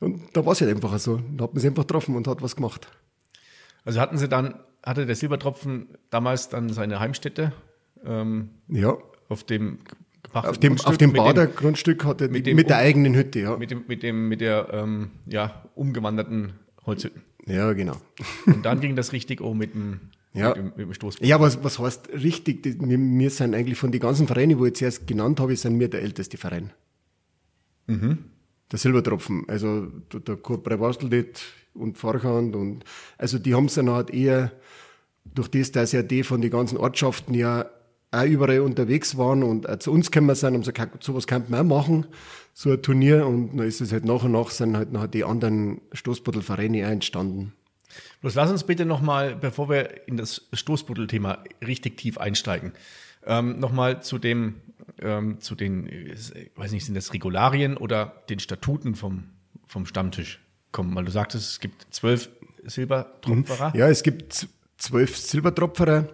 und 0.00 0.36
da 0.36 0.44
war 0.44 0.52
es 0.52 0.60
halt 0.60 0.70
einfach 0.72 0.98
so. 0.98 1.20
Da 1.36 1.44
hat 1.44 1.54
man 1.54 1.60
sich 1.60 1.68
einfach 1.68 1.84
getroffen 1.84 2.16
und 2.16 2.26
hat 2.26 2.42
was 2.42 2.56
gemacht. 2.56 2.88
Also 3.84 4.00
hatten 4.00 4.18
Sie 4.18 4.28
dann, 4.28 4.54
hatte 4.84 5.06
der 5.06 5.14
Silbertropfen 5.14 5.86
damals 6.10 6.48
dann 6.48 6.70
seine 6.70 6.98
Heimstätte? 6.98 7.52
Ähm, 8.04 8.50
ja. 8.68 8.96
Auf 9.28 9.44
dem 9.44 9.78
auf 10.44 10.58
dem, 10.58 10.80
auf 10.80 10.98
dem 10.98 11.12
Badergrundstück 11.12 12.04
hat 12.04 12.20
er 12.20 12.28
mit, 12.28 12.46
mit 12.46 12.68
der 12.68 12.78
eigenen 12.78 13.14
Hütte, 13.14 13.40
ja. 13.40 13.56
Mit, 13.56 13.70
dem, 13.70 13.84
mit, 13.86 14.02
dem, 14.02 14.28
mit 14.28 14.40
der 14.40 14.68
ähm, 14.72 15.10
ja, 15.26 15.62
umgewanderten 15.74 16.54
Holzhütten. 16.84 17.22
Ja, 17.46 17.72
genau. 17.72 17.96
Und 18.46 18.64
dann 18.64 18.80
ging 18.80 18.96
das 18.96 19.12
richtig 19.12 19.40
um 19.40 19.58
mit 19.58 19.74
dem, 19.74 20.00
ja. 20.32 20.48
mit 20.48 20.56
dem, 20.56 20.64
mit 20.64 20.78
dem 20.78 20.94
Stoßpunkt. 20.94 21.28
Ja, 21.28 21.40
was, 21.40 21.62
was 21.62 21.78
heißt 21.78 22.10
richtig? 22.12 22.64
Wir, 22.64 22.98
wir 22.98 23.30
sind 23.30 23.54
eigentlich 23.54 23.78
von 23.78 23.92
den 23.92 24.00
ganzen 24.00 24.26
Vereinen, 24.26 24.58
wo 24.58 24.66
ich 24.66 24.74
zuerst 24.74 25.06
genannt 25.06 25.40
habe, 25.40 25.54
sind 25.56 25.78
wir 25.78 25.88
der 25.88 26.02
älteste 26.02 26.36
Verein. 26.36 26.72
Mhm. 27.86 28.18
Der 28.70 28.78
Silbertropfen. 28.78 29.44
Also 29.48 29.86
der, 30.12 30.20
der 30.20 30.36
Kurt 30.36 30.64
Breivasteldet 30.64 31.40
und 31.74 31.98
Farchand 31.98 32.56
und 32.56 32.84
also 33.18 33.38
die 33.38 33.54
haben 33.54 33.66
es 33.66 33.74
dann 33.74 33.90
halt 33.90 34.10
eher 34.10 34.52
durch 35.24 35.48
das, 35.48 35.72
dass 35.72 35.92
ja 35.92 36.02
die 36.02 36.22
von 36.22 36.40
den 36.40 36.50
ganzen 36.50 36.78
Ortschaften 36.78 37.34
ja 37.34 37.66
auch 38.10 38.24
überall 38.24 38.60
unterwegs 38.60 39.16
waren 39.16 39.42
und 39.42 39.68
auch 39.68 39.78
zu 39.78 39.92
uns 39.92 40.10
gekommen 40.10 40.34
sind 40.34 40.54
und 40.54 40.60
gesagt, 40.60 41.02
sowas 41.02 41.26
könnte 41.26 41.50
man 41.50 41.60
auch 41.60 41.84
machen, 41.84 42.06
so 42.54 42.70
ein 42.70 42.82
Turnier. 42.82 43.26
Und 43.26 43.56
dann 43.56 43.66
ist 43.66 43.80
es 43.80 43.92
halt 43.92 44.04
nach 44.04 44.24
und 44.24 44.32
nach 44.32 44.50
sind 44.50 44.76
halt 44.76 44.92
noch 44.92 45.06
die 45.06 45.24
anderen 45.24 45.80
Stoßbuddelvereine 45.92 46.86
auch 46.86 46.90
entstanden. 46.90 47.52
Bloß 48.20 48.34
lass 48.34 48.50
uns 48.50 48.64
bitte 48.64 48.84
nochmal, 48.84 49.36
bevor 49.36 49.68
wir 49.68 50.08
in 50.08 50.16
das 50.16 50.48
Stoßbuddel-Thema 50.52 51.44
richtig 51.66 51.96
tief 51.96 52.18
einsteigen, 52.18 52.72
ähm, 53.24 53.58
nochmal 53.58 54.02
zu 54.02 54.18
dem, 54.18 54.56
ähm, 55.00 55.40
zu 55.40 55.54
den, 55.54 55.86
ich 55.86 56.50
weiß 56.54 56.72
nicht, 56.72 56.84
sind 56.84 56.94
das 56.94 57.12
Regularien 57.12 57.76
oder 57.76 58.22
den 58.28 58.38
Statuten 58.38 58.94
vom, 58.94 59.24
vom 59.66 59.86
Stammtisch 59.86 60.40
kommen? 60.72 60.94
Weil 60.94 61.04
du 61.04 61.10
sagtest, 61.10 61.50
es 61.50 61.60
gibt 61.60 61.86
zwölf 61.90 62.28
Silbertropferer. 62.64 63.72
Ja, 63.74 63.88
es 63.88 64.02
gibt 64.02 64.48
zwölf 64.76 65.16
Silbertropferer. 65.16 66.08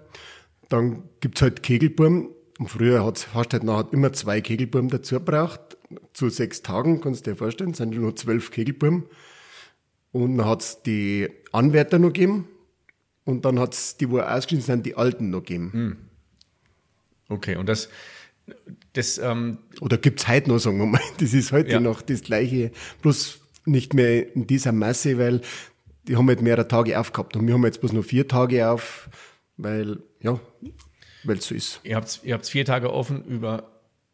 Dann 0.72 1.02
gibt's 1.20 1.42
halt 1.42 1.62
Kegelburm. 1.62 2.30
Und 2.58 2.68
früher 2.68 3.04
hat's, 3.04 3.34
hast 3.34 3.50
du 3.50 3.54
halt 3.54 3.64
nachher 3.64 3.92
immer 3.92 4.12
zwei 4.12 4.40
Kegelburm 4.40 4.88
dazu 4.88 5.16
gebraucht. 5.16 5.60
Zu 6.14 6.30
sechs 6.30 6.62
Tagen, 6.62 7.00
kannst 7.00 7.26
du 7.26 7.32
dir 7.32 7.36
vorstellen, 7.36 7.74
sind 7.74 7.94
nur 7.94 8.16
zwölf 8.16 8.50
Kegelburm. 8.50 9.04
Und 10.12 10.38
dann 10.38 10.46
hat's 10.46 10.82
die 10.82 11.28
Anwärter 11.52 11.98
noch 11.98 12.12
gegeben. 12.12 12.48
Und 13.24 13.44
dann 13.44 13.58
hat's 13.58 13.96
die, 13.96 14.10
wo 14.10 14.20
ausgeschieden 14.20 14.64
sind, 14.64 14.86
die 14.86 14.96
Alten 14.96 15.30
noch 15.30 15.40
gegeben. 15.40 15.72
Hm. 15.72 15.96
Okay, 17.28 17.56
und 17.56 17.68
das, 17.68 17.88
das, 18.92 19.18
ähm 19.18 19.58
Oder 19.80 19.98
gibt's 19.98 20.26
heute 20.28 20.50
noch, 20.50 20.58
sagen 20.58 20.78
wir 20.78 20.86
mal. 20.86 21.00
Das 21.18 21.34
ist 21.34 21.52
heute 21.52 21.72
ja. 21.72 21.80
noch 21.80 22.02
das 22.02 22.22
Gleiche. 22.22 22.72
Bloß 23.02 23.40
nicht 23.64 23.94
mehr 23.94 24.34
in 24.34 24.46
dieser 24.46 24.72
Masse, 24.72 25.18
weil 25.18 25.40
die 26.08 26.16
haben 26.16 26.28
halt 26.28 26.42
mehrere 26.42 26.66
Tage 26.66 26.98
aufgehabt. 26.98 27.36
Und 27.36 27.46
wir 27.46 27.54
haben 27.54 27.64
jetzt 27.64 27.80
bloß 27.80 27.92
noch 27.92 28.04
vier 28.04 28.26
Tage 28.26 28.68
auf, 28.68 29.08
weil, 29.56 29.98
ja, 30.22 30.40
weil 31.24 31.38
es 31.38 31.46
so 31.46 31.54
ist. 31.54 31.80
Ihr 31.84 31.96
habt, 31.96 32.20
ihr 32.24 32.34
habt 32.34 32.46
vier 32.46 32.64
Tage 32.64 32.92
offen 32.92 33.24
über 33.24 33.68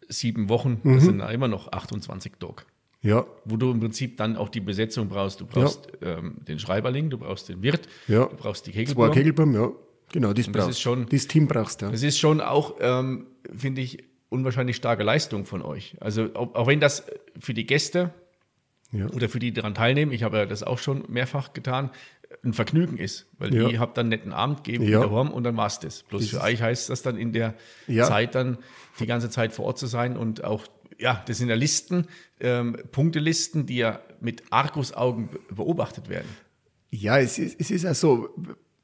sieben 0.09 0.49
Wochen. 0.49 0.81
Das 0.85 1.05
mhm. 1.05 1.21
sind 1.21 1.21
immer 1.21 1.49
noch 1.49 1.73
28 1.73 2.33
Tage. 2.39 2.65
Ja. 3.01 3.27
Wo 3.45 3.57
du 3.57 3.71
im 3.71 3.81
Prinzip 3.81 4.17
dann 4.17 4.37
auch 4.37 4.49
die 4.49 4.61
Besetzung 4.61 5.09
brauchst. 5.09 5.41
Du 5.41 5.47
brauchst 5.47 5.89
ja. 6.01 6.19
ähm, 6.19 6.37
den 6.47 6.59
Schreiberling, 6.59 7.11
du 7.11 7.19
brauchst 7.19 7.49
den 7.49 7.63
Wirt, 7.63 7.89
ja. 8.09 8.27
du 8.27 8.37
brauchst 8.37 8.67
die 8.67 8.73
Kegelbaum. 8.73 9.07
Zwei 9.07 9.15
Kegelbaum, 9.15 9.55
ja. 9.55 9.71
Genau, 10.13 10.33
das, 10.33 10.51
das 10.51 10.69
ist 10.69 10.81
schon. 10.81 11.07
Das 11.09 11.27
Team 11.27 11.47
brauchst 11.47 11.83
du. 11.83 11.87
Ja. 11.87 11.93
Das 11.93 12.03
ist 12.03 12.19
schon 12.19 12.41
auch, 12.41 12.77
ähm, 12.81 13.27
finde 13.55 13.83
ich, 13.83 14.05
unwahrscheinlich 14.31 14.77
starke 14.77 15.05
Leistung 15.05 15.45
von 15.45 15.63
euch. 15.63 15.97
Also 16.01 16.35
auch, 16.35 16.55
auch 16.55 16.67
wenn 16.67 16.81
das 16.81 17.05
für 17.39 17.55
die 17.55 17.67
Gäste 17.67 18.13
ja. 18.93 19.07
oder 19.11 19.29
für 19.29 19.39
die, 19.39 19.49
die 19.49 19.55
daran 19.61 19.75
teilnehmen, 19.75 20.13
ich 20.13 20.23
habe 20.23 20.39
ja 20.39 20.47
das 20.47 20.63
auch 20.63 20.79
schon 20.79 21.05
mehrfach 21.09 21.53
getan, 21.53 21.91
ein 22.45 22.53
Vergnügen 22.53 22.99
ist, 22.99 23.27
weil 23.39 23.55
ja. 23.55 23.69
ihr 23.69 23.81
habt 23.81 23.97
dann 23.97 24.09
netten 24.09 24.33
Abend 24.33 24.65
gegeben 24.65 24.85
ja. 24.85 25.01
daheim 25.01 25.31
und 25.31 25.45
dann 25.45 25.57
war's 25.57 25.81
das. 25.81 26.03
Bloß 26.05 26.23
das 26.23 26.31
für 26.31 26.41
euch 26.43 26.61
heißt 26.61 26.91
das 26.91 27.03
dann 27.03 27.17
in 27.17 27.33
der 27.33 27.55
ja. 27.87 28.07
Zeit 28.07 28.35
dann 28.35 28.59
die 29.01 29.07
ganze 29.07 29.31
Zeit 29.31 29.53
vor 29.53 29.67
Ort 29.67 29.79
zu 29.79 29.87
sein 29.87 30.17
und 30.17 30.45
auch, 30.45 30.67
ja, 30.99 31.23
das 31.27 31.39
sind 31.39 31.49
ja 31.49 31.55
Listen, 31.55 32.07
ähm, 32.41 32.77
Punktelisten, 32.93 33.67
die 33.67 33.77
ja 33.77 34.01
mit 34.21 34.43
Argusaugen 34.51 35.31
beobachtet 35.51 36.09
werden. 36.09 36.29
Ja, 36.91 37.19
es 37.19 37.39
ist, 37.39 37.61
es 37.61 37.71
ist 37.71 37.85
ja 37.85 37.95
so, 37.95 38.35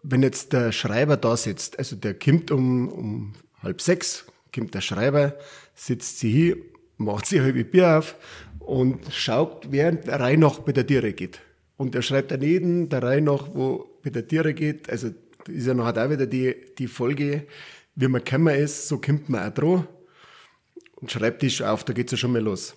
wenn 0.03 0.23
jetzt 0.23 0.53
der 0.53 0.73
Schreiber 0.73 1.17
da 1.17 1.37
sitzt, 1.37 1.79
also 1.79 1.97
der 1.97 2.15
kommt 2.15 2.51
um, 2.51 2.89
um 2.89 3.33
halb 3.63 3.81
sechs, 3.81 4.27
kommt 4.55 4.75
der 4.75 4.81
Schreiber, 4.81 5.35
sitzt 5.75 6.19
sie 6.19 6.31
hier, 6.31 6.57
macht 6.99 7.27
sich 7.27 7.41
halbe 7.41 7.65
Bier 7.65 7.99
auf 7.99 8.17
und 8.59 9.13
schaut, 9.13 9.71
während 9.71 10.07
der 10.07 10.21
Reihe 10.21 10.39
noch 10.39 10.61
bei 10.61 10.73
der 10.73 10.87
Tiere 10.87 11.13
geht. 11.13 11.41
Und 11.77 11.95
er 11.95 12.03
schreibt 12.03 12.31
daneben 12.31 12.89
der 12.89 13.03
Reihe 13.03 13.21
noch, 13.21 13.55
wo 13.55 13.87
bei 14.03 14.11
der 14.11 14.27
Tiere 14.27 14.55
geht, 14.55 14.89
also 14.89 15.11
ist 15.49 15.67
ja 15.67 15.75
noch 15.75 15.87
auch 15.87 16.11
wieder 16.11 16.27
die, 16.27 16.55
die 16.79 16.87
Folge, 16.87 17.47
wie 17.97 18.09
man 18.09 18.25
gekommen 18.25 18.55
ist, 18.55 18.89
so 18.89 18.99
kommt 18.99 19.29
man 19.29 19.49
auch 19.49 19.55
dran. 19.55 19.87
Und 20.95 21.11
Schreibtisch 21.11 21.63
auf, 21.63 21.85
da 21.85 21.93
geht's 21.93 22.13
ja 22.13 22.19
schon 22.19 22.33
mal 22.33 22.43
los. 22.43 22.75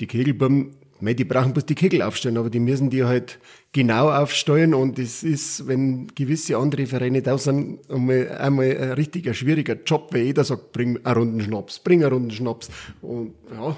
Die 0.00 0.06
Kegelbuben, 0.06 0.74
die 1.00 1.24
brauchen 1.24 1.52
bloß 1.52 1.66
die 1.66 1.74
Kegel 1.74 2.02
aufstellen, 2.02 2.36
aber 2.36 2.50
die 2.50 2.60
müssen 2.60 2.90
die 2.90 3.04
halt 3.04 3.38
genau 3.72 4.10
aufstellen 4.10 4.74
und 4.74 4.98
es 4.98 5.22
ist, 5.22 5.66
wenn 5.66 6.08
gewisse 6.14 6.56
andere 6.56 6.86
Vereine 6.86 7.22
da 7.22 7.38
sind, 7.38 7.78
einmal, 7.90 8.28
einmal 8.38 8.76
ein 8.76 8.92
richtiger 8.92 9.34
schwieriger 9.34 9.76
Job, 9.84 10.08
weil 10.12 10.22
jeder 10.22 10.44
sagt, 10.44 10.72
bring 10.72 11.04
einen 11.04 11.16
runden 11.16 11.40
Schnaps, 11.40 11.78
bring 11.78 12.02
einen 12.02 12.12
runden 12.12 12.30
Schnaps. 12.30 12.70
Und 13.00 13.34
ja, 13.52 13.76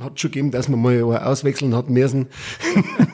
hat 0.00 0.20
schon 0.20 0.30
gegeben, 0.30 0.50
dass 0.50 0.68
man 0.68 0.80
mal 0.80 1.02
auswechseln 1.02 1.74
hat 1.74 1.90
müssen. 1.90 2.28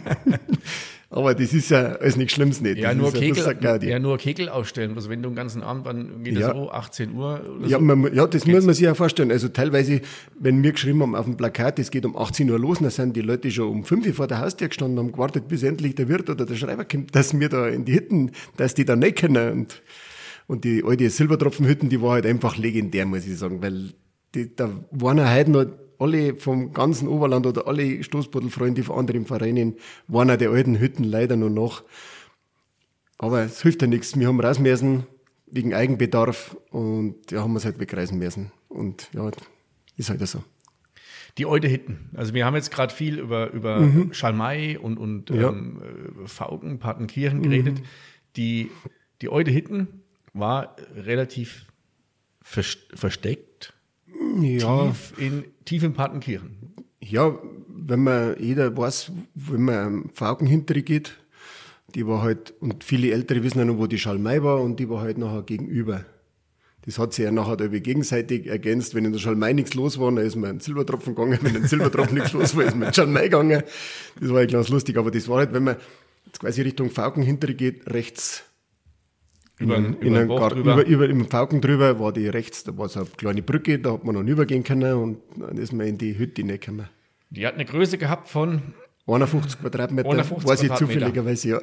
Aber 1.17 1.35
das 1.35 1.55
ist 1.55 1.71
ja 1.71 1.95
alles 1.97 2.17
nichts 2.17 2.35
Schlimmes 2.35 2.61
nicht. 2.61 2.77
Ja, 2.77 2.89
das 2.91 2.97
nur 2.99 3.11
Kegel, 3.11 3.55
Gaudi. 3.55 3.89
ja, 3.89 3.99
nur 3.99 4.19
Kegel 4.19 4.51
ausstellen. 4.51 4.95
Also 4.97 5.09
wenn 5.09 5.23
du 5.23 5.31
den 5.31 5.35
ganzen 5.35 5.63
Abend, 5.63 5.87
wann 5.87 6.23
geht 6.23 6.35
Ja. 6.35 6.49
das 6.49 6.57
so? 6.57 6.71
18 6.71 7.15
Uhr 7.15 7.41
oder 7.59 7.67
Ja, 7.67 7.79
so? 7.79 7.85
man, 7.85 8.15
ja, 8.15 8.27
das 8.27 8.47
muss 8.47 8.65
man 8.67 8.75
sich 8.75 8.87
auch 8.87 8.97
vorstellen. 8.97 9.31
Also 9.31 9.49
teilweise, 9.49 10.03
wenn 10.39 10.63
wir 10.63 10.73
geschrieben 10.73 11.01
haben 11.01 11.15
auf 11.15 11.25
dem 11.25 11.39
Plakat, 11.39 11.79
es 11.79 11.91
geht 11.91 12.05
um 12.05 12.17
18 12.19 12.51
Uhr 12.51 12.59
los, 12.59 12.81
dann 12.81 12.91
sind 12.91 13.17
die 13.17 13.23
Leute 13.23 13.51
schon 13.51 13.69
um 13.69 13.85
5 13.85 14.07
Uhr 14.09 14.13
vor 14.13 14.27
der 14.27 14.41
Haustür 14.41 14.69
gestanden 14.69 14.99
und 14.99 15.07
haben 15.07 15.13
gewartet, 15.13 15.49
bis 15.49 15.63
endlich 15.63 15.95
der 15.95 16.09
Wirt 16.09 16.29
oder 16.29 16.45
der 16.45 16.55
Schreiber 16.55 16.85
kommt, 16.85 17.15
dass 17.17 17.39
wir 17.41 17.49
da 17.49 17.67
in 17.67 17.87
die 17.87 17.95
Hütten, 17.95 18.33
dass 18.59 18.75
die 18.75 18.85
da 18.85 18.95
nicht 18.95 19.17
können. 19.17 19.53
Und, 19.53 19.83
und 20.49 20.65
die 20.65 20.85
alte 20.85 21.09
Silbertropfenhütten, 21.09 21.89
die 21.89 22.03
war 22.03 22.13
halt 22.13 22.27
einfach 22.27 22.59
legendär, 22.59 23.07
muss 23.07 23.27
ich 23.27 23.39
sagen, 23.39 23.63
weil 23.63 23.95
die, 24.35 24.55
da 24.55 24.69
waren 24.91 25.17
ja 25.17 25.35
heute 25.35 25.51
noch 25.51 25.65
alle 25.99 26.37
vom 26.37 26.73
ganzen 26.73 27.09
Oberland 27.09 27.47
oder 27.47 27.67
alle 27.67 28.03
Stoßbuddelfreunde 28.03 28.83
von 28.83 28.99
anderen 28.99 29.27
Vereinen, 29.27 29.77
waren 30.09 30.31
auch 30.31 30.37
die 30.37 30.47
alten 30.47 30.79
Hütten 30.79 31.05
leider 31.05 31.37
noch 31.37 31.51
nach. 31.51 31.83
Aber 33.19 33.43
es 33.43 33.63
hilft 33.63 33.83
ja 33.83 33.89
nichts. 33.89 34.19
Wir 34.19 34.29
haben 34.29 34.41
raus 34.41 34.59
müssen 34.59 35.07
wegen 35.47 35.75
Eigenbedarf 35.75 36.57
und 36.71 37.31
ja, 37.31 37.43
haben 37.43 37.53
wir 37.53 37.59
es 37.59 37.65
halt 37.65 37.79
wegreisen 37.79 38.19
müssen. 38.19 38.53
Und 38.69 39.09
ja, 39.15 39.31
ist 39.97 40.11
halt 40.11 40.27
so. 40.27 40.43
Die 41.39 41.47
alte 41.47 41.69
Hitten. 41.69 42.11
Also 42.15 42.35
wir 42.35 42.47
haben 42.47 42.55
jetzt 42.55 42.71
gerade 42.71 42.93
viel 42.93 43.19
über, 43.19 43.51
über 43.53 43.89
Schalmei 44.13 44.79
und, 44.79 44.99
und 44.99 45.31
Mhm. 45.31 45.37
Ja. 45.41 45.53
Mhm. 45.53 45.59
ähm, 45.59 46.25
äh, 46.25 46.29
Fauken, 46.29 46.79
Partenkirchen 46.79 47.43
geredet. 47.43 47.83
Die, 48.37 48.71
die 49.23 49.29
alte 49.29 49.51
Hitten 49.51 50.03
war 50.33 50.77
relativ 50.95 51.67
vers 52.43 52.79
versteckt, 52.95 53.75
Ja, 54.43 54.87
tief 54.87 55.13
in, 55.19 55.45
tief 55.65 55.83
in 55.83 55.93
Partenkirchen. 55.93 56.75
ja, 57.01 57.39
wenn 57.69 58.03
man, 58.03 58.37
jeder 58.41 58.77
weiß, 58.77 59.13
wenn 59.35 59.63
man 59.63 59.77
am 59.77 60.11
Fauken 60.13 60.47
hinterher 60.47 60.83
geht, 60.83 61.17
die 61.95 62.07
war 62.07 62.23
halt, 62.23 62.55
und 62.61 62.85
viele 62.85 63.13
Ältere 63.13 63.43
wissen 63.43 63.59
ja 63.59 63.65
noch, 63.65 63.79
wo 63.79 63.87
die 63.87 63.99
Schalmei 63.99 64.43
war, 64.43 64.61
und 64.61 64.81
die 64.81 64.89
war 64.91 65.01
halt 65.01 65.19
nachher 65.19 65.43
gegenüber. 65.43 66.05
Das 66.85 66.99
hat 66.99 67.15
sich 67.15 67.25
ja 67.25 67.33
nachher 67.33 67.59
irgendwie 67.59 67.81
gegenseitig 67.81 68.47
ergänzt. 68.47 68.95
Wenn 68.95 69.05
in 69.05 69.13
der 69.13 69.19
Schalmei 69.19 69.53
nichts 69.53 69.75
los 69.75 69.99
war, 69.99 70.13
dann 70.13 70.25
ist 70.25 70.37
man 70.37 70.51
in 70.51 70.57
den 70.57 70.61
Silbertropfen 70.61 71.17
gegangen. 71.17 71.39
Wenn 71.43 71.57
in 71.57 71.63
den 71.63 71.69
Silbertropfen 71.69 72.15
nichts 72.15 72.33
los 72.33 72.57
war, 72.57 72.65
ist 72.65 72.77
man 72.77 72.89
in 72.89 72.95
Schalmei 72.95 73.25
gegangen. 73.25 73.65
Das 74.21 74.31
war 74.31 74.41
ja 74.41 74.47
ganz 74.47 74.69
lustig. 74.69 74.97
Aber 74.97 75.11
das 75.11 75.27
war 75.27 75.39
halt, 75.39 75.53
wenn 75.53 75.65
man 75.65 75.77
jetzt 76.27 76.39
quasi 76.39 76.63
Richtung 76.63 76.91
Fauken 76.91 77.25
hinterher 77.25 77.57
geht, 77.57 77.93
rechts 77.93 78.45
Über, 79.59 79.77
in, 79.77 79.85
den- 79.85 79.95
in 80.03 80.09
über 80.15 80.27
Bach 80.27 80.41
Garten, 80.41 80.57
drüber. 80.57 80.73
über, 80.75 80.85
über, 80.87 81.09
im 81.09 81.25
Falken 81.29 81.61
drüber 81.61 81.99
war 81.99 82.13
die 82.13 82.29
rechts, 82.29 82.65
da 82.65 82.77
war 82.77 82.89
so 82.89 83.01
eine 83.01 83.09
kleine 83.17 83.43
Brücke, 83.43 83.79
da 83.79 83.93
hat 83.93 84.05
man 84.05 84.15
noch 84.15 84.23
übergehen 84.23 84.63
können 84.65 84.93
und 84.95 85.19
dann 85.39 85.57
ist 85.57 85.73
man 85.73 85.87
in 85.87 85.97
die 85.99 86.19
Hütte 86.19 86.43
reingekommen. 86.43 86.89
Die 87.31 87.47
hat 87.47 87.55
eine 87.55 87.65
Größe 87.65 87.97
gehabt 87.99 88.29
von, 88.29 88.61
51 89.07 89.61
Quadratmeter, 89.61 90.09
51 90.11 90.49
weiß 90.49 90.63
ich 90.65 90.75
zufälligerweise, 90.75 91.49
ja. 91.49 91.61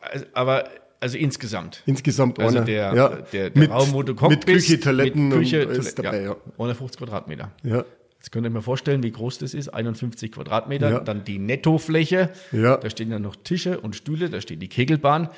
also, 0.00 0.24
aber 0.32 0.64
also 0.98 1.18
insgesamt. 1.18 1.82
Insgesamt 1.86 2.40
Also 2.40 2.56
einer. 2.56 2.66
der, 2.66 2.94
ja. 2.94 3.08
der, 3.10 3.50
der 3.50 3.60
mit, 3.62 3.70
Raum, 3.70 3.92
wo 3.92 4.02
du 4.02 4.14
kochst, 4.14 4.30
Mit 4.30 4.46
Küche, 4.46 4.80
Toiletten 4.80 5.28
mit 5.28 5.38
Küche, 5.38 5.62
und 5.66 5.72
alles 5.74 5.94
Toilette- 5.94 6.02
dabei, 6.02 6.22
ja. 6.22 6.36
150 6.52 6.98
Quadratmeter. 6.98 7.52
ja. 7.62 7.84
Jetzt 8.18 8.32
könnt 8.32 8.44
ihr 8.46 8.50
mir 8.50 8.62
vorstellen, 8.62 9.04
wie 9.04 9.12
groß 9.12 9.38
das 9.38 9.54
ist. 9.54 9.68
51 9.68 10.32
Quadratmeter. 10.32 10.90
Ja. 10.90 11.00
Dann 11.00 11.22
die 11.22 11.38
Nettofläche. 11.38 12.30
Ja. 12.50 12.76
Da 12.78 12.90
stehen 12.90 13.10
dann 13.10 13.22
noch 13.22 13.36
Tische 13.36 13.78
und 13.78 13.94
Stühle. 13.94 14.30
Da 14.30 14.40
steht 14.40 14.60
die 14.60 14.68
Kegelbahn. 14.68 15.28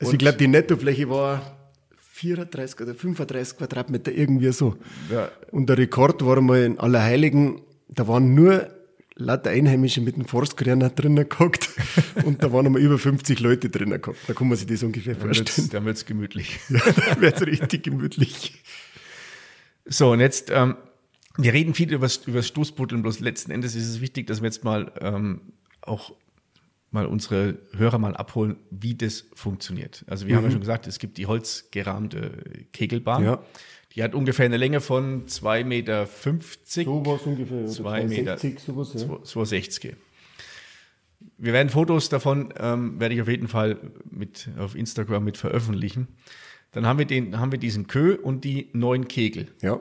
Also 0.00 0.12
ich 0.12 0.18
glaube, 0.18 0.38
die 0.38 0.48
Nettofläche 0.48 1.08
war 1.08 1.42
34 2.12 2.80
oder 2.80 2.94
35 2.94 3.58
Quadratmeter, 3.58 4.12
irgendwie 4.12 4.52
so. 4.52 4.76
Ja. 5.10 5.30
Und 5.50 5.68
der 5.68 5.78
Rekord 5.78 6.24
war 6.24 6.40
mal 6.40 6.62
in 6.62 6.78
Allerheiligen, 6.78 7.60
da 7.88 8.08
waren 8.08 8.34
nur 8.34 8.68
lauter 9.14 9.50
Einheimische 9.50 10.00
mit 10.00 10.16
dem 10.16 10.24
Forstkörner 10.24 10.90
drinnen 10.90 11.28
gehockt 11.28 11.68
und 12.24 12.42
da 12.42 12.52
waren 12.52 12.66
einmal 12.66 12.80
über 12.80 12.98
50 12.98 13.40
Leute 13.40 13.68
drinnen 13.68 14.00
gehockt. 14.00 14.20
Da 14.26 14.34
kann 14.34 14.48
man 14.48 14.56
sich 14.56 14.66
das 14.66 14.82
ungefähr 14.82 15.14
Dann 15.14 15.34
vorstellen. 15.34 15.68
dann 15.70 15.84
wird's 15.84 16.06
gemütlich. 16.06 16.58
Ja, 16.68 16.80
da 16.80 17.20
wird's 17.20 17.42
richtig 17.42 17.84
gemütlich. 17.84 18.62
So, 19.84 20.12
und 20.12 20.20
jetzt, 20.20 20.50
ähm, 20.50 20.76
wir 21.36 21.52
reden 21.52 21.74
viel 21.74 21.92
über 21.92 22.08
das 22.08 22.46
Stoßbuddeln, 22.46 23.02
bloß 23.02 23.20
letzten 23.20 23.50
Endes 23.50 23.74
ist 23.74 23.88
es 23.88 24.00
wichtig, 24.00 24.26
dass 24.26 24.40
wir 24.40 24.46
jetzt 24.46 24.64
mal 24.64 24.92
ähm, 25.00 25.40
auch 25.82 26.12
mal 26.90 27.06
unsere 27.06 27.58
Hörer 27.76 27.98
mal 27.98 28.16
abholen, 28.16 28.56
wie 28.70 28.94
das 28.94 29.26
funktioniert. 29.34 30.04
Also 30.06 30.26
wir 30.26 30.36
haben 30.36 30.44
ja 30.44 30.50
schon 30.50 30.60
gesagt, 30.60 30.86
es 30.86 30.98
gibt 30.98 31.18
die 31.18 31.26
holzgerahmte 31.26 32.66
Kegelbahn. 32.72 33.22
Mhm. 33.22 33.28
Ja. 33.28 33.42
Die 33.94 34.02
hat 34.02 34.14
ungefähr 34.14 34.46
eine 34.46 34.56
Länge 34.56 34.80
von 34.80 35.26
2,50 35.26 35.64
Meter. 35.64 36.06
war 36.06 37.16
es 37.16 37.22
ungefähr. 37.22 37.58
oder 37.58 37.68
Zwei 37.68 38.04
Meter. 38.04 38.36
260, 38.36 38.60
sowas, 38.60 38.94
ja. 38.94 39.00
260. 39.00 39.96
Wir 41.36 41.52
werden 41.52 41.68
Fotos 41.68 42.08
davon, 42.08 42.52
ähm, 42.58 43.00
werde 43.00 43.14
ich 43.14 43.22
auf 43.22 43.28
jeden 43.28 43.48
Fall 43.48 43.78
mit 44.10 44.48
auf 44.58 44.74
Instagram 44.74 45.24
mit 45.24 45.36
veröffentlichen. 45.36 46.08
Dann 46.72 46.86
haben 46.86 46.98
wir 46.98 47.06
den, 47.06 47.38
haben 47.38 47.50
wir 47.50 47.58
diesen 47.58 47.86
Kö 47.86 48.14
und 48.14 48.44
die 48.44 48.68
neun 48.72 49.08
Kegel. 49.08 49.48
Ja. 49.62 49.80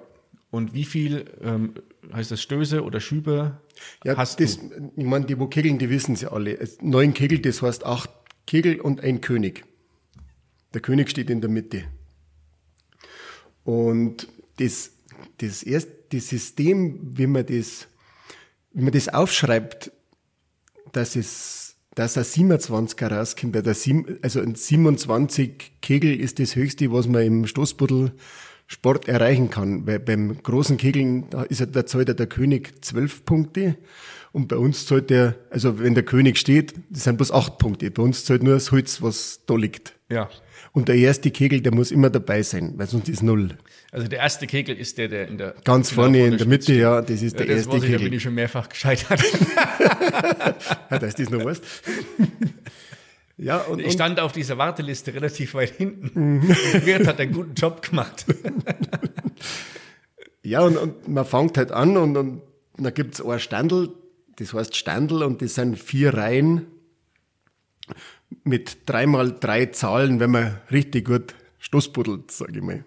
Und 0.50 0.74
wie 0.74 0.86
viel 0.86 1.26
ähm, 1.42 1.74
heißt 2.14 2.32
das 2.32 2.42
Stöße 2.42 2.84
oder 2.84 3.00
Schübe 3.02 3.62
Ja, 4.04 4.16
hast 4.16 4.40
das, 4.40 4.58
du? 4.58 4.92
ich 4.96 5.06
meine, 5.06 5.26
die, 5.26 5.38
wo 5.40 5.48
kegeln, 5.48 5.78
die 5.78 5.90
wissen 5.90 6.16
sie 6.16 6.32
alle. 6.32 6.58
Neun 6.82 7.14
Kegel, 7.14 7.40
das 7.40 7.62
heißt 7.62 7.86
acht 7.86 8.10
Kegel 8.46 8.80
und 8.80 9.02
ein 9.02 9.22
König. 9.22 9.66
Der 10.74 10.82
König 10.82 11.10
steht 11.10 11.30
in 11.30 11.42
der 11.42 11.50
Mitte. 11.50 11.84
Und 13.64 14.28
das, 14.58 14.92
das 15.40 15.64
erste 15.64 15.98
das 16.10 16.30
System, 16.30 17.00
wie 17.18 17.28
man 17.28 17.46
das, 17.46 17.88
wie 18.74 18.84
man 18.84 18.94
das 18.94 19.10
aufschreibt, 19.10 19.92
dass 20.92 21.16
es, 21.16 21.76
dass 21.96 22.18
ein 22.18 22.24
27er 22.24 23.08
rauskommt, 23.08 23.56
also 23.58 24.42
ein 24.42 24.56
27 24.56 25.82
Kegel 25.82 26.20
ist 26.20 26.40
das 26.40 26.56
höchste, 26.56 26.92
was 26.92 27.08
man 27.08 27.24
im 27.24 27.48
Stoßbuddel 27.48 28.14
Sport 28.68 29.08
erreichen 29.08 29.50
kann. 29.50 29.88
Weil 29.88 30.00
beim 30.00 30.42
großen 30.44 30.78
Kegeln, 30.78 31.30
da 31.30 31.44
ist 31.44 31.60
ja, 31.60 31.66
da 31.66 31.86
zahlt 31.86 32.10
ja 32.10 32.14
der 32.14 32.28
König 32.28 32.86
zwölf 32.86 33.26
Punkte. 33.26 33.78
Und 34.34 34.50
bei 34.50 34.58
uns 34.58 34.86
zahlt 34.86 35.10
der, 35.10 35.36
also 35.50 35.80
wenn 35.80 35.96
der 35.96 36.04
König 36.04 36.38
steht, 36.38 36.74
das 36.90 37.06
sind 37.06 37.18
bloß 37.18 37.32
acht 37.32 37.58
Punkte. 37.58 37.90
Bei 37.90 38.04
uns 38.04 38.26
zahlt 38.26 38.44
nur 38.44 38.54
das 38.54 38.72
Holz, 38.72 39.02
was 39.02 39.42
da 39.48 39.56
liegt. 39.56 39.94
Ja. 40.10 40.30
Und 40.74 40.90
der 40.90 40.96
erste 40.96 41.32
Kegel, 41.32 41.62
der 41.62 41.74
muss 41.74 41.92
immer 41.92 42.10
dabei 42.10 42.44
sein, 42.44 42.74
weil 42.76 42.88
sonst 42.88 43.10
ist 43.10 43.24
null. 43.24 43.58
Also 43.92 44.08
der 44.08 44.20
erste 44.20 44.46
Kegel 44.46 44.78
ist 44.78 44.98
der, 44.98 45.08
der 45.08 45.28
in 45.28 45.38
der 45.38 45.56
Ganz 45.64 45.90
vorne 45.90 46.20
vor 46.20 46.28
in 46.28 46.38
der 46.38 46.48
Mitte, 46.48 46.66
Spitze 46.66 46.80
ja, 46.80 47.02
das 47.02 47.22
ist 47.22 47.36
steht. 47.36 47.40
der 47.40 47.48
ja, 47.48 47.56
das 47.56 47.66
erste 47.66 47.78
ich, 47.78 47.82
da 47.82 47.88
bin 47.88 47.98
Kegel. 47.98 48.14
ich 48.14 48.24
schon 48.24 48.36
mehrfach 48.36 48.70
gescheitert. 48.70 49.24
Ja, 50.92 51.00
dass 51.00 51.16
das 51.16 51.30
noch 51.30 51.44
weißt. 51.44 51.64
ja, 53.38 53.58
und, 53.60 53.80
Ich 53.80 53.94
stand 53.94 54.20
auf 54.20 54.32
dieser 54.32 54.58
Warteliste 54.58 55.14
relativ 55.14 55.54
weit 55.54 55.76
hinten. 55.76 56.38
Mhm. 56.38 56.50
Wirt 56.86 57.08
hat 57.08 57.20
einen 57.20 57.34
guten 57.34 57.54
Job 57.54 57.82
gemacht. 57.82 58.26
Ja, 60.44 60.62
und, 60.62 60.78
und 60.78 61.08
man 61.10 61.26
fängt 61.26 61.58
halt 61.58 61.74
an 61.74 61.98
und, 61.98 62.16
und 62.16 62.42
dann 62.78 62.94
gibt's 62.94 63.22
ein 63.22 63.38
Standel, 63.38 63.90
das 64.38 64.54
heißt 64.54 64.78
Standel 64.78 65.24
und 65.24 65.42
das 65.42 65.56
sind 65.56 65.78
vier 65.78 66.14
Reihen 66.14 66.68
mit 68.46 68.78
dreimal 68.86 69.36
drei 69.38 69.66
Zahlen, 69.66 70.22
wenn 70.22 70.32
man 70.32 70.58
richtig 70.72 71.06
gut 71.06 71.36
stoßbuddelt, 71.60 72.32
sag 72.32 72.56
ich 72.56 72.62
mal. 72.62 72.86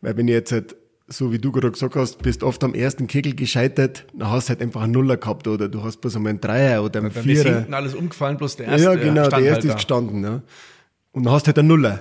Weil 0.00 0.16
wenn 0.16 0.26
ich 0.26 0.34
jetzt 0.34 0.50
halt, 0.50 0.74
so 1.12 1.32
wie 1.32 1.38
du 1.38 1.52
gerade 1.52 1.70
gesagt 1.70 1.94
hast, 1.94 2.22
bist 2.22 2.42
oft 2.42 2.64
am 2.64 2.74
ersten 2.74 3.06
Kegel 3.06 3.34
gescheitert, 3.34 4.06
dann 4.14 4.30
hast 4.30 4.48
du 4.48 4.50
halt 4.50 4.62
einfach 4.62 4.82
einen 4.82 4.92
Nuller 4.92 5.16
gehabt 5.16 5.46
oder 5.46 5.68
du 5.68 5.82
hast 5.82 6.00
bloß 6.00 6.16
einmal 6.16 6.30
einen 6.30 6.40
Dreier 6.40 6.82
oder 6.82 7.00
einen 7.00 7.10
ist 7.10 7.18
Vierer. 7.18 7.54
hinten 7.56 7.74
alles 7.74 7.94
umgefallen, 7.94 8.36
bloß 8.38 8.56
der 8.56 8.66
erste 8.66 8.84
Ja, 8.84 8.94
genau, 8.94 9.28
der 9.28 9.40
erste 9.40 9.68
ist 9.68 9.74
gestanden, 9.74 10.24
ja. 10.24 10.42
Und 11.12 11.24
dann 11.24 11.32
hast 11.32 11.44
du 11.44 11.48
halt 11.48 11.58
einen 11.58 11.68
Nuller. 11.68 12.00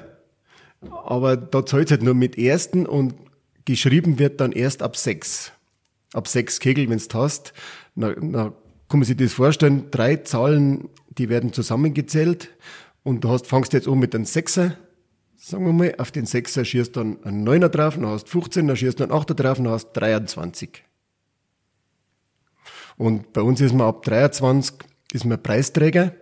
Aber 1.06 1.38
da 1.38 1.66
zahlt 1.66 1.92
halt 1.92 2.02
nur 2.02 2.14
mit 2.14 2.38
ersten 2.38 2.86
und 2.86 3.14
geschrieben 3.66 4.18
wird 4.18 4.40
dann 4.40 4.52
erst 4.52 4.82
ab 4.82 4.96
sechs. 4.96 5.52
Ab 6.14 6.28
sechs 6.28 6.60
Kegel, 6.60 6.90
wenn's 6.90 7.08
du 7.08 7.18
hast. 7.20 7.54
Na, 7.96 8.16
na, 8.20 8.54
kann 8.90 9.00
man 9.00 9.04
sich 9.04 9.18
das 9.18 9.34
vorstellen, 9.34 9.86
drei 9.92 10.18
Zahlen, 10.18 10.90
die 11.18 11.30
werden 11.30 11.54
zusammengezählt 11.54 12.50
und 13.04 13.24
du 13.24 13.30
hast, 13.30 13.48
fangst 13.48 13.74
jetzt 13.74 13.88
an 13.88 14.00
mit 14.00 14.16
einem 14.16 14.26
Sechser, 14.26 14.76
sagen 15.44 15.66
wir 15.66 15.74
mal, 15.74 15.96
auf 15.98 16.12
den 16.12 16.26
Sechser 16.26 16.64
schießt 16.64 16.96
dann 16.96 17.22
einen 17.24 17.44
Neuner 17.44 17.70
drauf, 17.70 17.96
dann 17.96 18.06
hast 18.06 18.26
du 18.26 18.32
15, 18.32 18.68
dann 18.68 18.78
schießt 18.78 19.02
einen 19.02 19.12
Achter 19.12 19.34
drauf, 19.34 19.58
dann 19.58 19.70
hast 19.70 19.88
du 19.88 20.00
23. 20.00 20.84
Und 22.98 23.34
bei 23.34 23.42
uns 23.42 23.60
ist 23.60 23.74
man 23.74 23.88
ab 23.88 24.04
23 24.04 24.88
ist 25.14 25.26
man 25.26 25.42
Preisträger. 25.42 26.14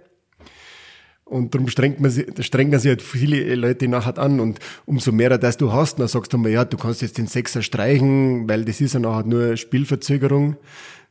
Und 1.26 1.54
darum 1.54 1.68
strengt 1.68 2.00
man 2.00 2.10
sich, 2.10 2.26
da 2.34 2.42
strengen 2.42 2.80
sich 2.80 2.90
halt 2.90 3.02
viele 3.02 3.54
Leute 3.56 3.88
nachher 3.88 4.18
an. 4.18 4.40
Und 4.40 4.60
umso 4.86 5.12
mehr, 5.12 5.38
dass 5.38 5.58
du 5.58 5.74
hast, 5.74 6.00
dann 6.00 6.08
sagst 6.08 6.34
du 6.34 6.38
mal, 6.38 6.50
ja, 6.50 6.66
du 6.66 6.78
kannst 6.78 7.02
jetzt 7.02 7.18
den 7.20 7.28
Sechser 7.28 7.62
streichen, 7.62 8.50
weil 8.50 8.66
das 8.66 8.82
ist 8.82 8.94
ja 8.94 9.00
nachher 9.00 9.24
nur 9.28 9.58
Spielverzögerung. 9.58 10.56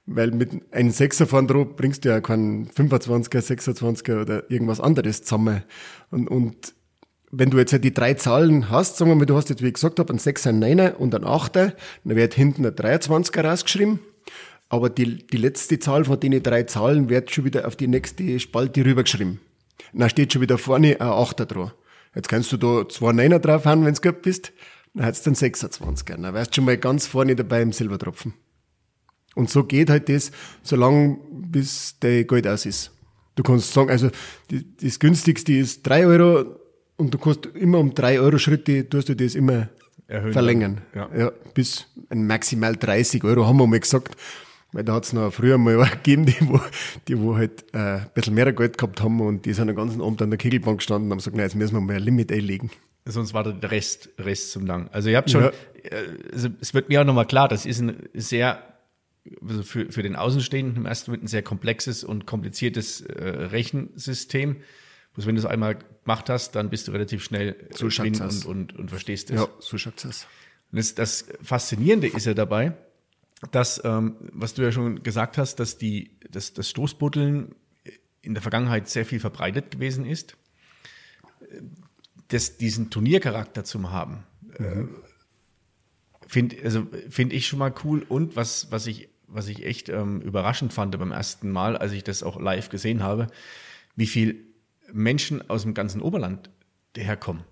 Weil 0.07 0.33
mit 0.33 0.73
einem 0.73 0.91
Sechser 0.91 1.27
vorn 1.27 1.47
drauf 1.47 1.77
bringst 1.77 2.05
du 2.05 2.09
ja 2.09 2.21
keinen 2.21 2.69
25er, 2.71 3.43
26er 3.43 4.23
oder 4.23 4.51
irgendwas 4.51 4.81
anderes 4.81 5.23
zusammen. 5.23 5.63
Und, 6.11 6.29
und 6.29 6.75
wenn 7.31 7.51
du 7.51 7.59
jetzt 7.59 7.73
halt 7.73 7.85
die 7.85 7.93
drei 7.93 8.15
Zahlen 8.15 8.71
hast, 8.71 8.97
sagen 8.97 9.11
wir 9.11 9.15
mal, 9.17 9.27
du 9.27 9.37
hast 9.37 9.51
jetzt, 9.51 9.63
wie 9.63 9.69
ich 9.69 9.75
gesagt 9.75 9.99
habe, 9.99 10.11
einen 10.11 10.19
Sechser, 10.19 10.51
einen 10.51 10.61
Neiner 10.61 10.99
und 10.99 11.15
einen 11.15 11.25
Achter, 11.25 11.75
dann 12.05 12.17
wird 12.17 12.35
hinten 12.35 12.65
ein 12.65 12.73
23er 12.73 13.45
rausgeschrieben. 13.45 14.01
Aber 14.71 14.91
die, 14.91 15.27
die 15.27 15.37
letzte 15.37 15.79
Zahl 15.79 16.05
von 16.05 16.21
den 16.21 16.43
drei 16.43 16.65
Zahlen 16.65 17.09
wird 17.09 17.31
schon 17.31 17.45
wieder 17.45 17.67
auf 17.67 17.77
die 17.77 17.89
nächste 17.89 18.39
Spalte 18.39 18.85
rübergeschrieben. 18.85 19.41
Dann 19.93 20.11
steht 20.11 20.33
schon 20.33 20.43
wieder 20.43 20.59
vorne 20.59 21.01
ein 21.01 21.07
Achter 21.07 21.47
dran. 21.47 21.73
Jetzt 22.15 22.29
kannst 22.29 22.53
du 22.53 22.57
da 22.57 22.89
zwei 22.89 23.13
Neuner 23.13 23.39
drauf 23.39 23.65
haben, 23.65 23.85
wenn 23.85 23.95
du 23.95 24.01
gut 24.01 24.23
bist. 24.23 24.53
Dann 24.95 25.07
hat's 25.07 25.23
dann 25.23 25.35
26. 25.35 26.07
Dann 26.07 26.35
wärst 26.35 26.51
du 26.51 26.57
schon 26.57 26.65
mal 26.65 26.77
ganz 26.77 27.07
vorne 27.07 27.37
dabei 27.37 27.63
im 27.63 27.73
Silbertropfen. 27.73 28.35
Und 29.35 29.49
so 29.51 29.65
geht 29.65 29.89
halt 29.89 30.09
das, 30.09 30.33
solange 30.63 31.19
bis 31.31 31.99
der 32.01 32.25
Geld 32.25 32.47
aus 32.47 32.67
ist. 32.67 32.91
Du 33.37 33.43
kannst 33.43 33.73
sagen, 33.73 33.89
also 33.89 34.11
das 34.83 34.99
günstigste 34.99 35.53
ist 35.53 35.87
drei 35.87 36.07
Euro 36.07 36.58
und 36.99 37.15
du 37.15 37.19
kannst 37.19 37.47
immer 37.47 37.79
um 37.79 37.95
drei 37.95 38.21
Euro 38.21 38.37
Schritte, 38.39 38.87
tust 38.89 39.09
du 39.09 39.17
das 39.17 39.35
immer 39.35 39.69
Erhöhen 40.07 40.33
verlängern. 40.33 40.81
dann, 40.93 41.19
Ja. 41.19 41.33
bis 41.55 41.87
ein 42.11 42.27
maximal 42.27 42.77
30 42.77 43.25
Euro 43.25 43.47
haben 43.47 43.57
wir 43.59 43.67
mal 43.67 43.81
gesagt. 43.81 44.15
Weil 44.73 44.85
da 44.85 44.93
hat's 44.95 45.15
noch 45.15 45.33
früher 45.33 45.57
mal 45.57 45.83
gegeben, 46.03 46.27
die 46.27 46.37
wo, 46.47 46.61
die 47.09 47.19
wo 47.19 47.37
halt 47.37 47.65
äh, 47.73 47.79
ein 47.79 48.07
bisschen 48.13 48.35
mehr 48.35 48.53
Geld 48.53 48.77
gehabt 48.77 49.01
haben 49.01 49.19
und 49.23 49.47
die 49.47 49.55
sind 49.55 49.67
den 49.69 49.77
ganzen 49.77 50.03
Abend 50.03 50.21
an 50.21 50.29
der 50.31 50.37
Kegelbank 50.39 50.79
gestanden 50.79 51.07
und 51.07 51.13
haben 51.13 51.19
gesagt, 51.19 51.37
nein, 51.37 51.47
jetzt 51.47 51.55
müssen 51.55 51.75
wir 51.75 51.81
mal 51.81 51.97
ein 51.97 52.03
Limit 52.03 52.31
einlegen. 52.31 52.71
Sonst 53.07 53.33
war 53.33 53.45
der 53.45 53.71
Rest, 53.71 54.11
Rest 54.19 54.51
zum 54.53 54.67
Lang. 54.67 54.89
Also 54.93 55.09
ihr 55.09 55.17
habt 55.17 55.31
schon, 55.31 55.45
Ja. 55.45 55.49
äh, 55.85 56.05
also 56.35 56.49
es 56.61 56.75
wird 56.75 56.91
mir 56.91 57.01
auch 57.01 57.07
nochmal 57.07 57.25
klar, 57.27 57.49
das 57.49 57.65
ist 57.65 57.81
ein 57.81 57.97
sehr, 58.13 58.63
also 59.47 59.63
für, 59.63 59.91
für 59.91 60.03
den 60.03 60.17
Außenstehenden 60.17 60.77
im 60.77 60.85
ersten 60.87 61.11
Moment 61.13 61.25
ein 61.25 61.29
sehr 61.29 61.43
komplexes 61.43 62.05
und 62.05 62.27
kompliziertes 62.27 63.01
äh, 63.01 63.23
Rechensystem. 63.25 64.57
Bloß 65.19 65.27
wenn 65.27 65.35
du 65.35 65.41
es 65.41 65.47
einmal 65.47 65.81
gemacht 66.05 66.31
hast, 66.31 66.53
dann 66.53 66.71
bist 66.71 66.87
du 66.87 66.93
relativ 66.93 67.25
schnell 67.25 67.57
So 67.75 67.89
drin 67.89 68.21
und, 68.21 68.47
und, 68.47 68.79
und 68.79 68.89
verstehst 68.89 69.31
es. 69.31 69.37
Ja, 69.41 69.49
so 69.59 69.77
schaut's 69.77 70.07
aus. 70.07 70.29
Und 70.71 70.79
das, 70.79 70.95
das 70.95 71.25
Faszinierende 71.43 72.07
ist 72.07 72.25
ja 72.25 72.35
dabei, 72.35 72.75
dass, 73.51 73.83
ähm, 73.85 74.15
was 74.33 74.55
du 74.55 74.63
ja 74.63 74.71
schon 74.71 75.03
gesagt 75.03 75.37
hast, 75.37 75.57
dass 75.57 75.77
die, 75.77 76.13
dass 76.31 76.55
das 76.55 76.71
Stoßbuddeln 76.71 77.57
in 78.23 78.35
der 78.35 78.43
Vergangenheit 78.43 78.89
sehr 78.89 79.05
viel 79.05 79.19
verbreitet 79.19 79.73
gewesen 79.73 80.07
ist. 80.07 80.37
Das, 82.29 82.57
diesen 82.57 82.91
Turniercharakter 82.91 83.65
zu 83.65 83.91
haben, 83.91 84.23
äh, 84.57 84.85
finde 86.29 86.59
also, 86.63 86.87
find 87.11 87.33
ich 87.33 87.49
schon 87.49 87.59
mal 87.59 87.75
cool. 87.83 88.07
Und 88.09 88.37
was, 88.37 88.71
was, 88.71 88.87
ich, 88.87 89.09
was 89.27 89.49
ich 89.49 89.67
echt 89.67 89.89
ähm, 89.89 90.21
überraschend 90.21 90.73
fand 90.73 90.97
beim 90.97 91.11
ersten 91.11 91.51
Mal, 91.51 91.77
als 91.77 91.91
ich 91.91 92.05
das 92.05 92.23
auch 92.23 92.41
live 92.41 92.69
gesehen 92.69 93.03
habe, 93.03 93.27
wie 93.97 94.07
viel 94.07 94.45
Menschen 94.93 95.49
aus 95.51 95.63
dem 95.63 95.75
ganzen 95.75 96.01
Oberland 96.01 96.51
herkommen. 96.97 97.45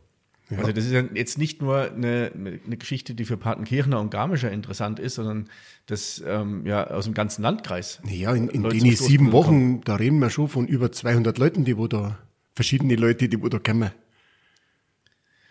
Also 0.50 0.70
das 0.70 0.84
ist 0.84 0.92
ja 0.92 1.02
jetzt 1.12 1.38
nicht 1.38 1.60
nur 1.60 1.90
eine, 1.90 2.30
eine 2.32 2.76
Geschichte, 2.76 3.14
die 3.14 3.24
für 3.24 3.36
Patenkirchner 3.36 3.98
und 3.98 4.10
Garmischer 4.10 4.50
interessant 4.52 5.00
ist, 5.00 5.16
sondern 5.16 5.48
das 5.86 6.22
ähm, 6.24 6.64
ja 6.64 6.86
aus 6.86 7.04
dem 7.04 7.14
ganzen 7.14 7.42
Landkreis. 7.42 8.00
Ja, 8.08 8.32
in, 8.32 8.48
in 8.48 8.62
den 8.62 8.94
sieben 8.94 9.32
Wochen, 9.32 9.80
da 9.80 9.96
reden 9.96 10.20
wir 10.20 10.30
schon 10.30 10.48
von 10.48 10.68
über 10.68 10.92
200 10.92 11.36
Leuten, 11.38 11.64
die 11.64 11.76
wo 11.76 11.88
da, 11.88 12.18
verschiedene 12.54 12.94
Leute, 12.94 13.28
die 13.28 13.42
wo 13.42 13.48
da 13.48 13.58
kommen. 13.58 13.90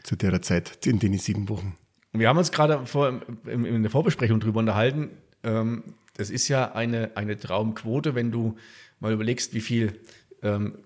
Zu 0.04 0.16
der 0.16 0.42
Zeit, 0.42 0.86
in 0.86 1.00
den 1.00 1.18
sieben 1.18 1.50
Wochen. 1.50 1.76
Wir 2.14 2.30
haben 2.30 2.38
uns 2.38 2.52
gerade 2.52 2.86
vor, 2.86 3.20
in, 3.48 3.66
in 3.66 3.82
der 3.82 3.92
Vorbesprechung 3.92 4.40
drüber 4.40 4.60
unterhalten. 4.60 5.10
Ähm, 5.44 5.84
das 6.16 6.30
ist 6.30 6.48
ja 6.48 6.72
eine, 6.72 7.12
eine 7.16 7.38
Traumquote, 7.38 8.16
wenn 8.16 8.32
du 8.32 8.56
mal 9.02 9.12
überlegst, 9.12 9.54
wie 9.54 9.62
viel 9.62 10.00
ähm, 10.42 10.78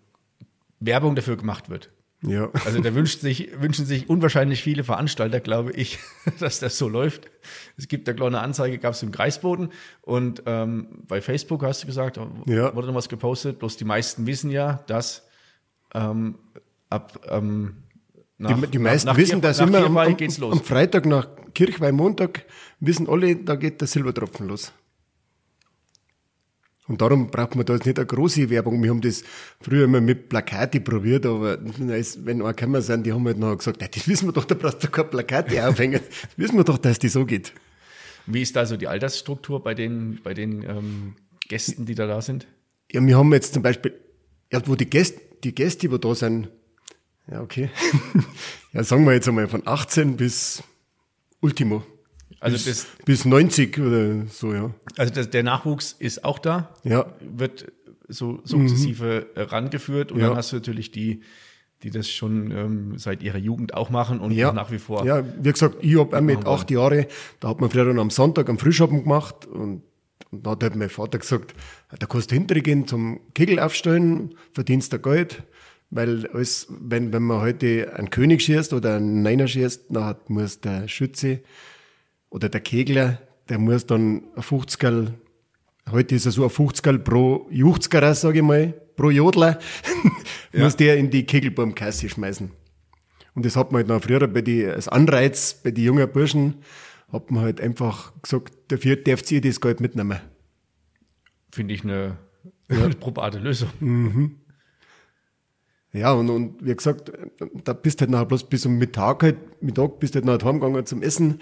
Werbung 0.79 1.15
dafür 1.15 1.37
gemacht 1.37 1.69
wird. 1.69 1.91
Ja. 2.21 2.49
Also 2.65 2.81
da 2.81 2.93
wünscht 2.95 3.21
sich, 3.21 3.49
wünschen 3.61 3.85
sich 3.85 4.09
unwahrscheinlich 4.09 4.61
viele 4.61 4.83
Veranstalter, 4.83 5.39
glaube 5.39 5.71
ich, 5.71 5.99
dass 6.39 6.59
das 6.59 6.77
so 6.77 6.89
läuft. 6.89 7.31
Es 7.77 7.87
gibt 7.87 8.09
eine 8.09 8.15
kleine 8.17 8.41
Anzeige, 8.41 8.77
gab 8.77 8.93
es 8.93 9.03
im 9.03 9.11
Kreisboden 9.11 9.69
und 10.01 10.43
ähm, 10.45 10.87
bei 11.07 11.21
Facebook 11.21 11.63
hast 11.63 11.83
du 11.83 11.87
gesagt, 11.87 12.19
Ja. 12.45 12.75
wurde 12.75 12.87
noch 12.87 12.95
was 12.95 13.07
gepostet, 13.07 13.59
bloß 13.59 13.77
die 13.77 13.85
meisten 13.85 14.27
wissen 14.27 14.51
ja, 14.51 14.83
dass 14.87 15.27
ähm, 15.93 16.35
ab 16.89 17.25
ähm, 17.29 17.83
nach, 18.37 18.59
die, 18.61 18.67
die 18.67 18.79
meisten 18.79 19.07
nach, 19.07 19.13
nach 19.13 19.19
wissen, 19.21 19.41
dass 19.41 19.59
immer 19.59 19.85
am, 19.85 19.97
am, 19.97 20.15
am 20.51 20.63
Freitag 20.63 21.05
nach 21.05 21.27
Kirchweih 21.53 21.91
Montag 21.93 22.45
wissen 22.79 23.07
alle, 23.07 23.35
da 23.37 23.55
geht 23.55 23.79
der 23.81 23.87
Silbertropfen 23.87 24.47
los. 24.47 24.73
Und 26.89 27.01
darum 27.01 27.29
braucht 27.29 27.55
man 27.55 27.65
da 27.65 27.75
jetzt 27.75 27.85
nicht 27.85 27.99
eine 27.99 28.07
große 28.07 28.49
Werbung. 28.49 28.81
Wir 28.81 28.89
haben 28.89 28.99
das 28.99 29.23
früher 29.61 29.85
immer 29.85 30.01
mit 30.01 30.27
Plakate 30.27 30.81
probiert, 30.81 31.25
aber 31.27 31.59
wenn 31.61 32.41
auch 32.41 32.55
gekommen 32.55 32.81
sind, 32.81 33.05
die 33.05 33.13
haben 33.13 33.25
halt 33.25 33.37
noch 33.37 33.55
gesagt, 33.55 33.79
"Nein, 33.79 33.91
das 33.93 34.07
wissen 34.07 34.27
wir 34.27 34.33
doch, 34.33 34.45
da 34.45 34.55
brauchst 34.55 34.83
du 34.83 34.89
keine 34.89 35.07
Plakate 35.07 35.67
aufhängen. 35.67 36.01
Das 36.09 36.37
wissen 36.37 36.57
wir 36.57 36.63
doch, 36.63 36.79
dass 36.79 36.97
die 36.97 37.09
so 37.09 37.25
geht. 37.25 37.53
Wie 38.25 38.41
ist 38.41 38.55
da 38.55 38.65
so 38.65 38.75
die 38.75 38.87
Altersstruktur 38.87 39.63
bei 39.63 39.75
den, 39.75 40.19
bei 40.23 40.33
den 40.33 40.63
ähm, 40.63 41.15
Gästen, 41.47 41.85
die 41.85 41.95
da 41.95 42.07
da 42.07 42.21
sind? 42.21 42.47
Ja, 42.91 43.05
wir 43.05 43.17
haben 43.17 43.31
jetzt 43.33 43.53
zum 43.53 43.61
Beispiel, 43.61 43.93
ja, 44.51 44.61
wo 44.65 44.75
die 44.75 44.89
Gäste, 44.89 45.21
die 45.43 45.53
Gäste, 45.53 45.87
die 45.87 45.99
da 45.99 46.15
sind, 46.15 46.49
ja, 47.31 47.41
okay. 47.41 47.69
ja, 48.73 48.83
sagen 48.83 49.05
wir 49.05 49.13
jetzt 49.13 49.27
einmal 49.27 49.47
von 49.47 49.61
18 49.65 50.17
bis 50.17 50.63
Ultimo. 51.39 51.83
Also 52.41 52.55
bis, 52.55 52.65
das- 52.65 52.87
bis 53.05 53.25
90 53.25 53.79
oder 53.79 54.25
so, 54.27 54.53
ja. 54.53 54.71
Also 54.97 55.13
das, 55.13 55.29
der 55.29 55.43
Nachwuchs 55.43 55.93
ist 55.97 56.23
auch 56.23 56.39
da, 56.39 56.73
Ja. 56.83 57.05
wird 57.21 57.71
so 58.07 58.39
sukzessive 58.43 59.27
rangeführt 59.35 60.11
und 60.11 60.19
Ja. 60.19 60.29
dann 60.29 60.37
hast 60.37 60.51
du 60.51 60.55
natürlich 60.57 60.91
die, 60.91 61.21
die 61.83 61.91
das 61.91 62.09
schon 62.09 62.51
ähm, 62.51 62.97
seit 62.97 63.23
ihrer 63.23 63.37
Jugend 63.37 63.73
auch 63.73 63.89
machen 63.89 64.19
und 64.19 64.31
Ja, 64.31 64.51
nach 64.51 64.71
wie 64.71 64.79
vor. 64.79 65.05
Ja, 65.05 65.23
wie 65.41 65.51
gesagt, 65.51 65.77
ich 65.81 65.97
hab 65.97 66.13
auch 66.13 66.21
mit 66.21 66.45
acht 66.45 66.71
Jahren, 66.71 67.05
da 67.39 67.49
hat 67.49 67.61
man 67.61 67.69
früher 67.69 67.85
dann 67.85 67.99
am 67.99 68.09
Sonntag 68.09 68.49
am 68.49 68.57
Frühschoppen 68.57 69.03
gemacht 69.03 69.45
und, 69.45 69.83
und 70.31 70.45
da 70.45 70.51
hat 70.51 70.63
halt 70.63 70.75
mein 70.75 70.89
Vater 70.89 71.19
gesagt, 71.19 71.53
da 71.97 72.05
kannst 72.05 72.31
du 72.31 72.35
hinterher 72.35 72.63
gehen 72.63 72.87
zum 72.87 73.19
Kegel 73.33 73.59
aufstellen, 73.59 74.35
verdienst 74.51 74.91
da 74.91 74.97
Geld, 74.97 75.43
weil 75.89 76.27
alles, 76.33 76.67
wenn, 76.81 77.13
wenn 77.13 77.23
man 77.23 77.41
heute 77.41 77.93
einen 77.95 78.09
König 78.09 78.41
schießt 78.41 78.73
oder 78.73 78.95
einen 78.97 79.21
Neiner 79.21 79.47
schießt, 79.47 79.85
dann 79.89 80.03
hat, 80.05 80.29
muss 80.29 80.59
der 80.59 80.87
Schütze 80.87 81.39
oder 82.29 82.49
der 82.49 82.61
Kegler, 82.61 83.19
der 83.49 83.57
muss 83.57 83.85
dann 83.85 84.23
ein 84.35 84.41
50 84.41 85.13
heute 85.91 86.15
ist 86.15 86.25
er 86.25 86.31
so 86.31 86.43
ein 86.43 86.49
50 86.49 87.03
pro 87.03 87.47
Juchzgerer, 87.49 88.13
sage 88.13 88.39
ich 88.39 88.43
mal, 88.43 88.73
pro 88.95 89.09
Jodler, 89.09 89.59
muss 90.53 90.75
der 90.75 90.97
in 90.97 91.09
die 91.09 91.25
Kegelbaumkasse 91.25 92.09
schmeißen. 92.09 92.51
Und 93.35 93.45
das 93.45 93.55
hat 93.55 93.71
man 93.71 93.79
halt 93.79 93.87
noch 93.87 94.03
früher 94.03 94.27
bei 94.27 94.41
die, 94.41 94.65
als 94.65 94.87
Anreiz 94.87 95.53
bei 95.53 95.71
den 95.71 95.83
jungen 95.83 96.11
Burschen, 96.11 96.55
hat 97.11 97.31
man 97.31 97.43
halt 97.43 97.61
einfach 97.61 98.13
gesagt, 98.21 98.53
dafür 98.67 98.95
dürft 98.97 99.31
ihr 99.31 99.41
das 99.41 99.61
Geld 99.61 99.79
mitnehmen. 99.79 100.19
Finde 101.51 101.73
ich 101.73 101.83
eine, 101.83 102.17
eine 102.67 102.89
probate 102.89 103.39
Lösung. 103.39 103.69
Ja, 105.91 106.11
und, 106.13 106.29
und 106.29 106.63
wie 106.63 106.75
gesagt, 106.75 107.11
da 107.63 107.73
bist 107.73 108.01
halt 108.01 108.11
nachher 108.11 108.25
bloß 108.25 108.47
bis 108.47 108.65
um 108.65 108.77
Mittag 108.77 109.23
halt, 109.23 109.63
Mittag 109.63 109.99
bist 109.99 110.13
halt 110.13 110.25
nachher 110.25 110.45
heimgegangen 110.45 110.85
zum 110.85 111.01
Essen 111.01 111.39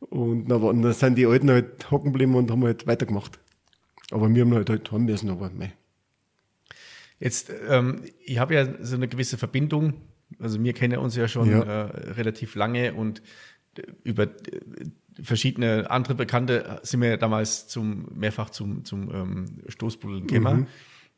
und 0.00 0.48
dann, 0.48 0.82
dann 0.82 0.92
sind 0.92 1.16
die 1.16 1.26
Alten 1.26 1.50
halt 1.50 1.90
hocken 1.90 2.12
geblieben 2.12 2.34
und 2.34 2.50
haben 2.50 2.64
halt 2.64 2.86
weitergemacht. 2.86 3.38
Aber 4.10 4.32
wir 4.32 4.42
haben 4.42 4.54
halt 4.54 4.70
halt 4.70 4.90
heim 4.92 5.04
müssen, 5.04 5.30
aber 5.30 5.50
mei. 5.50 5.72
Jetzt, 7.18 7.50
ähm, 7.68 8.02
ich 8.24 8.38
habe 8.38 8.54
ja 8.54 8.84
so 8.84 8.96
eine 8.96 9.08
gewisse 9.08 9.38
Verbindung. 9.38 9.94
Also 10.38 10.62
wir 10.62 10.72
kennen 10.72 10.98
uns 10.98 11.16
ja 11.16 11.28
schon 11.28 11.50
Ja. 11.50 11.62
Äh, 11.62 12.10
relativ 12.12 12.54
lange 12.54 12.94
und 12.94 13.22
äh, 13.76 13.82
über 14.04 14.24
äh, 14.24 14.60
verschiedene 15.22 15.90
andere 15.90 16.14
Bekannte 16.14 16.80
sind 16.82 17.00
wir 17.00 17.16
damals 17.16 17.68
zum 17.68 18.06
mehrfach 18.14 18.50
zum, 18.50 18.84
zum 18.84 19.10
ähm, 19.14 19.44
Stoßbuddeln 19.68 20.26
gekommen. 20.26 20.66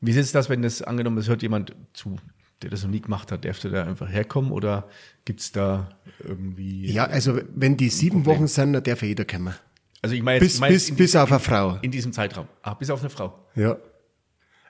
Wie 0.00 0.12
ist 0.12 0.34
das, 0.34 0.48
wenn 0.48 0.62
das 0.62 0.82
angenommen, 0.82 1.18
es 1.18 1.28
hört 1.28 1.42
jemand 1.42 1.74
zu, 1.92 2.16
der 2.62 2.70
das 2.70 2.82
noch 2.82 2.90
nie 2.90 3.00
gemacht 3.00 3.30
hat, 3.30 3.44
darf 3.44 3.60
der 3.60 3.70
da 3.70 3.84
einfach 3.84 4.08
herkommen 4.08 4.50
oder 4.52 4.88
gibt's 5.24 5.52
da 5.52 5.90
irgendwie? 6.24 6.86
Ja, 6.90 7.04
also 7.04 7.40
wenn 7.54 7.76
die 7.76 7.88
sieben 7.88 8.26
Wochen 8.26 8.46
sind, 8.48 8.72
dann 8.72 8.82
darf 8.82 9.02
jeder 9.02 9.24
kommen. 9.24 9.54
Also 10.02 10.14
ich 10.14 10.22
meine 10.22 10.40
Bis, 10.40 10.54
ich 10.54 10.60
meine 10.60 10.74
bis, 10.74 10.94
bis 10.94 11.16
auf 11.16 11.30
eine 11.30 11.40
Frau. 11.40 11.78
in 11.82 11.90
diesem 11.90 12.12
Zeitraum. 12.12 12.46
Ah, 12.62 12.74
bis 12.74 12.90
auf 12.90 13.00
eine 13.00 13.10
Frau. 13.10 13.46
Ja. 13.54 13.76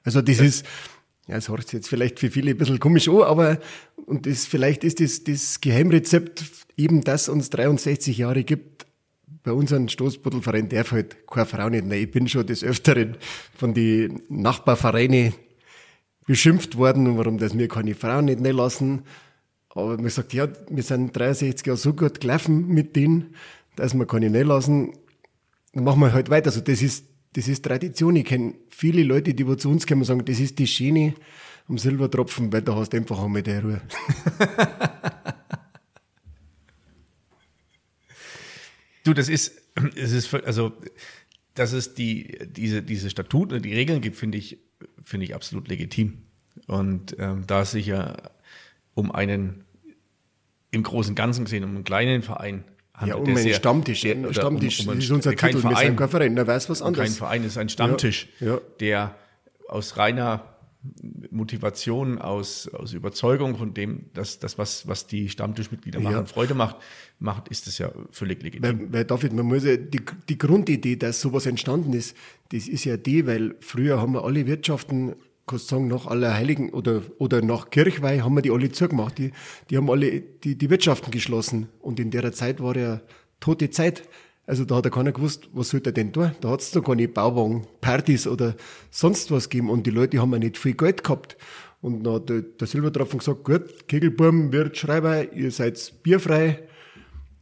Also 0.02 0.22
das 0.22 0.40
ist, 0.40 0.66
ja, 1.26 1.36
es 1.36 1.48
hört 1.48 1.64
sich 1.64 1.74
jetzt 1.74 1.88
vielleicht 1.88 2.18
für 2.18 2.30
viele 2.30 2.50
ein 2.52 2.56
bisschen 2.56 2.78
komisch 2.78 3.08
an, 3.08 3.22
aber 3.22 3.58
und 4.06 4.26
das, 4.26 4.46
vielleicht 4.46 4.84
ist 4.84 5.00
das, 5.00 5.24
das 5.24 5.60
Geheimrezept 5.60 6.44
eben, 6.76 7.02
dass 7.02 7.28
uns 7.28 7.50
63 7.50 8.16
Jahre 8.18 8.44
gibt. 8.44 8.86
Bei 9.42 9.52
unserem 9.52 9.88
Stoßbuddelverein 9.88 10.68
darf 10.68 10.92
halt 10.92 11.26
keine 11.26 11.46
Frau 11.46 11.68
nicht 11.68 11.84
rein. 11.84 11.92
Ich 11.92 12.10
bin 12.10 12.28
schon 12.28 12.46
des 12.46 12.64
Öfteren 12.64 13.16
von 13.54 13.74
den 13.74 14.22
Nachbarvereinen 14.28 15.34
beschimpft 16.28 16.76
worden, 16.76 17.16
warum 17.16 17.38
das 17.38 17.54
mir 17.54 17.68
keine 17.68 17.94
Frauen 17.94 18.26
nicht 18.26 18.40
lassen. 18.40 19.02
Aber 19.70 19.96
man 19.96 20.10
sagt, 20.10 20.34
ja, 20.34 20.46
wir 20.68 20.82
sind 20.82 21.16
63 21.16 21.66
Jahre 21.66 21.78
so 21.78 21.94
gut 21.94 22.20
gelaufen 22.20 22.68
mit 22.68 22.94
denen, 22.96 23.34
dass 23.76 23.94
wir 23.94 24.06
keine 24.06 24.42
lassen. 24.42 24.92
Dann 25.72 25.84
machen 25.84 26.00
wir 26.00 26.12
halt 26.12 26.28
weiter. 26.28 26.48
Also 26.48 26.60
das 26.60 26.82
ist, 26.82 27.06
das 27.32 27.48
ist 27.48 27.64
Tradition. 27.64 28.14
Ich 28.16 28.26
kenne 28.26 28.54
viele 28.68 29.04
Leute, 29.04 29.32
die 29.32 29.56
zu 29.56 29.70
uns 29.70 29.86
kommen 29.86 30.02
und 30.02 30.06
sagen, 30.06 30.24
das 30.24 30.38
ist 30.38 30.58
die 30.58 30.66
Schiene 30.66 31.14
am 31.66 31.78
Silbertropfen, 31.78 32.52
weil 32.52 32.60
da 32.60 32.76
hast 32.76 32.92
du 32.92 32.98
einfach 32.98 33.22
einmal 33.22 33.42
die 33.42 33.52
Ruhe. 33.52 33.80
Du, 39.04 39.14
das 39.14 39.30
ist, 39.30 39.62
es 39.96 40.12
ist, 40.12 40.34
also, 40.34 40.74
dass 41.54 41.72
es 41.72 41.94
die, 41.94 42.36
diese, 42.44 42.82
diese 42.82 43.08
Statuten 43.08 43.54
und 43.54 43.64
die 43.64 43.72
Regeln 43.72 44.02
gibt, 44.02 44.16
finde 44.16 44.36
ich, 44.36 44.58
finde 45.02 45.26
ich 45.26 45.34
absolut 45.34 45.68
legitim. 45.68 46.18
Und 46.66 47.16
ähm, 47.18 47.44
da 47.46 47.62
es 47.62 47.70
sich 47.72 47.86
ja 47.86 48.16
um 48.94 49.12
einen 49.12 49.64
im 50.70 50.82
großen 50.82 51.14
Ganzen 51.14 51.44
gesehen, 51.44 51.64
um 51.64 51.70
einen 51.70 51.84
kleinen 51.84 52.22
Verein 52.22 52.64
ja, 53.06 53.14
um 53.14 53.28
einen 53.28 53.54
Stammtisch. 53.54 54.00
Der, 54.00 54.32
Stammtisch 54.32 54.80
um, 54.80 54.88
um, 54.88 54.94
das 54.96 55.04
ist 55.04 55.10
unser 55.10 55.34
kein 55.34 55.50
Titel. 55.50 55.62
Verein, 55.62 55.76
wir 55.76 55.86
sind 55.86 55.96
kein 55.96 56.08
Verein, 56.08 56.36
da 56.36 56.46
weiß 56.46 56.68
was 56.68 56.82
anderes. 56.82 57.06
Kein 57.06 57.16
Verein 57.16 57.44
ist 57.44 57.56
ein 57.56 57.68
Stammtisch, 57.68 58.28
Ja, 58.40 58.54
ja. 58.54 58.60
der 58.80 59.14
aus 59.68 59.96
reiner 59.96 60.57
Motivation, 61.30 62.18
aus, 62.18 62.68
aus 62.68 62.92
Überzeugung 62.92 63.56
von 63.56 63.74
dem, 63.74 64.06
dass 64.14 64.38
das, 64.38 64.58
was, 64.58 64.86
was 64.88 65.06
die 65.06 65.28
Stammtischmitglieder 65.28 66.00
machen, 66.00 66.16
Ja. 66.16 66.24
Freude 66.24 66.54
macht, 66.54 66.76
macht, 67.18 67.48
ist 67.48 67.66
es 67.66 67.78
ja 67.78 67.92
völlig 68.10 68.42
legitim. 68.42 68.62
Weil, 68.62 68.92
weil 68.92 69.04
David, 69.04 69.32
man 69.32 69.46
muss 69.46 69.64
ja, 69.64 69.76
die, 69.76 70.00
die 70.28 70.38
Grundidee, 70.38 70.96
dass 70.96 71.20
sowas 71.20 71.46
entstanden 71.46 71.92
ist, 71.92 72.16
das 72.50 72.68
ist 72.68 72.84
ja 72.84 72.96
die, 72.96 73.26
weil 73.26 73.54
früher 73.60 74.00
haben 74.00 74.12
wir 74.12 74.24
alle 74.24 74.46
Wirtschaften, 74.46 75.14
kannst 75.46 75.70
du 75.70 75.76
sagen, 75.76 75.88
nach 75.88 76.06
Allerheiligen 76.06 76.70
oder, 76.70 77.02
oder 77.18 77.42
nach 77.42 77.70
Kirchweih 77.70 78.20
haben 78.20 78.34
wir 78.34 78.42
die 78.42 78.50
alle 78.50 78.70
zugemacht. 78.70 79.18
Die, 79.18 79.32
die 79.70 79.76
haben 79.76 79.90
alle 79.90 80.20
die, 80.20 80.56
die 80.56 80.70
Wirtschaften 80.70 81.10
geschlossen. 81.10 81.68
Und 81.80 81.98
in 81.98 82.10
der 82.10 82.32
Zeit 82.32 82.60
war 82.60 82.76
ja 82.76 83.00
tote 83.40 83.70
Zeit. 83.70 84.02
Also 84.48 84.64
da 84.64 84.76
hat 84.76 84.86
ja 84.86 84.90
keiner 84.90 85.12
gewusst, 85.12 85.50
was 85.52 85.68
soll 85.68 85.82
er 85.84 85.92
denn 85.92 86.10
tun? 86.10 86.32
Da 86.40 86.48
hat 86.48 86.62
es 86.62 86.74
noch 86.74 86.82
keine 86.82 87.06
Bauwagen, 87.06 87.66
Partys 87.82 88.26
oder 88.26 88.56
sonst 88.90 89.30
was 89.30 89.50
gegeben. 89.50 89.68
Und 89.68 89.86
die 89.86 89.90
Leute 89.90 90.18
haben 90.22 90.32
ja 90.32 90.38
nicht 90.38 90.56
viel 90.56 90.72
Geld 90.72 91.04
gehabt. 91.04 91.36
Und 91.82 92.02
dann 92.04 92.14
hat 92.14 92.30
der, 92.30 92.66
Silbertropfen 92.66 93.18
gesagt, 93.18 93.44
gut, 93.44 93.86
Kegelburm, 93.88 94.50
Wirt, 94.50 94.78
Schreiber, 94.78 95.34
ihr 95.34 95.50
seid 95.50 96.02
bierfrei. 96.02 96.66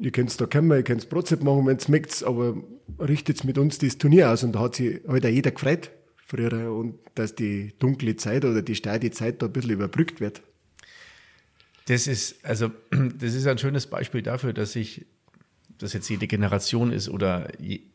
Ihr 0.01 0.11
könnt 0.11 0.39
da 0.41 0.47
kommen, 0.47 0.73
ihr 0.73 0.83
könnt 0.83 1.09
Brotzeit 1.09 1.45
machen, 1.45 1.67
wenn's 1.67 1.87
mögt, 1.87 2.25
aber 2.25 2.57
richtet 2.99 3.45
mit 3.45 3.57
uns 3.57 3.79
das 3.79 3.99
Turnier 3.99 4.33
aus. 4.33 4.43
Und 4.43 4.57
da 4.57 4.59
hat 4.59 4.75
sich 4.75 5.01
halt 5.07 5.25
auch 5.25 5.31
jeder 5.31 5.53
gefreut 5.53 5.93
früher 6.27 6.73
und 6.73 6.99
dass 7.15 7.37
die 7.37 7.73
dunkle 7.79 8.17
Zeit 8.17 8.45
oder 8.45 8.63
die 8.63 8.75
steile 8.75 9.13
Zeit 9.13 9.43
da 9.43 9.47
ein 9.47 9.53
bisschen 9.53 9.71
überbrückt 9.71 10.21
wird. 10.21 10.43
Das 11.87 12.09
ist, 12.09 12.45
also, 12.45 12.73
das 12.91 13.35
ist 13.35 13.47
ein 13.47 13.59
schönes 13.59 13.87
Beispiel 13.87 14.23
dafür, 14.23 14.53
dass 14.53 14.73
sich, 14.73 15.07
dass 15.79 15.93
jetzt 15.93 16.09
jede 16.09 16.27
Generation 16.27 16.93
ist 16.93 17.09
oder 17.09 17.49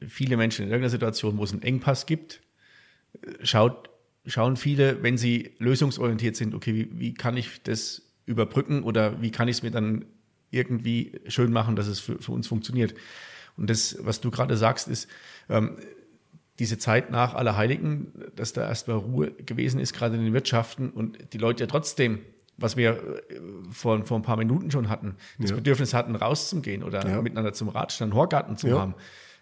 viele 0.07 0.37
Menschen 0.37 0.63
in 0.63 0.69
irgendeiner 0.69 0.89
Situation, 0.89 1.37
wo 1.37 1.43
es 1.43 1.51
einen 1.51 1.63
Engpass 1.63 2.05
gibt, 2.05 2.41
äh, 3.21 3.45
schaut, 3.45 3.89
schauen 4.25 4.57
viele, 4.57 5.01
wenn 5.03 5.17
sie 5.17 5.51
lösungsorientiert 5.59 6.35
sind, 6.35 6.53
okay, 6.53 6.75
wie, 6.75 6.99
wie 6.99 7.13
kann 7.13 7.37
ich 7.37 7.61
das 7.63 8.03
überbrücken 8.25 8.83
oder 8.83 9.21
wie 9.21 9.31
kann 9.31 9.47
ich 9.47 9.57
es 9.57 9.63
mir 9.63 9.71
dann 9.71 10.05
irgendwie 10.51 11.19
schön 11.27 11.51
machen, 11.51 11.75
dass 11.75 11.87
es 11.87 11.99
für, 11.99 12.21
für 12.21 12.31
uns 12.31 12.47
funktioniert. 12.47 12.93
Und 13.57 13.69
das, 13.69 13.97
was 14.01 14.21
du 14.21 14.31
gerade 14.31 14.57
sagst, 14.57 14.87
ist, 14.87 15.07
ähm, 15.49 15.77
diese 16.59 16.77
Zeit 16.77 17.09
nach 17.09 17.33
Allerheiligen, 17.33 18.13
dass 18.35 18.53
da 18.53 18.67
erstmal 18.67 18.97
Ruhe 18.97 19.31
gewesen 19.31 19.79
ist, 19.79 19.93
gerade 19.93 20.15
in 20.15 20.23
den 20.23 20.33
Wirtschaften 20.33 20.89
und 20.91 21.33
die 21.33 21.37
Leute 21.37 21.63
ja 21.63 21.67
trotzdem, 21.67 22.19
was 22.57 22.77
wir 22.77 22.91
äh, 22.91 23.39
vor, 23.71 24.03
vor 24.05 24.17
ein 24.19 24.23
paar 24.23 24.37
Minuten 24.37 24.69
schon 24.71 24.89
hatten, 24.89 25.15
das 25.39 25.49
Ja. 25.51 25.55
Bedürfnis 25.55 25.93
hatten, 25.93 26.15
rauszugehen 26.15 26.83
oder 26.83 27.07
Ja. 27.07 27.21
miteinander 27.21 27.53
zum 27.53 27.69
Radstand, 27.69 28.11
einen 28.11 28.19
Horgarten 28.19 28.57
zu 28.57 28.67
Ja. 28.67 28.79
haben, 28.79 28.95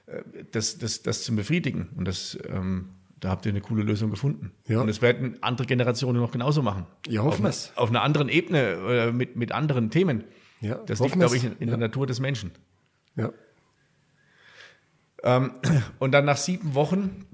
äh, 0.07 0.21
das, 0.51 0.77
das, 0.77 1.01
das 1.01 1.23
zu 1.23 1.35
befriedigen. 1.35 1.89
Und 1.97 2.07
das, 2.07 2.37
ähm, 2.47 2.89
da 3.19 3.29
habt 3.29 3.45
ihr 3.45 3.51
eine 3.51 3.61
coole 3.61 3.83
Lösung 3.83 4.09
gefunden. 4.11 4.51
Ja. 4.67 4.79
Und 4.81 4.87
das 4.87 5.01
werden 5.01 5.37
andere 5.41 5.67
Generationen 5.67 6.19
noch 6.21 6.31
genauso 6.31 6.61
machen. 6.61 6.85
Ja, 7.07 7.23
hoffen 7.23 7.39
auf, 7.45 7.49
wir's. 7.51 7.71
auf 7.75 7.89
einer 7.89 8.01
anderen 8.03 8.29
Ebene, 8.29 8.59
äh, 9.07 9.11
mit, 9.11 9.35
mit 9.35 9.51
anderen 9.51 9.89
Themen. 9.89 10.23
Ja, 10.61 10.75
das 10.75 10.99
liegt, 10.99 11.13
glaube 11.15 11.35
ich, 11.37 11.43
in, 11.43 11.57
in 11.59 11.67
der 11.69 11.77
Natur 11.77 12.05
des 12.07 12.19
Menschen. 12.19 12.51
Ja. 13.15 13.31
Ähm, 15.23 15.51
und 15.99 16.11
dann 16.13 16.25
nach 16.25 16.37
sieben 16.37 16.75
Wochen, 16.75 17.25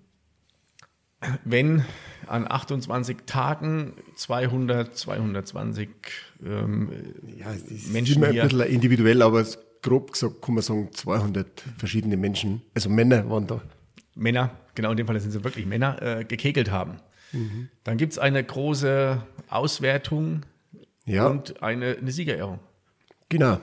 wenn 1.43 1.85
an 2.27 2.49
28 2.49 3.17
Tagen 3.25 3.93
200, 4.15 4.97
220 4.97 5.89
ähm, 6.45 6.89
Ja, 7.37 7.53
es 7.53 7.63
ist 7.63 7.91
Menschen 7.93 8.15
immer 8.23 8.27
ein 8.27 8.47
bisschen 8.49 8.61
individuell, 8.67 9.21
aber 9.21 9.45
grob 9.81 10.11
gesagt 10.13 10.41
kann 10.41 10.55
man 10.55 10.63
sagen, 10.63 10.89
200 10.91 11.47
verschiedene 11.77 12.17
Menschen, 12.17 12.61
also 12.73 12.89
Männer 12.89 13.29
waren 13.29 13.47
da. 13.47 13.61
Männer, 14.15 14.51
genau 14.75 14.91
in 14.91 14.97
dem 14.97 15.07
Fall 15.07 15.19
sind 15.19 15.31
sie 15.31 15.43
wirklich 15.43 15.65
Männer, 15.65 16.01
äh, 16.01 16.23
gekegelt 16.25 16.71
haben. 16.71 16.97
Dann 17.83 17.97
gibt 17.97 18.13
es 18.13 18.19
eine 18.19 18.41
große 18.41 19.21
Auswertung 19.49 20.43
Ja. 21.05 21.27
und 21.27 21.61
eine, 21.61 21.97
eine 21.99 22.11
Siegerehrung. 22.11 22.59
Genau. 23.27 23.57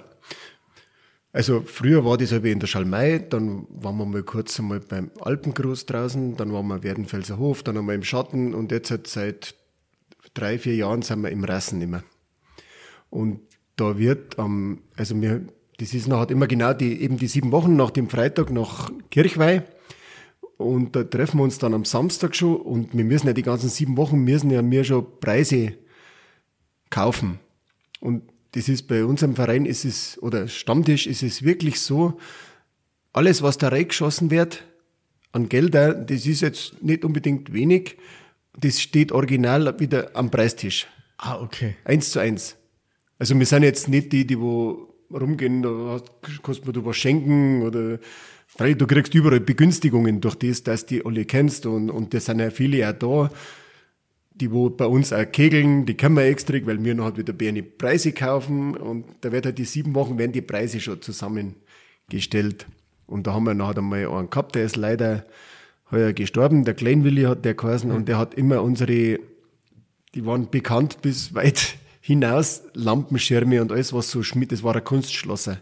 Also 1.33 1.63
früher 1.65 2.05
war 2.05 2.19
das 2.19 2.31
halt 2.31 2.45
in 2.45 2.61
der 2.61 2.67
Schalmei, 2.67 3.19
dann 3.19 3.67
waren 3.71 3.97
wir 3.97 4.05
mal 4.05 4.23
kurz 4.23 4.59
einmal 4.61 4.81
beim 4.81 5.11
Alpengruß 5.21 5.87
draußen, 5.87 6.37
dann 6.37 6.53
waren 6.53 6.67
wir 6.67 6.83
Werdenfelser 6.83 7.39
Hof, 7.39 7.63
dann 7.63 7.79
einmal 7.79 7.95
im 7.95 8.05
Schatten 8.05 8.53
und 8.53 8.71
jetzt 8.71 8.91
halt 8.91 9.07
seit 9.07 9.55
drei, 10.35 10.59
vier 10.59 10.77
Jahren 10.77 11.01
sind 11.01 11.23
wir 11.23 11.31
im 11.31 11.45
Rassen 11.45 11.81
immer. 11.81 12.03
Und 13.09 13.41
da 13.77 13.99
wird 13.99 14.39
am, 14.39 14.83
also 14.97 15.21
wir, 15.21 15.43
das 15.79 15.95
ist 15.95 16.07
nachher 16.07 16.31
immer 16.31 16.47
genau 16.47 16.75
die, 16.75 17.01
eben 17.01 17.17
die 17.17 17.29
sieben 17.29 17.51
Wochen 17.51 17.77
nach 17.77 17.91
dem 17.91 18.11
Freitag 18.11 18.51
nach 18.51 18.91
Kirchweih. 19.11 19.63
Und 20.59 20.95
da 20.95 21.03
treffen 21.03 21.39
wir 21.39 21.45
uns 21.45 21.59
dann 21.59 21.75
am 21.75 21.87
Samstag 21.87 22.37
schon 22.37 22.57
und 22.57 22.97
wir 22.97 23.05
müssen 23.05 23.27
ja 23.27 23.33
die 23.33 23.43
ganzen 23.43 23.71
sieben 23.71 23.97
Wochen 23.97 24.19
müssen 24.19 24.51
ja 24.51 24.63
wir 24.71 24.85
schon 24.85 25.07
Preise 25.19 25.75
kaufen. 26.91 27.41
Und 28.01 28.32
das 28.53 28.69
ist 28.69 28.87
bei 28.87 29.05
unserem 29.05 29.35
Verein 29.35 29.67
ist 29.67 29.85
es, 29.85 30.23
oder 30.23 30.49
Stammtisch 30.49 31.07
ist 31.07 31.23
es 31.23 31.43
wirklich 31.43 31.81
so, 31.81 32.19
alles, 33.13 33.43
was 33.43 33.59
da 33.59 33.69
reingeschossen 33.69 34.31
wird 34.31 34.65
an 35.33 35.49
Gelder, 35.49 35.95
das 35.95 36.27
ist 36.27 36.43
jetzt 36.43 36.83
nicht 36.83 37.05
unbedingt 37.05 37.53
wenig, 37.53 37.97
das 38.59 38.81
steht 38.81 39.13
original 39.13 39.79
wieder 39.81 40.11
am 40.15 40.31
Preistisch. 40.31 40.87
Ah, 41.17 41.41
okay. 41.41 41.77
Eins 41.85 42.11
zu 42.11 42.21
eins. 42.21 42.57
Also 43.19 43.39
wir 43.39 43.47
sind 43.47 43.63
jetzt 43.63 43.89
nicht 43.89 44.13
die, 44.13 44.27
die 44.27 44.39
wo 44.39 44.93
rumgehen, 45.11 45.63
da 45.63 46.01
kannst 46.43 46.63
du 46.63 46.67
mir 46.67 46.73
da 46.73 46.85
was 46.85 46.97
schenken 46.97 47.63
oder 47.63 47.99
du 48.59 48.87
kriegst 48.87 49.15
überall 49.15 49.41
Begünstigungen 49.41 50.21
durch 50.21 50.35
das, 50.37 50.63
dass 50.63 50.87
die 50.87 51.05
alle 51.05 51.25
kennst 51.25 51.67
und, 51.67 51.91
und 51.91 52.15
das 52.15 52.27
sind 52.27 52.41
ja 52.41 52.51
viele 52.51 52.89
auch 52.89 53.31
da, 53.31 53.37
die 54.35 54.51
wo 54.51 54.71
bei 54.71 54.87
uns 54.87 55.13
auch 55.13 55.31
kegeln, 55.31 55.87
die 55.87 55.97
können 55.97 56.17
wir 56.17 56.25
extra, 56.25 56.55
weil 56.65 56.83
wir 56.83 56.95
noch 56.95 57.05
halt 57.05 57.19
wieder 57.19 57.33
Bärne 57.33 57.63
Preise 57.63 58.13
kaufen 58.13 58.77
und 58.77 59.05
da 59.21 59.33
wird 59.33 59.47
halt 59.47 59.59
die 59.59 59.65
sieben 59.65 59.95
Wochen 59.95 60.19
werden 60.19 60.33
die 60.33 60.41
Preise 60.41 60.81
schon 60.81 61.03
zusammengestellt. 61.03 62.67
Und 63.07 63.27
da 63.27 63.35
haben 63.35 63.45
wir 63.45 63.55
nachher 63.55 63.79
einmal 63.79 64.07
einen 64.07 64.31
gehabt, 64.31 64.55
der 64.55 64.65
ist 64.65 64.77
leider 64.77 65.27
heuer 65.91 66.13
gestorben, 66.13 66.65
der 66.65 66.75
Kleinwilli 66.75 67.23
hat 67.23 67.45
der 67.45 67.55
geheißen 67.55 67.91
und 67.91 68.09
der 68.09 68.19
hat 68.19 68.35
immer 68.35 68.63
unsere, 68.63 69.19
die 70.15 70.27
waren 70.27 70.49
bekannt 70.51 71.03
bis 71.03 71.35
weit 71.35 71.77
hinaus, 72.01 72.63
Lampenschirme 72.75 73.61
und 73.61 73.71
alles 73.71 73.93
was 73.93 74.11
so 74.11 74.23
schmidt, 74.23 74.51
das 74.53 74.63
war 74.63 74.75
ein 74.75 74.85
Kunstschlosser. 74.85 75.59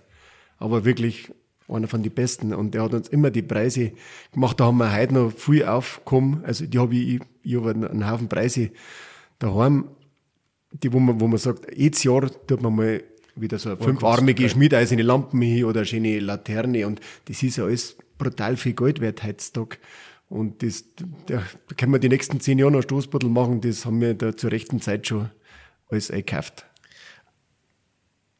Aber 0.58 0.84
wirklich 0.84 1.32
einer 1.70 1.88
von 1.88 2.02
den 2.02 2.12
besten. 2.12 2.52
Und 2.52 2.74
der 2.74 2.82
hat 2.82 2.94
uns 2.94 3.08
immer 3.08 3.30
die 3.30 3.42
Preise 3.42 3.92
gemacht, 4.32 4.60
da 4.60 4.66
haben 4.66 4.78
wir 4.78 4.92
heute 4.92 5.14
noch 5.14 5.32
viel 5.32 5.64
aufgekommen, 5.64 6.44
also 6.44 6.66
die 6.66 6.78
habe 6.78 6.94
ich, 6.94 7.20
ich 7.42 7.56
habe 7.56 7.70
einen 7.70 8.10
Haufen 8.10 8.28
Preise 8.28 8.70
daheim, 9.38 9.88
die, 10.72 10.92
wo 10.92 11.00
man, 11.00 11.20
wo 11.20 11.26
man 11.26 11.38
sagt, 11.38 11.66
jedes 11.76 12.04
Jahr 12.04 12.30
tut 12.46 12.62
man 12.62 12.74
mal 12.74 13.02
wieder 13.34 13.58
so 13.58 13.70
eine 13.70 13.78
fünfarmige 13.78 14.48
schmiedeiserne 14.48 15.02
Lampen 15.02 15.40
hin 15.40 15.64
oder 15.64 15.80
eine 15.80 15.86
schöne 15.86 16.20
Laterne. 16.20 16.86
Und 16.86 17.00
das 17.26 17.42
ist 17.42 17.56
ja 17.56 17.64
alles 17.64 17.96
brutal 18.18 18.56
viel 18.56 18.74
Geld 18.74 19.00
wert 19.00 19.22
heutzutage. 19.22 19.78
Und 20.28 20.62
das, 20.62 20.84
da 21.26 21.42
können 21.76 21.92
wir 21.92 21.98
die 21.98 22.08
nächsten 22.08 22.40
zehn 22.40 22.58
Jahre 22.58 22.70
noch 22.70 22.82
Stoßbeutel 22.82 23.28
machen, 23.28 23.60
das 23.60 23.84
haben 23.84 24.00
wir 24.00 24.14
da 24.14 24.36
zur 24.36 24.52
rechten 24.52 24.80
Zeit 24.80 25.08
schon 25.08 25.30
alles 25.88 26.10
eingekauft. 26.10 26.66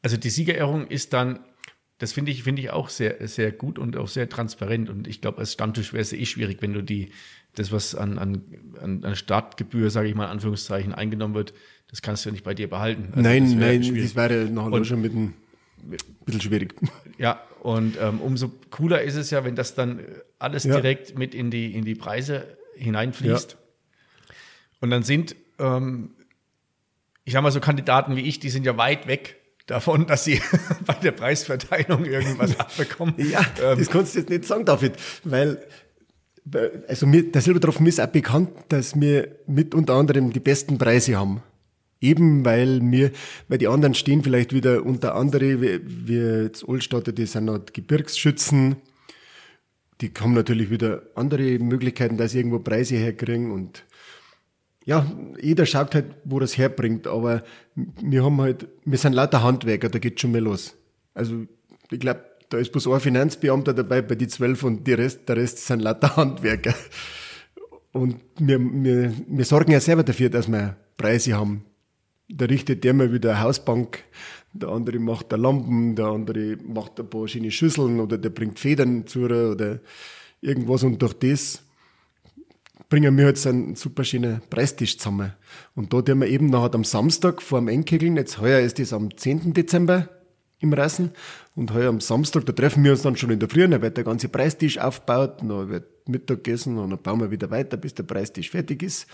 Also 0.03 0.17
die 0.17 0.31
Siegerehrung 0.31 0.87
ist 0.87 1.13
dann, 1.13 1.41
das 2.01 2.13
finde 2.13 2.33
ich, 2.33 2.43
finde 2.43 2.63
ich 2.63 2.71
auch 2.71 2.89
sehr, 2.89 3.29
sehr 3.29 3.53
gut 3.53 3.79
und 3.79 3.97
auch 3.97 4.09
sehr 4.09 4.29
transparent. 4.29 4.89
Und 4.91 5.07
ich 5.07 5.21
glaube, 5.21 5.39
als 5.39 5.53
Stammtisch 5.53 5.93
wäre 5.93 6.01
es 6.03 6.13
eh 6.13 6.25
schwierig, 6.27 6.61
wenn 6.63 6.73
du 6.73 6.83
die, 6.83 7.11
das, 7.55 7.71
was 7.73 7.95
an, 7.95 8.19
an, 8.19 8.43
an 9.05 9.15
Startgebühr, 9.15 9.91
sage 9.91 10.09
ich 10.09 10.15
mal, 10.15 10.25
in 10.25 10.31
Anführungszeichen, 10.31 10.95
eingenommen 10.95 11.35
wird, 11.35 11.53
das 11.89 12.01
kannst 12.03 12.25
du 12.25 12.31
ja 12.31 12.33
nicht 12.33 12.45
bei 12.45 12.55
dir 12.55 12.69
behalten. 12.71 13.09
Also 13.11 13.21
nein, 13.21 13.45
das 13.45 13.59
wäre 13.59 13.71
nein, 13.73 13.85
schwierig. 13.85 14.03
das 14.15 14.17
wäre 14.17 14.45
nachher 14.51 14.73
Und- 14.73 14.81
auch 14.83 14.85
schon 14.85 15.01
mit 15.03 15.15
ein 15.15 15.35
bisschen 16.25 16.41
schwierig. 16.41 16.75
Ja, 17.19 17.43
und 17.61 17.97
ähm, 18.01 18.21
umso 18.21 18.51
cooler 18.71 19.03
ist 19.03 19.17
es 19.17 19.31
ja, 19.31 19.45
wenn 19.45 19.55
das 19.57 19.75
dann 19.75 20.01
alles 20.39 20.65
Ja. 20.65 20.75
direkt 20.77 21.19
mit 21.19 21.35
in 21.35 21.51
die, 21.51 21.75
in 21.75 21.85
die 21.85 21.95
Preise 21.95 22.57
hineinfließt. 22.77 23.57
Und 24.81 24.91
dann 24.91 25.03
sind, 25.03 25.37
ähm, 25.59 26.11
ich 27.25 27.35
sag 27.35 27.43
mal 27.43 27.51
so 27.53 27.61
Kandidaten 27.61 28.17
wie 28.17 28.23
ich, 28.23 28.41
die 28.41 28.49
sind 28.49 28.65
ja 28.65 28.77
weit 28.79 29.07
weg 29.07 29.37
davon, 29.71 30.07
dass 30.07 30.25
sie 30.25 30.41
bei 30.87 30.95
der 30.95 31.13
Preisverteilung 31.13 32.05
irgendwas 32.05 32.59
abbekommen. 32.59 33.15
Ja, 33.19 33.41
Ähm, 33.63 33.79
das 33.79 33.89
kannst 33.91 34.15
du 34.15 34.19
jetzt 34.21 34.31
nicht 34.31 34.45
sagen, 34.45 34.65
David, 34.65 34.93
weil 35.25 35.63
bei- 36.45 36.71
also 36.89 37.07
mir, 37.07 37.31
der 37.31 37.41
Silbertropfen 37.43 37.87
ist 37.87 38.01
auch 38.01 38.07
bekannt, 38.09 38.51
dass 38.69 38.99
wir 39.01 39.37
mit 39.47 39.75
unter 39.75 39.95
anderem 39.95 40.33
die 40.33 40.41
besten 40.41 40.79
Preise 40.79 41.17
haben. 41.17 41.43
Eben 42.03 42.45
weil 42.47 42.81
wir, 42.83 43.11
weil 43.49 43.59
die 43.59 43.69
anderen 43.69 43.93
stehen 43.95 44.23
vielleicht 44.25 44.55
wieder 44.55 44.85
unter 44.87 45.15
andere, 45.15 45.61
wie, 45.61 45.81
wie 45.85 46.17
jetzt 46.45 46.67
Oldstatter, 46.67 47.13
die 47.13 47.27
sind 47.27 47.51
halt 47.51 47.75
Gebirgsschützen, 47.75 48.77
die 50.01 50.11
haben 50.19 50.33
natürlich 50.33 50.71
wieder 50.71 51.03
andere 51.15 51.59
Möglichkeiten, 51.59 52.17
dass 52.17 52.33
sie 52.33 52.39
irgendwo 52.39 52.59
Preise 52.61 52.97
herkriegen 52.97 53.51
und 53.51 53.85
ja, 54.91 55.07
jeder 55.41 55.67
schaut 55.67 55.95
halt, 55.95 56.07
wo 56.25 56.41
das 56.41 56.59
herbringt, 56.59 57.07
aber 57.07 57.45
wir 57.77 58.25
haben 58.25 58.41
halt, 58.41 58.67
wir 58.85 58.99
sind 58.99 59.13
lauter 59.13 59.45
Handwerker, 59.45 59.89
da 59.89 60.01
geht 60.01 60.21
schon 60.21 60.33
mal 60.33 60.41
los. 60.41 60.75
Also, 61.15 61.47
ich 61.93 62.01
glaube, 62.01 62.25
da 62.49 62.59
ist 62.59 62.73
bloß 62.73 62.89
ein 62.89 62.99
Finanzbeamter 62.99 63.73
dabei 63.73 64.03
bei 64.03 64.17
die 64.17 64.27
zwölf 64.27 64.65
und 64.65 64.85
die 64.89 64.95
Rest, 64.95 65.29
der 65.29 65.37
Rest 65.37 65.65
sind 65.65 65.81
lauter 65.81 66.17
Handwerker. 66.17 66.75
Und 67.93 68.17
wir, 68.41 68.59
wir, 68.59 69.13
wir 69.29 69.45
sorgen 69.45 69.71
ja 69.71 69.79
selber 69.79 70.03
dafür, 70.03 70.29
dass 70.29 70.49
wir 70.49 70.77
Preise 70.97 71.35
haben. 71.35 71.65
Da 72.29 72.47
richtet 72.47 72.83
der 72.83 72.93
mal 72.93 73.13
wieder 73.13 73.31
eine 73.31 73.43
Hausbank, 73.43 74.03
der 74.53 74.71
andere 74.71 74.99
macht 74.99 75.31
da 75.31 75.37
Lampen, 75.37 75.95
der 75.95 76.07
andere 76.07 76.57
macht 76.65 76.99
ein 76.99 77.09
paar 77.09 77.29
schöne 77.29 77.53
Schüsseln 77.53 78.01
oder 78.01 78.19
der 78.19 78.31
bringt 78.31 78.59
Federn 78.59 79.07
zu 79.07 79.21
oder 79.21 79.79
irgendwas 80.41 80.83
und 80.83 81.01
durch 81.01 81.15
das 81.15 81.63
bringen 82.91 83.17
wir 83.17 83.27
jetzt 83.27 83.47
einen 83.47 83.77
super 83.77 84.05
schönen 84.05 84.43
Preistisch 84.51 84.99
zusammen. 84.99 85.33
Und 85.75 85.95
da 85.95 86.03
tun 86.03 86.21
wir 86.21 86.27
eben 86.27 86.47
nachher 86.47 86.75
am 86.75 86.85
Samstag 86.85 87.41
vor 87.41 87.61
dem 87.61 87.69
Endkegeln, 87.69 88.17
jetzt 88.17 88.41
heuer 88.41 88.61
ist 88.61 88.79
das 88.79 88.93
am 88.93 89.17
10. 89.17 89.55
Dezember 89.55 90.09
im 90.59 90.75
Rassen, 90.75 91.13
und 91.57 91.73
heuer 91.73 91.89
am 91.89 92.01
Samstag, 92.01 92.45
da 92.47 92.53
treffen 92.53 92.85
wir 92.85 92.91
uns 92.91 93.03
dann 93.03 93.17
schon 93.17 93.31
in 93.31 93.39
der 93.39 93.49
Früh, 93.49 93.67
dann 93.67 93.81
wird 93.81 93.97
der 93.97 94.05
ganze 94.05 94.29
Preistisch 94.29 94.79
aufgebaut, 94.79 95.41
dann 95.41 95.71
wird 95.71 96.09
Mittag 96.09 96.45
gegessen 96.45 96.77
und 96.79 96.91
dann 96.91 96.99
bauen 96.99 97.21
wir 97.21 97.31
wieder 97.31 97.51
weiter, 97.51 97.77
bis 97.77 97.95
der 97.95 98.03
Preistisch 98.03 98.51
fertig 98.51 98.83
ist. 98.83 99.07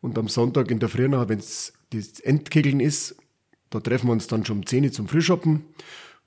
Und 0.00 0.16
am 0.16 0.28
Sonntag 0.28 0.70
in 0.70 0.78
der 0.78 0.88
Früh, 0.88 1.10
wenn 1.10 1.38
es 1.38 1.72
das 1.90 2.20
Endkegeln 2.20 2.80
ist, 2.80 3.16
da 3.70 3.80
treffen 3.80 4.06
wir 4.06 4.12
uns 4.12 4.28
dann 4.28 4.44
schon 4.44 4.58
um 4.58 4.66
10 4.66 4.84
Uhr 4.84 4.92
zum 4.92 5.08
Frühschoppen. 5.08 5.64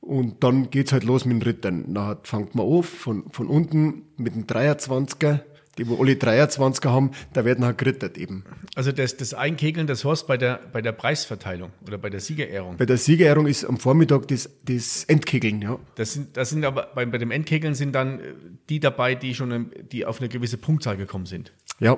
Und 0.01 0.43
dann 0.43 0.69
geht's 0.69 0.91
halt 0.91 1.03
los 1.03 1.25
mit 1.25 1.37
den 1.37 1.41
Rittern. 1.43 1.93
Dann 1.93 2.17
fängt 2.23 2.55
man 2.55 2.65
auf 2.65 2.87
von, 2.87 3.29
von 3.29 3.47
unten 3.47 4.03
mit 4.17 4.35
dem 4.35 4.45
23er 4.45 5.41
die 5.77 5.87
wo 5.87 6.01
alle 6.01 6.13
23er 6.13 6.89
haben, 6.89 7.11
da 7.33 7.45
werden 7.45 7.65
halt 7.65 7.77
gerittert 7.77 8.17
eben. 8.17 8.43
Also 8.75 8.91
das, 8.91 9.17
das 9.17 9.33
Einkegeln, 9.33 9.87
das 9.87 10.05
heißt 10.05 10.27
bei 10.27 10.37
der, 10.37 10.59
bei 10.71 10.81
der 10.81 10.91
Preisverteilung 10.91 11.71
oder 11.85 11.97
bei 11.97 12.09
der 12.09 12.19
Siegerehrung? 12.19 12.77
Bei 12.77 12.85
der 12.85 12.97
Siegerehrung 12.97 13.47
ist 13.47 13.65
am 13.65 13.77
Vormittag 13.77 14.27
das, 14.27 14.49
das 14.63 15.03
Endkegeln, 15.05 15.61
ja. 15.61 15.79
Das 15.95 16.13
sind, 16.13 16.35
das 16.35 16.49
sind 16.49 16.65
aber, 16.65 16.91
bei, 16.93 17.05
bei 17.05 17.17
dem 17.17 17.31
Endkegeln 17.31 17.75
sind 17.75 17.93
dann 17.93 18.19
äh, 18.19 18.23
die 18.69 18.79
dabei, 18.79 19.15
die 19.15 19.35
schon, 19.35 19.71
die 19.91 20.05
auf 20.05 20.19
eine 20.19 20.29
gewisse 20.29 20.57
Punktzahl 20.57 20.97
gekommen 20.97 21.25
sind? 21.25 21.51
Ja. 21.79 21.97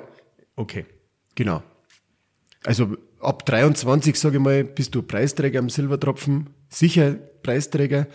Okay. 0.56 0.86
Genau. 1.34 1.62
Also 2.64 2.96
ab 3.20 3.46
23, 3.46 4.18
sage 4.18 4.36
ich 4.36 4.42
mal, 4.42 4.64
bist 4.64 4.94
du 4.94 5.02
Preisträger 5.02 5.58
am 5.60 5.70
Silbertropfen, 5.70 6.50
sicher 6.68 7.12
Preisträger. 7.42 8.06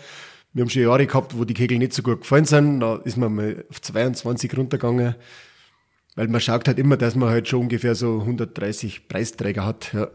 Wir 0.52 0.62
haben 0.62 0.70
schon 0.70 0.82
Jahre 0.82 1.06
gehabt, 1.06 1.36
wo 1.36 1.44
die 1.44 1.54
Kegel 1.54 1.78
nicht 1.78 1.92
so 1.92 2.02
gut 2.02 2.22
gefallen 2.22 2.44
sind. 2.46 2.80
Da 2.80 2.96
ist 3.04 3.16
man 3.16 3.34
mal 3.34 3.64
auf 3.68 3.82
22 3.82 4.56
runtergegangen. 4.56 5.14
Weil 6.16 6.28
man 6.28 6.40
schaut 6.40 6.66
halt 6.66 6.78
immer, 6.78 6.96
dass 6.96 7.14
man 7.14 7.28
halt 7.28 7.46
schon 7.46 7.60
ungefähr 7.60 7.94
so 7.94 8.20
130 8.20 9.06
Preisträger 9.06 9.64
hat. 9.64 9.92
Ja. 9.92 10.08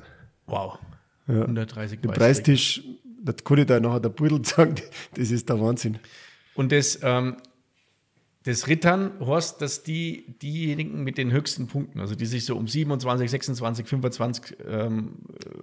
Wow. 0.48 0.80
Ja. 1.28 1.42
130 1.42 2.02
Der 2.02 2.10
Preistisch, 2.10 2.82
das 3.24 3.36
kann 3.44 3.60
ich 3.60 3.68
da 3.68 3.80
nachher 3.80 4.00
der 4.00 4.10
Pudel 4.10 4.42
sagen, 4.44 4.76
das 5.14 5.32
ist 5.32 5.48
der 5.48 5.62
Wahnsinn. 5.62 6.00
Und 6.56 6.72
das, 6.72 7.00
ähm, 7.04 7.38
das 8.44 8.68
Rittern 8.68 9.12
heißt, 9.24 9.62
dass 9.62 9.84
die, 9.84 10.36
diejenigen 10.42 11.04
mit 11.04 11.20
den 11.20 11.32
höchsten 11.32 11.68
Punkten, 11.68 12.00
also 12.00 12.16
die 12.16 12.26
sich 12.26 12.46
so 12.46 12.58
um 12.58 12.68
27, 12.68 13.30
26, 13.30 13.88
25 13.88 14.58
ähm, 14.68 15.14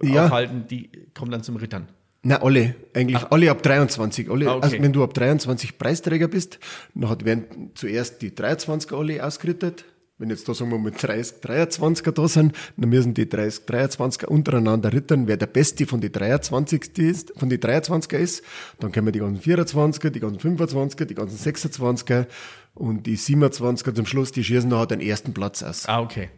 ja. 0.01 0.25
aufhalten, 0.25 0.65
die 0.69 0.89
kommen 1.13 1.31
dann 1.31 1.43
zum 1.43 1.57
Rittern. 1.57 1.89
Na, 2.21 2.41
alle, 2.41 2.75
eigentlich 2.93 3.17
Ach. 3.17 3.31
alle 3.31 3.51
ab 3.51 3.61
23. 3.63 4.29
Alle, 4.29 4.49
ah, 4.49 4.55
okay. 4.55 4.63
Also 4.63 4.81
wenn 4.81 4.93
du 4.93 5.03
ab 5.03 5.13
23 5.13 5.77
Preisträger 5.77 6.27
bist, 6.27 6.59
dann 6.93 7.25
werden 7.25 7.71
zuerst 7.75 8.21
die 8.21 8.31
23er 8.31 8.97
alle 8.97 9.25
ausgerittet, 9.25 9.85
wenn 10.19 10.29
jetzt 10.29 10.47
da 10.47 10.53
sagen 10.53 10.69
wir 10.69 10.77
mal 10.77 10.91
30, 10.91 11.37
23er 11.41 12.11
da 12.11 12.27
sind, 12.27 12.53
dann 12.75 12.89
müssen 12.89 13.13
die 13.13 13.27
30, 13.27 13.63
23er 13.65 14.25
untereinander 14.25 14.91
rittern, 14.91 15.27
wer 15.27 15.37
der 15.37 15.47
Beste 15.47 15.87
von 15.87 16.01
die 16.01 16.11
23 16.11 16.97
ist, 16.97 17.33
von 17.37 17.49
die 17.49 17.57
23er 17.57 18.17
ist, 18.17 18.43
dann 18.79 18.91
können 18.91 19.07
wir 19.07 19.11
die 19.13 19.19
ganzen 19.19 19.41
24er, 19.41 20.09
die 20.09 20.19
ganzen 20.19 20.57
25er, 20.57 21.05
die 21.05 21.15
ganzen 21.15 21.37
26er 21.37 22.27
und 22.75 23.07
die 23.07 23.17
27er 23.17 23.95
zum 23.95 24.05
Schluss, 24.05 24.33
die 24.33 24.43
schießen 24.43 24.69
nachher 24.69 24.87
den 24.87 25.01
ersten 25.01 25.33
Platz 25.33 25.63
aus. 25.63 25.87
Ah, 25.87 26.01
okay. 26.01 26.29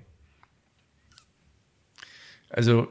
Also 2.49 2.87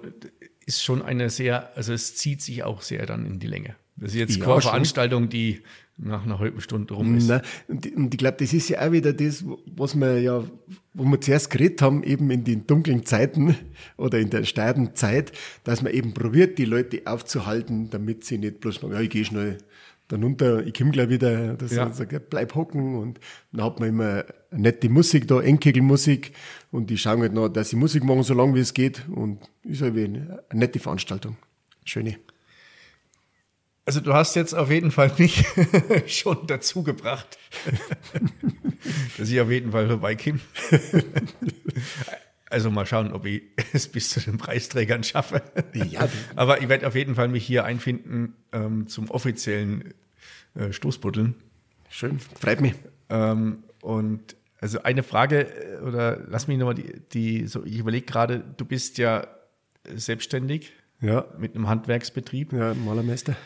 ist 0.67 0.83
schon 0.83 1.03
eine 1.03 1.31
sehr, 1.31 1.77
also 1.77 1.93
es 1.93 2.17
zieht 2.17 2.43
sich 2.43 2.65
auch 2.65 2.83
sehr 2.83 3.07
dann 3.07 3.27
in 3.27 3.39
die 3.39 3.47
Länge. 3.47 3.77
Das 3.97 4.13
ist 4.13 4.19
jetzt 4.19 4.37
ja, 4.37 4.45
keine 4.45 4.61
Veranstaltung, 4.61 5.29
die 5.29 5.63
nach 6.03 6.25
einer 6.25 6.39
halben 6.39 6.61
Stunde 6.61 6.95
rum 6.95 7.17
ist. 7.17 7.29
Nein. 7.29 7.43
Und, 7.69 7.95
und 7.95 8.15
ich 8.15 8.19
glaube, 8.19 8.37
das 8.39 8.53
ist 8.53 8.69
ja 8.69 8.87
auch 8.87 8.93
wieder 8.93 9.13
das, 9.13 9.45
was 9.77 9.95
wir 9.95 10.21
ja, 10.21 10.45
wo 10.95 11.05
wir 11.05 11.21
zuerst 11.21 11.51
geredet 11.51 11.83
haben, 11.83 12.03
eben 12.03 12.31
in 12.31 12.45
den 12.45 12.67
dunklen 12.67 13.05
Zeiten 13.05 13.55
oder 13.97 14.19
in 14.19 14.31
der 14.31 14.45
steilen 14.45 14.95
Zeit, 14.95 15.33
dass 15.65 15.83
man 15.83 15.93
eben 15.93 16.15
probiert, 16.15 16.59
die 16.59 16.65
Leute 16.65 17.03
aufzuhalten, 17.05 17.91
damit 17.91 18.25
sie 18.25 18.39
nicht 18.39 18.61
bloß 18.61 18.77
sagen, 18.77 18.93
ja, 18.93 19.01
ich 19.01 19.11
gehe 19.11 19.25
schnell 19.25 19.59
dann 20.09 20.25
runter, 20.25 20.67
ich 20.67 20.75
komme 20.75 20.91
gleich 20.91 21.09
wieder, 21.09 21.55
dass 21.55 21.73
ja. 21.73 21.89
sagt, 21.91 22.13
ja, 22.13 22.19
bleib 22.19 22.55
hocken 22.55 22.97
und 22.97 23.21
dann 23.53 23.65
hat 23.65 23.79
man 23.79 23.91
immer 23.91 24.25
eine 24.51 24.61
nette 24.63 24.89
Musik 24.89 25.29
da, 25.29 25.41
Endkegelmusik 25.41 26.33
und 26.73 26.91
die 26.91 26.99
schauen 26.99 27.21
halt 27.21 27.33
noch, 27.33 27.49
dass 27.49 27.71
sie 27.71 27.77
Musik 27.77 28.03
machen, 28.03 28.25
so 28.25 28.35
lange 28.35 28.55
wie 28.57 28.61
es 28.61 28.75
geht 28.75 29.09
und 29.09 29.39
ist 29.63 29.83
halt 29.83 29.97
eine 29.97 30.43
nette 30.53 30.81
Veranstaltung. 30.81 31.37
Schöne. 31.85 32.17
Also 33.85 34.01
du 34.01 34.13
hast 34.13 34.37
jetzt 34.37 34.55
auf 34.55 34.71
jeden 34.71 34.91
Fall 34.91 35.13
mich 35.19 35.45
schon 36.07 36.47
dazu 36.47 36.83
gebracht, 36.83 37.39
dass 39.19 39.31
ich 39.31 39.41
auf 39.41 39.51
jeden 39.51 39.73
Fall 39.73 39.89
vorbeikomme. 39.89 40.41
Also 42.51 42.71
mal 42.71 42.85
schauen, 42.85 43.13
ob 43.13 43.27
ich 43.27 43.43
es 43.73 43.89
bis 43.89 44.11
zu 44.11 44.21
den 44.21 44.37
Preisträgern 44.37 45.05
schaffe. 45.05 45.43
Ja, 45.73 46.09
Aber 46.35 46.61
ich 46.61 46.69
werde 46.69 46.87
auf 46.87 46.95
jeden 46.95 47.15
Fall 47.15 47.29
mich 47.29 47.47
hier 47.47 47.65
einfinden 47.65 48.35
ähm, 48.53 48.89
zum 48.89 49.09
offiziellen 49.11 49.95
äh, 50.55 50.73
Stoßbuddeln. 50.73 51.37
Schön, 51.89 52.19
freut 52.19 52.61
mich. 52.61 52.75
Ähm, 53.09 53.65
und 53.81 54.37
also 54.61 54.83
eine 54.83 55.03
Frage, 55.03 55.47
äh, 55.47 55.81
oder 55.83 56.19
lass 56.29 56.49
mich 56.49 56.59
nochmal 56.59 56.75
die, 56.75 57.01
die 57.13 57.47
so, 57.47 57.65
ich 57.65 57.79
überlege 57.79 58.07
gerade, 58.07 58.45
du 58.57 58.65
bist 58.65 58.99
ja 58.99 59.27
selbstständig 59.93 60.73
ja. 61.01 61.27
mit 61.39 61.55
einem 61.55 61.69
Handwerksbetrieb. 61.69 62.53
Ja, 62.53 62.75
Malermeister. 62.75 63.37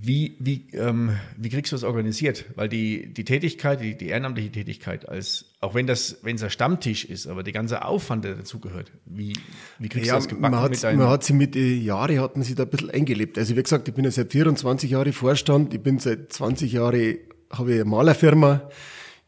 Wie, 0.00 0.36
wie, 0.38 0.68
ähm, 0.74 1.16
wie 1.36 1.48
kriegst 1.48 1.72
du 1.72 1.76
das 1.76 1.82
organisiert? 1.82 2.44
Weil 2.54 2.68
die, 2.68 3.12
die 3.12 3.24
Tätigkeit, 3.24 3.80
die, 3.80 3.98
die 3.98 4.06
ehrenamtliche 4.06 4.52
Tätigkeit, 4.52 5.08
als, 5.08 5.46
auch 5.60 5.74
wenn 5.74 5.88
das, 5.88 6.18
wenn 6.22 6.36
es 6.36 6.42
ein 6.44 6.50
Stammtisch 6.50 7.04
ist, 7.04 7.26
aber 7.26 7.42
der 7.42 7.52
ganze 7.52 7.84
Aufwand, 7.84 8.24
der 8.24 8.36
dazugehört, 8.36 8.92
wie, 9.06 9.36
wie 9.80 9.88
kriegst 9.88 10.06
ja, 10.06 10.14
du 10.14 10.18
das 10.18 10.28
gebacken 10.28 10.52
man 10.52 10.62
hat, 10.62 10.70
mit? 10.70 10.82
Man 10.82 11.08
hat 11.08 11.24
sie 11.24 11.32
mit 11.32 11.56
den 11.56 11.82
Jahren, 11.82 12.20
hatten 12.20 12.44
sie 12.44 12.54
da 12.54 12.62
ein 12.62 12.70
bisschen 12.70 12.90
eingelebt. 12.90 13.38
Also 13.38 13.56
wie 13.56 13.62
gesagt, 13.62 13.88
ich 13.88 13.94
bin 13.94 14.04
ja 14.04 14.12
seit 14.12 14.30
24 14.30 14.88
Jahren 14.88 15.12
Vorstand, 15.12 15.74
ich 15.74 15.82
bin 15.82 15.98
seit 15.98 16.32
20 16.32 16.70
Jahren, 16.70 17.16
habe 17.50 17.74
ich 17.74 17.80
eine 17.80 17.84
Malerfirma 17.84 18.70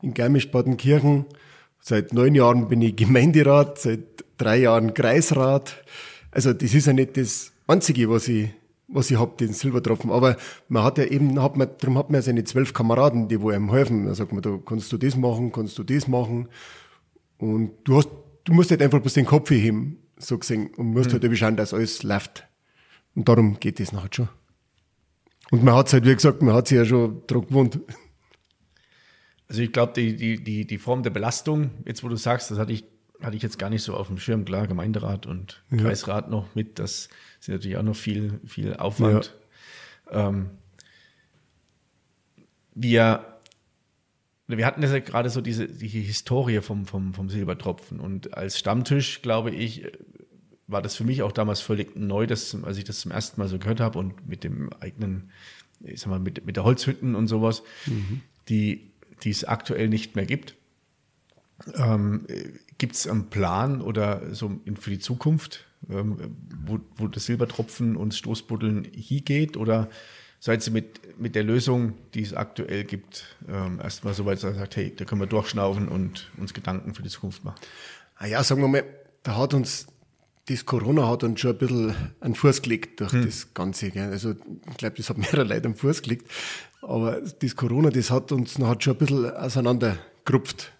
in 0.02 0.14
Garmisch-Partenkirchen. 0.14 1.24
Seit 1.80 2.12
neun 2.12 2.36
Jahren 2.36 2.68
bin 2.68 2.80
ich 2.80 2.94
Gemeinderat, 2.94 3.80
seit 3.80 4.24
drei 4.38 4.58
Jahren 4.58 4.94
Kreisrat. 4.94 5.82
Also 6.30 6.52
das 6.52 6.74
ist 6.74 6.86
ja 6.86 6.92
nicht 6.92 7.16
das 7.16 7.50
Einzige, 7.66 8.08
was 8.08 8.28
ich 8.28 8.50
was 8.92 9.10
ich 9.10 9.18
hab, 9.18 9.38
den 9.38 9.52
Silbertropfen. 9.52 10.10
Aber 10.10 10.36
man 10.68 10.84
hat 10.84 10.98
ja 10.98 11.04
eben, 11.04 11.40
hat 11.40 11.56
man, 11.56 11.68
darum 11.78 11.98
hat 11.98 12.10
man 12.10 12.16
ja 12.16 12.22
seine 12.22 12.44
zwölf 12.44 12.72
Kameraden, 12.72 13.28
die 13.28 13.40
wo 13.40 13.50
einem 13.50 13.70
helfen. 13.70 14.06
Da 14.06 14.14
sagt 14.14 14.32
man, 14.32 14.42
da 14.42 14.58
kannst 14.64 14.92
du 14.92 14.98
das 14.98 15.16
machen, 15.16 15.52
kannst 15.52 15.78
du 15.78 15.84
das 15.84 16.08
machen. 16.08 16.48
Und 17.38 17.72
du 17.84 17.96
hast, 17.96 18.08
du 18.44 18.52
musst 18.52 18.70
halt 18.70 18.82
einfach 18.82 19.00
bloß 19.00 19.14
den 19.14 19.26
Kopf 19.26 19.50
heben, 19.50 19.98
so 20.18 20.38
gesehen, 20.38 20.68
und 20.76 20.88
musst 20.88 21.12
mhm. 21.12 21.20
halt 21.20 21.38
schauen, 21.38 21.56
dass 21.56 21.72
alles 21.72 22.02
läuft. 22.02 22.46
Und 23.14 23.28
darum 23.28 23.58
geht 23.58 23.80
das 23.80 23.92
nachher 23.92 24.10
schon. 24.12 24.28
Und 25.50 25.64
man 25.64 25.74
hat's 25.74 25.92
halt, 25.92 26.04
wie 26.04 26.14
gesagt, 26.14 26.42
man 26.42 26.54
hat 26.54 26.68
sich 26.68 26.76
ja 26.76 26.84
schon 26.84 27.22
dran 27.26 27.46
gewohnt. 27.46 27.80
Also 29.48 29.62
ich 29.62 29.72
glaube, 29.72 29.92
die, 29.94 30.14
die, 30.14 30.42
die, 30.42 30.64
die 30.64 30.78
Form 30.78 31.02
der 31.02 31.10
Belastung, 31.10 31.70
jetzt 31.84 32.04
wo 32.04 32.08
du 32.08 32.16
sagst, 32.16 32.52
das 32.52 32.58
hatte 32.58 32.72
ich, 32.72 32.84
hatte 33.20 33.36
ich 33.36 33.42
jetzt 33.42 33.58
gar 33.58 33.68
nicht 33.68 33.82
so 33.82 33.94
auf 33.94 34.06
dem 34.06 34.18
Schirm, 34.18 34.44
klar, 34.44 34.68
Gemeinderat 34.68 35.26
und 35.26 35.64
ja. 35.70 35.78
Kreisrat 35.78 36.30
noch 36.30 36.54
mit, 36.54 36.78
das 36.78 37.08
ist 37.40 37.48
natürlich 37.48 37.76
auch 37.76 37.82
noch 37.82 37.96
viel, 37.96 38.40
viel 38.46 38.76
Aufwand. 38.76 39.34
Ja. 40.10 40.28
Ähm, 40.28 40.50
wir, 42.74 43.38
wir 44.46 44.66
hatten 44.66 44.82
ja 44.82 44.98
gerade 44.98 45.30
so 45.30 45.40
diese 45.40 45.66
die 45.66 45.88
Historie 45.88 46.60
vom, 46.60 46.86
vom, 46.86 47.14
vom 47.14 47.28
Silbertropfen 47.28 48.00
und 48.00 48.34
als 48.34 48.58
Stammtisch, 48.58 49.22
glaube 49.22 49.50
ich, 49.50 49.86
war 50.66 50.82
das 50.82 50.94
für 50.94 51.04
mich 51.04 51.22
auch 51.22 51.32
damals 51.32 51.60
völlig 51.60 51.96
neu, 51.96 52.26
dass, 52.26 52.56
als 52.62 52.78
ich 52.78 52.84
das 52.84 53.00
zum 53.00 53.10
ersten 53.10 53.40
Mal 53.40 53.48
so 53.48 53.58
gehört 53.58 53.80
habe 53.80 53.98
und 53.98 54.28
mit 54.28 54.44
dem 54.44 54.72
eigenen, 54.74 55.30
ich 55.80 56.00
sag 56.00 56.10
mal, 56.10 56.20
mit, 56.20 56.46
mit 56.46 56.56
der 56.56 56.64
Holzhütten 56.64 57.14
und 57.14 57.26
sowas, 57.26 57.62
mhm. 57.86 58.20
die, 58.48 58.92
die 59.22 59.30
es 59.30 59.44
aktuell 59.44 59.88
nicht 59.88 60.14
mehr 60.14 60.26
gibt. 60.26 60.54
Ähm, 61.74 62.26
Gibt 62.78 62.94
es 62.94 63.06
einen 63.06 63.28
Plan 63.30 63.82
oder 63.82 64.34
so 64.34 64.60
für 64.78 64.90
die 64.90 64.98
Zukunft, 64.98 65.66
ähm, 65.88 66.36
wo, 66.66 66.80
wo 66.96 67.08
das 67.08 67.26
Silbertropfen 67.26 67.96
und 67.96 68.12
das 68.12 68.18
Stoßbuddeln 68.18 68.84
hingeht? 68.84 69.56
Oder 69.56 69.88
seid 70.40 70.66
ihr 70.66 70.72
mit, 70.72 71.18
mit 71.18 71.34
der 71.34 71.44
Lösung, 71.44 71.94
die 72.14 72.22
es 72.22 72.34
aktuell 72.34 72.84
gibt, 72.84 73.36
ähm, 73.48 73.80
erstmal 73.82 74.14
so 74.14 74.26
weit, 74.26 74.42
dass 74.42 74.44
ihr 74.44 74.54
sagt, 74.54 74.76
hey, 74.76 74.92
da 74.94 75.04
können 75.04 75.20
wir 75.20 75.26
durchschnaufen 75.26 75.88
und 75.88 76.30
uns 76.36 76.54
Gedanken 76.54 76.94
für 76.94 77.02
die 77.02 77.08
Zukunft 77.08 77.44
machen? 77.44 77.60
Ah 78.16 78.26
ja, 78.26 78.42
sagen 78.42 78.60
wir 78.60 78.68
mal, 78.68 78.84
da 79.22 79.36
hat 79.36 79.54
uns 79.54 79.86
das 80.50 80.66
Corona 80.66 81.08
hat 81.08 81.22
uns 81.22 81.40
schon 81.40 81.52
ein 81.52 81.58
bisschen 81.58 81.94
einen 82.20 82.34
Fuß 82.34 82.62
gelegt 82.62 83.00
durch 83.00 83.12
hm. 83.12 83.24
das 83.24 83.54
Ganze. 83.54 83.90
Gell. 83.90 84.10
Also 84.10 84.34
ich 84.68 84.76
glaube, 84.76 84.96
das 84.96 85.08
hat 85.08 85.18
mehrere 85.18 85.44
Leute 85.44 85.66
einen 85.66 85.76
Fuß 85.76 86.02
gelegt. 86.02 86.28
Aber 86.82 87.20
das 87.20 87.56
Corona, 87.56 87.90
das 87.90 88.10
hat 88.10 88.32
uns 88.32 88.58
noch 88.58 88.68
hat 88.68 88.82
schon 88.82 88.94
ein 88.94 88.98
bisschen 88.98 89.30
auseinandergerupft. 89.30 90.72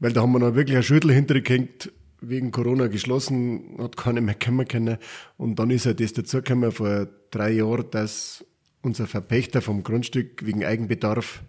Weil 0.00 0.12
da 0.12 0.22
haben 0.22 0.32
wir 0.32 0.40
noch 0.40 0.54
wirklich 0.54 0.76
ein 0.76 0.82
Schüttel 0.82 1.12
hintergehängt, 1.12 1.92
wegen 2.28 2.50
Corona 2.50 2.88
geschlossen, 2.88 3.76
hat 3.78 3.96
keiner 3.96 4.20
mehr 4.20 4.34
kommen 4.34 4.66
können. 4.66 4.98
Und 5.36 5.58
dann 5.58 5.70
ist 5.70 5.86
ja 5.86 5.94
das 5.94 6.12
dazugekommen 6.12 6.72
vor 6.72 7.08
drei 7.30 7.50
Jahren, 7.52 7.90
dass 7.90 8.44
unser 8.82 9.06
Verpächter 9.06 9.62
vom 9.62 9.82
Grundstück 9.82 10.44
wegen 10.44 10.64
Eigenbedarf 10.64 11.42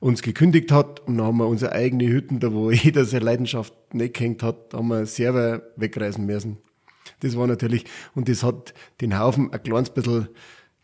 uns 0.00 0.22
gekündigt 0.22 0.72
hat 0.72 1.00
und 1.06 1.18
dann 1.18 1.26
haben 1.26 1.36
wir 1.36 1.46
unsere 1.46 1.72
eigene 1.72 2.08
Hütten, 2.08 2.40
da 2.40 2.52
wo 2.52 2.70
jeder 2.70 3.04
seine 3.04 3.24
Leidenschaft 3.24 3.74
nicht 3.92 4.14
gehängt 4.14 4.42
hat, 4.42 4.72
haben 4.72 4.88
wir 4.88 5.06
selber 5.06 5.62
wegreisen 5.76 6.26
müssen. 6.26 6.56
Das 7.20 7.36
war 7.36 7.46
natürlich, 7.46 7.84
und 8.14 8.28
das 8.28 8.42
hat 8.42 8.72
den 9.00 9.18
Haufen 9.18 9.52
ein 9.52 9.62
kleines 9.62 9.90
bisschen 9.90 10.28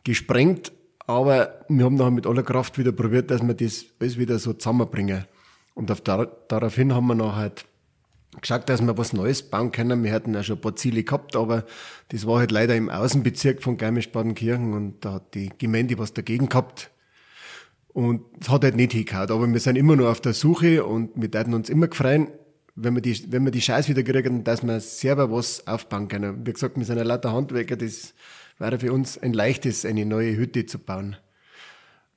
gesprengt, 0.05 0.72
aber 1.07 1.64
wir 1.68 1.84
haben 1.84 1.97
dann 1.97 2.14
mit 2.14 2.26
aller 2.26 2.43
Kraft 2.43 2.78
wieder 2.78 2.93
probiert, 2.93 3.30
dass 3.30 3.43
wir 3.43 3.55
das 3.55 3.87
alles 4.01 4.18
wieder 4.18 4.39
so 4.39 4.53
zusammenbringen. 4.53 5.24
Und 5.74 5.91
auf 5.91 6.01
dar 6.01 6.26
daraufhin 6.49 6.95
haben 6.95 7.07
wir 7.07 7.14
noch 7.14 7.37
halt 7.37 7.64
geschaut, 8.41 8.68
dass 8.68 8.82
wir 8.82 8.99
was 8.99 9.12
Neues 9.12 9.43
bauen 9.43 9.72
können. 9.72 10.03
Wir 10.05 10.12
hatten 10.12 10.34
ja 10.34 10.43
schon 10.43 10.57
ein 10.57 10.61
paar 10.61 10.76
Ziele 10.76 11.03
gehabt, 11.03 11.37
aber 11.37 11.64
das 12.09 12.26
war 12.26 12.39
halt 12.39 12.51
leider 12.51 12.76
im 12.76 12.91
Außenbezirk 12.91 13.62
von 13.62 13.76
Garmisch-Partenkirchen 13.76 14.72
und 14.72 15.05
da 15.05 15.14
hat 15.14 15.34
die 15.34 15.51
Gemeinde 15.59 15.99
was 15.99 16.12
dagegen 16.12 16.49
gehabt. 16.49 16.91
Und 17.89 18.22
es 18.41 18.51
hat 18.51 18.62
halt 18.62 18.76
nicht 18.76 18.93
hingehauen. 18.93 19.30
Aber 19.30 19.51
wir 19.51 19.61
sind 19.61 19.76
immer 19.76 19.97
noch 19.97 20.09
auf 20.09 20.20
der 20.20 20.34
Suche 20.34 20.84
und 20.84 21.11
wir 21.14 21.32
werden 21.32 21.55
uns 21.55 21.70
immer 21.70 21.89
gefreien, 21.89 22.28
wenn 22.74 22.95
wir 22.95 23.01
die, 23.01 23.32
wenn 23.32 23.45
wir 23.45 23.51
die 23.51 23.62
Scheiß 23.62 23.89
wieder 23.89 24.03
kriegen, 24.03 24.45
dass 24.45 24.62
wir 24.62 24.80
selber 24.80 25.32
was 25.32 25.66
aufbauen 25.66 26.09
können. 26.09 26.47
Wie 26.47 26.53
gesagt, 26.53 26.76
wir 26.76 26.84
sind 26.84 26.99
ein 26.99 27.07
lauter 27.07 27.32
Handwerker, 27.32 27.76
das 27.76 28.14
wäre 28.59 28.78
für 28.78 28.93
uns 28.93 29.16
ein 29.16 29.32
leichtes, 29.32 29.87
eine 29.87 30.05
neue 30.05 30.37
Hütte 30.37 30.66
zu 30.66 30.78
bauen. 30.78 31.16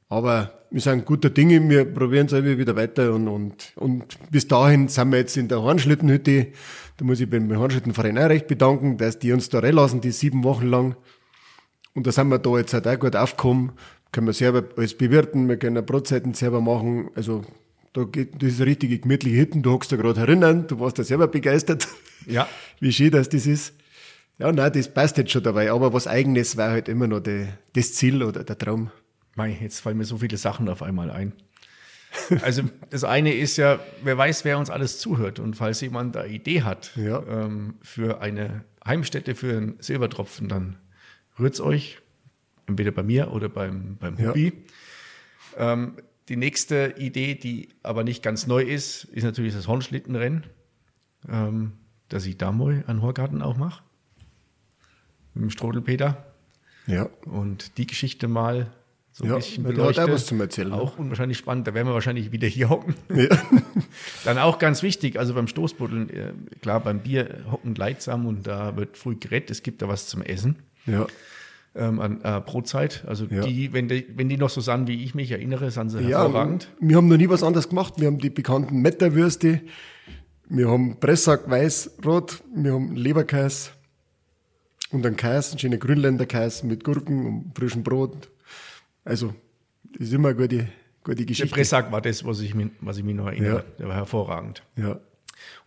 Aber 0.09 0.51
wir 0.71 0.81
sind 0.81 1.05
guter 1.05 1.29
Dinge, 1.29 1.67
wir 1.69 1.85
probieren 1.85 2.25
es 2.25 2.33
immer 2.33 2.57
wieder 2.57 2.75
weiter 2.75 3.13
und, 3.13 3.27
und, 3.27 3.73
und 3.75 4.31
bis 4.31 4.47
dahin 4.47 4.87
sind 4.87 5.11
wir 5.11 5.19
jetzt 5.19 5.37
in 5.37 5.47
der 5.47 5.61
Hornschlittenhütte. 5.61 6.47
Da 6.97 7.05
muss 7.05 7.19
ich 7.19 7.29
beim 7.29 7.55
Hornschlittenverein 7.55 8.17
auch 8.17 8.29
recht 8.29 8.47
bedanken, 8.47 8.97
dass 8.97 9.19
die 9.19 9.31
uns 9.31 9.49
da 9.49 9.59
reinlassen, 9.59 10.01
die 10.01 10.11
sieben 10.11 10.43
Wochen 10.43 10.67
lang. 10.67 10.95
Und 11.93 12.07
da 12.07 12.11
sind 12.11 12.29
wir 12.29 12.39
da 12.39 12.57
jetzt 12.57 12.73
halt 12.73 12.87
auch 12.87 12.99
gut 12.99 13.15
aufgekommen. 13.15 13.71
Können 14.11 14.27
wir 14.27 14.33
selber 14.33 14.63
alles 14.77 14.95
bewirten, 14.95 15.47
wir 15.47 15.57
können 15.57 15.85
Brotzeiten 15.85 16.33
selber 16.33 16.59
machen. 16.59 17.09
Also 17.13 17.43
da 17.93 18.03
geht, 18.03 18.41
das 18.41 18.49
ist 18.49 18.61
eine 18.61 18.71
richtige 18.71 18.97
gemütliche 18.97 19.37
Hütte. 19.37 19.59
Du 19.59 19.71
hockst 19.71 19.91
da 19.91 19.95
gerade 19.95 20.19
herinnen, 20.19 20.65
du 20.67 20.79
warst 20.79 20.97
da 20.97 21.03
selber 21.03 21.27
begeistert. 21.27 21.87
Ja. 22.25 22.47
Wie 22.79 22.91
schön 22.91 23.11
dass 23.11 23.29
das 23.29 23.45
ist. 23.45 23.73
Ja, 24.39 24.51
nein, 24.51 24.71
das 24.73 24.91
passt 24.91 25.17
jetzt 25.17 25.31
schon 25.31 25.43
dabei. 25.43 25.71
Aber 25.71 25.93
was 25.93 26.07
Eigenes 26.07 26.57
war 26.57 26.71
halt 26.71 26.89
immer 26.89 27.07
noch 27.07 27.19
die, 27.19 27.47
das 27.73 27.93
Ziel 27.93 28.23
oder 28.23 28.43
der 28.43 28.57
Traum. 28.57 28.89
Mei, 29.39 29.57
jetzt 29.61 29.79
fallen 29.79 29.97
mir 29.97 30.03
so 30.03 30.17
viele 30.17 30.35
Sachen 30.35 30.67
auf 30.67 30.83
einmal 30.83 31.09
ein. 31.09 31.31
Also 32.41 32.63
das 32.89 33.05
eine 33.05 33.33
ist 33.33 33.55
ja, 33.55 33.79
wer 34.03 34.17
weiß, 34.17 34.43
wer 34.43 34.59
uns 34.59 34.69
alles 34.69 34.99
zuhört. 34.99 35.39
Und 35.39 35.55
falls 35.55 35.79
jemand 35.79 36.17
da 36.17 36.25
Idee 36.25 36.63
hat 36.63 36.91
ja. 36.97 37.23
ähm, 37.25 37.75
für 37.81 38.19
eine 38.19 38.65
Heimstätte 38.85 39.35
für 39.35 39.55
einen 39.55 39.75
Silbertropfen, 39.79 40.49
dann 40.49 40.77
rührt's 41.39 41.61
euch, 41.61 41.99
entweder 42.67 42.91
bei 42.91 43.01
mir 43.01 43.31
oder 43.31 43.47
beim, 43.47 43.95
beim 43.95 44.17
Hubi. 44.17 44.51
Ja. 45.57 45.73
Ähm, 45.73 45.93
die 46.27 46.35
nächste 46.35 46.95
Idee, 46.97 47.35
die 47.35 47.69
aber 47.81 48.03
nicht 48.03 48.21
ganz 48.21 48.45
neu 48.45 48.63
ist, 48.63 49.05
ist 49.05 49.23
natürlich 49.23 49.53
das 49.53 49.69
Hornschlittenrennen, 49.69 50.47
ähm, 51.29 51.77
dass 52.09 52.25
ich 52.25 52.37
da 52.37 52.51
mal 52.51 52.83
einen 52.87 53.01
Horgarten 53.01 53.41
auch 53.41 53.55
mache. 53.55 53.83
Mit 55.33 55.43
dem 55.43 55.49
Strodelpeter. 55.49 56.25
Ja. 56.87 57.03
Und 57.23 57.77
die 57.77 57.87
Geschichte 57.87 58.27
mal 58.27 58.73
so 59.19 59.25
ein 59.25 59.31
ja, 59.31 59.35
bisschen 59.35 59.63
beleuchtet. 59.63 60.05
Auch 60.05 60.13
was 60.13 60.25
zum 60.25 60.39
Erzählen. 60.39 60.71
Auch 60.71 60.97
unwahrscheinlich 60.97 61.37
spannend. 61.37 61.67
Da 61.67 61.73
werden 61.73 61.87
wir 61.87 61.93
wahrscheinlich 61.93 62.31
wieder 62.31 62.47
hier 62.47 62.69
hocken. 62.69 62.95
Ja. 63.13 63.27
Dann 64.23 64.37
auch 64.37 64.59
ganz 64.59 64.81
wichtig, 64.81 65.19
also 65.19 65.33
beim 65.33 65.47
Stoßbuddeln, 65.47 66.09
äh, 66.09 66.31
klar, 66.61 66.79
beim 66.79 67.01
Bier 67.01 67.43
hocken 67.51 67.75
leidsam 67.75 68.25
und 68.25 68.47
da 68.47 68.77
wird 68.77 68.97
früh 68.97 69.17
gerettet. 69.17 69.51
Es 69.51 69.61
gibt 69.61 69.81
da 69.81 69.89
was 69.89 70.07
zum 70.07 70.21
Essen. 70.21 70.55
Ja. 70.85 71.05
Ähm, 71.75 71.99
an 71.99 72.21
äh, 72.23 72.39
Brotzeit. 72.39 73.03
Also 73.07 73.25
ja. 73.25 73.41
die, 73.41 73.73
wenn 73.73 73.89
die, 73.89 74.05
wenn 74.15 74.29
die 74.29 74.37
noch 74.37 74.49
so 74.49 74.61
sind, 74.61 74.87
wie 74.87 75.03
ich 75.03 75.15
mich 75.15 75.31
erinnere, 75.31 75.69
sind 75.69 75.89
sie 75.89 75.99
ja, 75.99 76.21
hervorragend. 76.21 76.69
Wir 76.79 76.95
haben 76.95 77.09
noch 77.09 77.17
nie 77.17 77.27
was 77.27 77.43
anderes 77.43 77.67
gemacht. 77.67 77.95
Wir 77.97 78.07
haben 78.07 78.19
die 78.19 78.29
bekannten 78.29 78.81
Metterwürste, 78.81 79.59
wir 80.47 80.69
haben 80.69 80.97
Pressack 80.99 81.49
weiß-rot, 81.49 82.41
wir 82.55 82.73
haben 82.73 82.95
Leberkäse 82.95 83.71
und 84.91 85.05
einen 85.05 85.17
Käse, 85.17 85.51
einen 85.51 85.59
schönen 85.59 85.79
Grünländer 85.79 86.25
Käse 86.25 86.65
mit 86.65 86.85
Gurken 86.85 87.25
und 87.25 87.51
frischem 87.53 87.83
Brot 87.83 88.29
also, 89.03 89.33
das 89.83 90.07
ist 90.07 90.13
immer 90.13 90.29
eine 90.29 90.37
gute, 90.37 90.67
gute 91.03 91.25
Geschichte. 91.25 91.49
Der 91.49 91.55
Pressack 91.55 91.91
war 91.91 92.01
das, 92.01 92.23
was 92.25 92.41
ich, 92.41 92.53
mich, 92.53 92.69
was 92.81 92.97
ich 92.97 93.03
mich 93.03 93.15
noch 93.15 93.27
erinnere. 93.27 93.57
Ja. 93.57 93.75
Der 93.79 93.87
war 93.87 93.95
hervorragend. 93.95 94.63
Ja. 94.75 94.99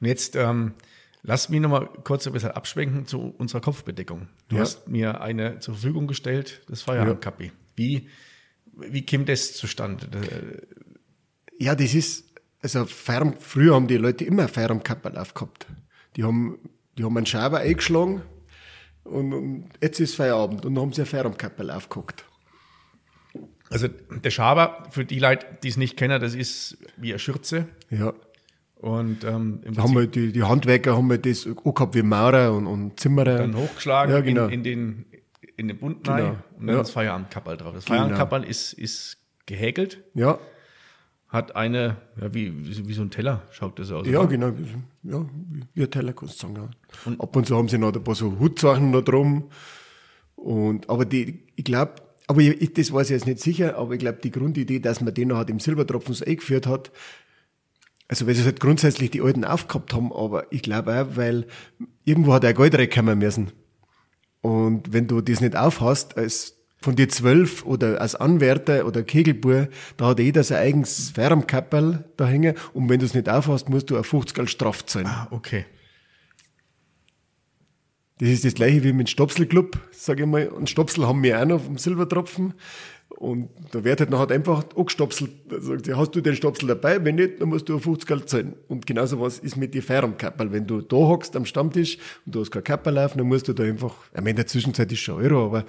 Und 0.01 0.07
jetzt 0.07 0.37
ähm, 0.37 0.75
lass 1.23 1.49
mich 1.49 1.61
noch 1.61 1.71
mal 1.71 1.89
kurz 2.05 2.27
ein 2.27 2.33
bisschen 2.33 2.51
abschwenken 2.51 3.07
zu 3.07 3.35
unserer 3.39 3.61
Kopfbedeckung. 3.61 4.29
Du 4.49 4.57
ja. 4.57 4.63
hast 4.63 4.89
mir 4.89 5.21
eine 5.21 5.61
zur 5.61 5.75
Verfügung 5.75 6.07
gestellt, 6.07 6.63
das 6.69 6.83
Feierabendkappi. 6.83 7.47
Ja. 7.47 7.53
Wie, 7.77 8.09
wie 8.75 9.07
kommt 9.07 9.29
das 9.29 9.55
zustande? 9.55 10.09
Ja, 11.59 11.75
das 11.75 11.95
ist, 11.95 12.25
also 12.61 12.85
Feierabend, 12.87 13.41
früher 13.41 13.75
haben 13.75 13.89
die 13.89 13.97
Leute 13.97 14.25
immer 14.25 14.49
Feierabendkapperl 14.49 15.17
aufgehabt. 15.17 15.67
Die 16.17 16.25
haben, 16.25 16.59
die 16.99 17.05
haben 17.05 17.17
einen 17.17 17.27
Schaber 17.27 17.59
eingeschlagen 17.59 18.23
und, 19.05 19.33
und 19.33 19.71
jetzt 19.81 20.01
ist 20.01 20.15
Feierabend 20.15 20.65
und 20.67 20.75
dann 20.75 20.83
haben 20.83 20.93
sie 20.93 21.03
ein 21.03 21.07
Feierabendkapperl 21.07 21.71
aufgehockt. 21.71 22.25
Also 23.73 23.89
der 23.89 24.31
Schaber, 24.31 24.87
für 24.91 25.05
die 25.05 25.19
Leute, 25.19 25.47
die 25.63 25.69
es 25.69 25.77
nicht 25.77 25.97
kennen, 25.97 26.21
das 26.21 26.35
ist 26.35 26.79
wie 26.97 27.13
eine 27.13 27.19
Schürze. 27.19 27.67
Ja. 27.91 28.13
Und 28.77 29.23
ähm, 29.23 29.61
im 29.65 29.79
haben 29.79 29.95
wir 29.95 30.09
die, 30.09 30.33
die 30.33 30.43
Handwerker 30.43 30.97
haben 30.97 31.09
wir 31.09 31.19
das 31.19 31.47
auch 31.47 31.73
gehabt 31.73 31.95
wie 31.95 32.03
Maurer 32.03 32.53
und, 32.53 32.67
und 32.67 32.99
Zimmerer. 32.99 33.39
Dann 33.39 33.57
hochgeschlagen 33.57 34.13
ja, 34.13 34.21
genau. 34.21 34.47
in, 34.47 34.53
in, 34.53 34.63
den, 34.65 35.07
in 35.57 35.69
den 35.69 35.79
Bund 35.79 36.03
genau. 36.03 36.37
und 36.59 36.67
dann 36.67 36.69
ja. 36.69 36.77
das 36.79 36.91
Feierabendkapperl 36.91 37.57
drauf. 37.57 37.75
Das 37.75 37.85
genau. 37.85 37.99
Feierabendkapperl 37.99 38.45
ist, 38.45 38.73
ist 38.73 39.19
gehäkelt. 39.47 40.03
Ja. 40.15 40.39
Hat 41.29 41.55
eine, 41.55 41.97
ja, 42.21 42.35
wie, 42.35 42.53
wie 42.67 42.93
so 42.93 43.03
ein 43.03 43.11
Teller 43.11 43.43
schaut 43.53 43.79
das 43.79 43.93
aus. 43.93 44.07
Ja, 44.07 44.19
oder? 44.19 44.29
genau. 44.29 44.53
Ja, 45.05 45.25
wie 45.75 45.83
ein 45.83 45.91
Teller 45.91 46.13
kannst 46.13 46.43
du 46.43 46.49
sagen. 46.49 46.57
Ja. 46.57 46.69
Und 47.05 47.21
Ab 47.21 47.37
und 47.37 47.47
zu 47.47 47.57
haben 47.57 47.69
sie 47.69 47.79
noch 47.79 47.95
ein 47.95 48.03
paar 48.03 48.17
so 48.17 48.37
Hutsachen 48.39 48.91
noch 48.91 49.03
drum. 49.03 49.49
Und, 50.35 50.91
aber 50.91 51.05
die, 51.05 51.45
ich 51.55 51.65
glaube, 51.65 51.95
aber 52.27 52.41
ich, 52.41 52.73
das 52.75 52.93
weiß 52.93 53.11
ich 53.11 53.15
jetzt 53.15 53.27
nicht 53.27 53.41
sicher, 53.41 53.77
aber 53.77 53.95
ich 53.95 54.01
glaube, 54.01 54.19
die 54.23 54.31
Grundidee, 54.31 54.79
dass 54.79 55.01
man 55.01 55.15
den 55.15 55.29
noch 55.29 55.37
halt 55.37 55.51
im 55.51 55.61
Silbertropfen 55.61 56.15
so 56.15 56.25
eingeführt 56.25 56.67
hat, 56.67 56.91
also 58.09 58.27
weil 58.27 58.35
sie 58.35 58.45
halt 58.45 58.61
grundsätzlich 58.61 59.11
die 59.11 59.23
Alten 59.23 59.45
aufgehabt 59.45 59.95
haben, 59.95 60.13
aber 60.13 60.53
ich 60.53 60.63
glaube 60.63 60.95
auch, 60.95 61.17
weil 61.17 61.47
irgendwo 62.05 62.35
hat 62.35 62.45
er 62.45 62.55
Goldreck 62.55 62.95
kommen 62.95 63.19
müssen. 63.19 63.53
Und 64.43 64.93
wenn 64.93 65.07
du 65.07 65.21
das 65.21 65.41
nicht 65.41 65.57
aufhast, 65.57 66.17
als 66.17 66.57
von 66.83 66.97
dir 66.97 67.09
zwölf 67.09 67.65
oder 67.65 68.01
als 68.01 68.15
Anwärter 68.15 68.87
oder 68.87 69.03
Kegelbur, 69.03 69.69
da 69.97 70.09
hat 70.09 70.19
jeder 70.19 70.43
sein 70.43 70.59
eigenes 70.59 71.17
Wärmkapperl 71.17 72.05
da 72.17 72.27
hängen 72.27 72.55
und 72.75 72.89
wenn 72.89 72.99
du 72.99 73.07
es 73.07 73.15
nicht 73.15 73.29
aufhast, 73.29 73.69
musst 73.69 73.89
du 73.91 73.97
auf 73.97 74.07
50 74.07 74.35
Geld 74.35 74.51
Straf 74.51 74.85
zahlen. 74.85 75.07
Ah, 75.07 75.29
okay. 75.31 75.65
Das 78.23 78.31
ist 78.31 78.45
das 78.45 78.55
gleiche 78.55 78.85
wie 78.85 78.93
mit 78.93 79.11
Stopselclub, 79.11 79.77
sage 79.91 80.23
ich 80.23 80.29
mal. 80.29 80.47
Und 80.47 80.71
Stopsel 80.71 81.09
haben 81.09 81.25
wir 81.25 81.41
auch 81.41 81.45
noch 81.45 81.61
vom 81.61 81.77
Silbertropfen. 81.77 82.55
Und 83.09 83.49
da 83.73 83.83
wird 83.83 83.99
halt 83.99 84.11
nachher 84.11 84.31
einfach 84.31 84.65
angestopselt. 84.77 85.33
Sagt 85.51 85.87
sie, 85.87 85.97
hast 85.97 86.15
du 86.15 86.21
den 86.21 86.37
Stopsel 86.37 86.69
dabei? 86.69 87.05
Wenn 87.05 87.17
nicht, 87.17 87.41
dann 87.41 87.49
musst 87.49 87.69
du 87.69 87.81
50 87.81 88.07
Geld 88.07 88.29
zahlen. 88.29 88.55
Und 88.69 88.87
genauso 88.87 89.21
was 89.21 89.41
ist 89.41 89.57
mit 89.57 89.75
den 89.75 89.83
Feierabendkapperl. 89.83 90.53
Wenn 90.53 90.69
du 90.69 90.83
da 90.83 90.99
hockst 90.99 91.35
am 91.35 91.45
Stammtisch 91.45 91.99
und 92.25 92.37
du 92.37 92.43
hast 92.43 92.53
kein 92.53 92.63
Kapperl 92.63 92.95
laufen, 92.95 93.19
dann 93.19 93.27
musst 93.27 93.49
du 93.49 93.55
da 93.55 93.65
einfach, 93.65 93.97
ich 94.13 94.19
meine, 94.19 94.31
in 94.31 94.37
der 94.37 94.47
Zwischenzeit 94.47 94.93
ist 94.93 95.01
schon 95.01 95.21
Euro, 95.21 95.47
aber, 95.47 95.65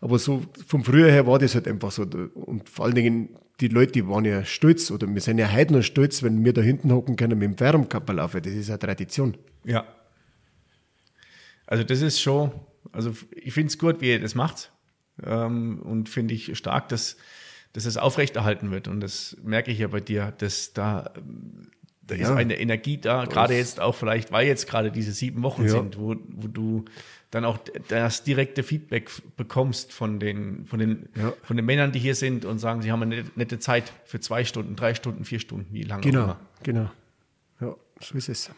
aber 0.00 0.18
so, 0.18 0.42
vom 0.66 0.82
früher 0.82 1.10
her 1.10 1.26
war 1.26 1.38
das 1.38 1.54
halt 1.54 1.68
einfach 1.68 1.90
so. 1.90 2.06
Und 2.34 2.66
vor 2.66 2.86
allen 2.86 2.94
Dingen, 2.94 3.28
die 3.60 3.68
Leute, 3.68 3.92
die 3.92 4.08
waren 4.08 4.24
ja 4.24 4.42
stolz, 4.46 4.90
oder 4.90 5.06
wir 5.06 5.20
sind 5.20 5.36
ja 5.36 5.52
heute 5.52 5.74
noch 5.74 5.82
stolz, 5.82 6.22
wenn 6.22 6.46
wir 6.46 6.54
da 6.54 6.62
hinten 6.62 6.92
hocken 6.92 7.16
können 7.16 7.38
mit 7.38 7.46
dem 7.46 7.58
Feierabendkapperl 7.58 8.16
laufen. 8.16 8.40
Das 8.40 8.54
ist 8.54 8.70
eine 8.70 8.78
Tradition. 8.78 9.36
Ja, 9.64 9.84
also 11.70 11.84
das 11.84 12.02
ist 12.02 12.20
schon, 12.20 12.50
also 12.92 13.12
ich 13.34 13.54
finde 13.54 13.68
es 13.68 13.78
gut, 13.78 14.00
wie 14.00 14.10
ihr 14.10 14.20
das 14.20 14.34
macht 14.34 14.72
ähm, 15.24 15.80
und 15.80 16.08
finde 16.08 16.34
ich 16.34 16.58
stark, 16.58 16.88
dass, 16.88 17.16
dass 17.72 17.86
es 17.86 17.96
aufrechterhalten 17.96 18.70
wird 18.72 18.88
und 18.88 19.00
das 19.00 19.36
merke 19.42 19.70
ich 19.70 19.78
ja 19.78 19.86
bei 19.86 20.00
dir, 20.00 20.34
dass 20.36 20.72
da, 20.72 21.12
da 22.02 22.14
ja. 22.16 22.22
ist 22.22 22.30
eine 22.30 22.58
Energie 22.58 22.98
da, 22.98 23.24
gerade 23.24 23.54
jetzt 23.54 23.78
auch 23.78 23.94
vielleicht, 23.94 24.32
weil 24.32 24.48
jetzt 24.48 24.68
gerade 24.68 24.90
diese 24.90 25.12
sieben 25.12 25.44
Wochen 25.44 25.62
ja. 25.62 25.70
sind, 25.70 25.96
wo, 25.96 26.16
wo 26.28 26.48
du 26.48 26.84
dann 27.30 27.44
auch 27.44 27.58
das 27.86 28.24
direkte 28.24 28.64
Feedback 28.64 29.08
bekommst 29.36 29.92
von 29.92 30.18
den, 30.18 30.66
von 30.66 30.80
den, 30.80 31.08
ja. 31.14 31.32
von 31.44 31.56
den 31.56 31.64
Männern, 31.64 31.92
die 31.92 32.00
hier 32.00 32.16
sind 32.16 32.44
und 32.44 32.58
sagen, 32.58 32.82
sie 32.82 32.90
haben 32.90 33.02
eine 33.02 33.24
nette 33.36 33.60
Zeit 33.60 33.92
für 34.04 34.18
zwei 34.18 34.44
Stunden, 34.44 34.74
drei 34.74 34.94
Stunden, 34.94 35.24
vier 35.24 35.38
Stunden, 35.38 35.72
wie 35.72 35.84
lange 35.84 36.02
genau, 36.02 36.20
auch 36.20 36.24
immer. 36.24 36.40
Genau, 36.64 36.90
ja, 37.60 37.76
so 38.00 38.18
ist 38.18 38.28
es. 38.28 38.50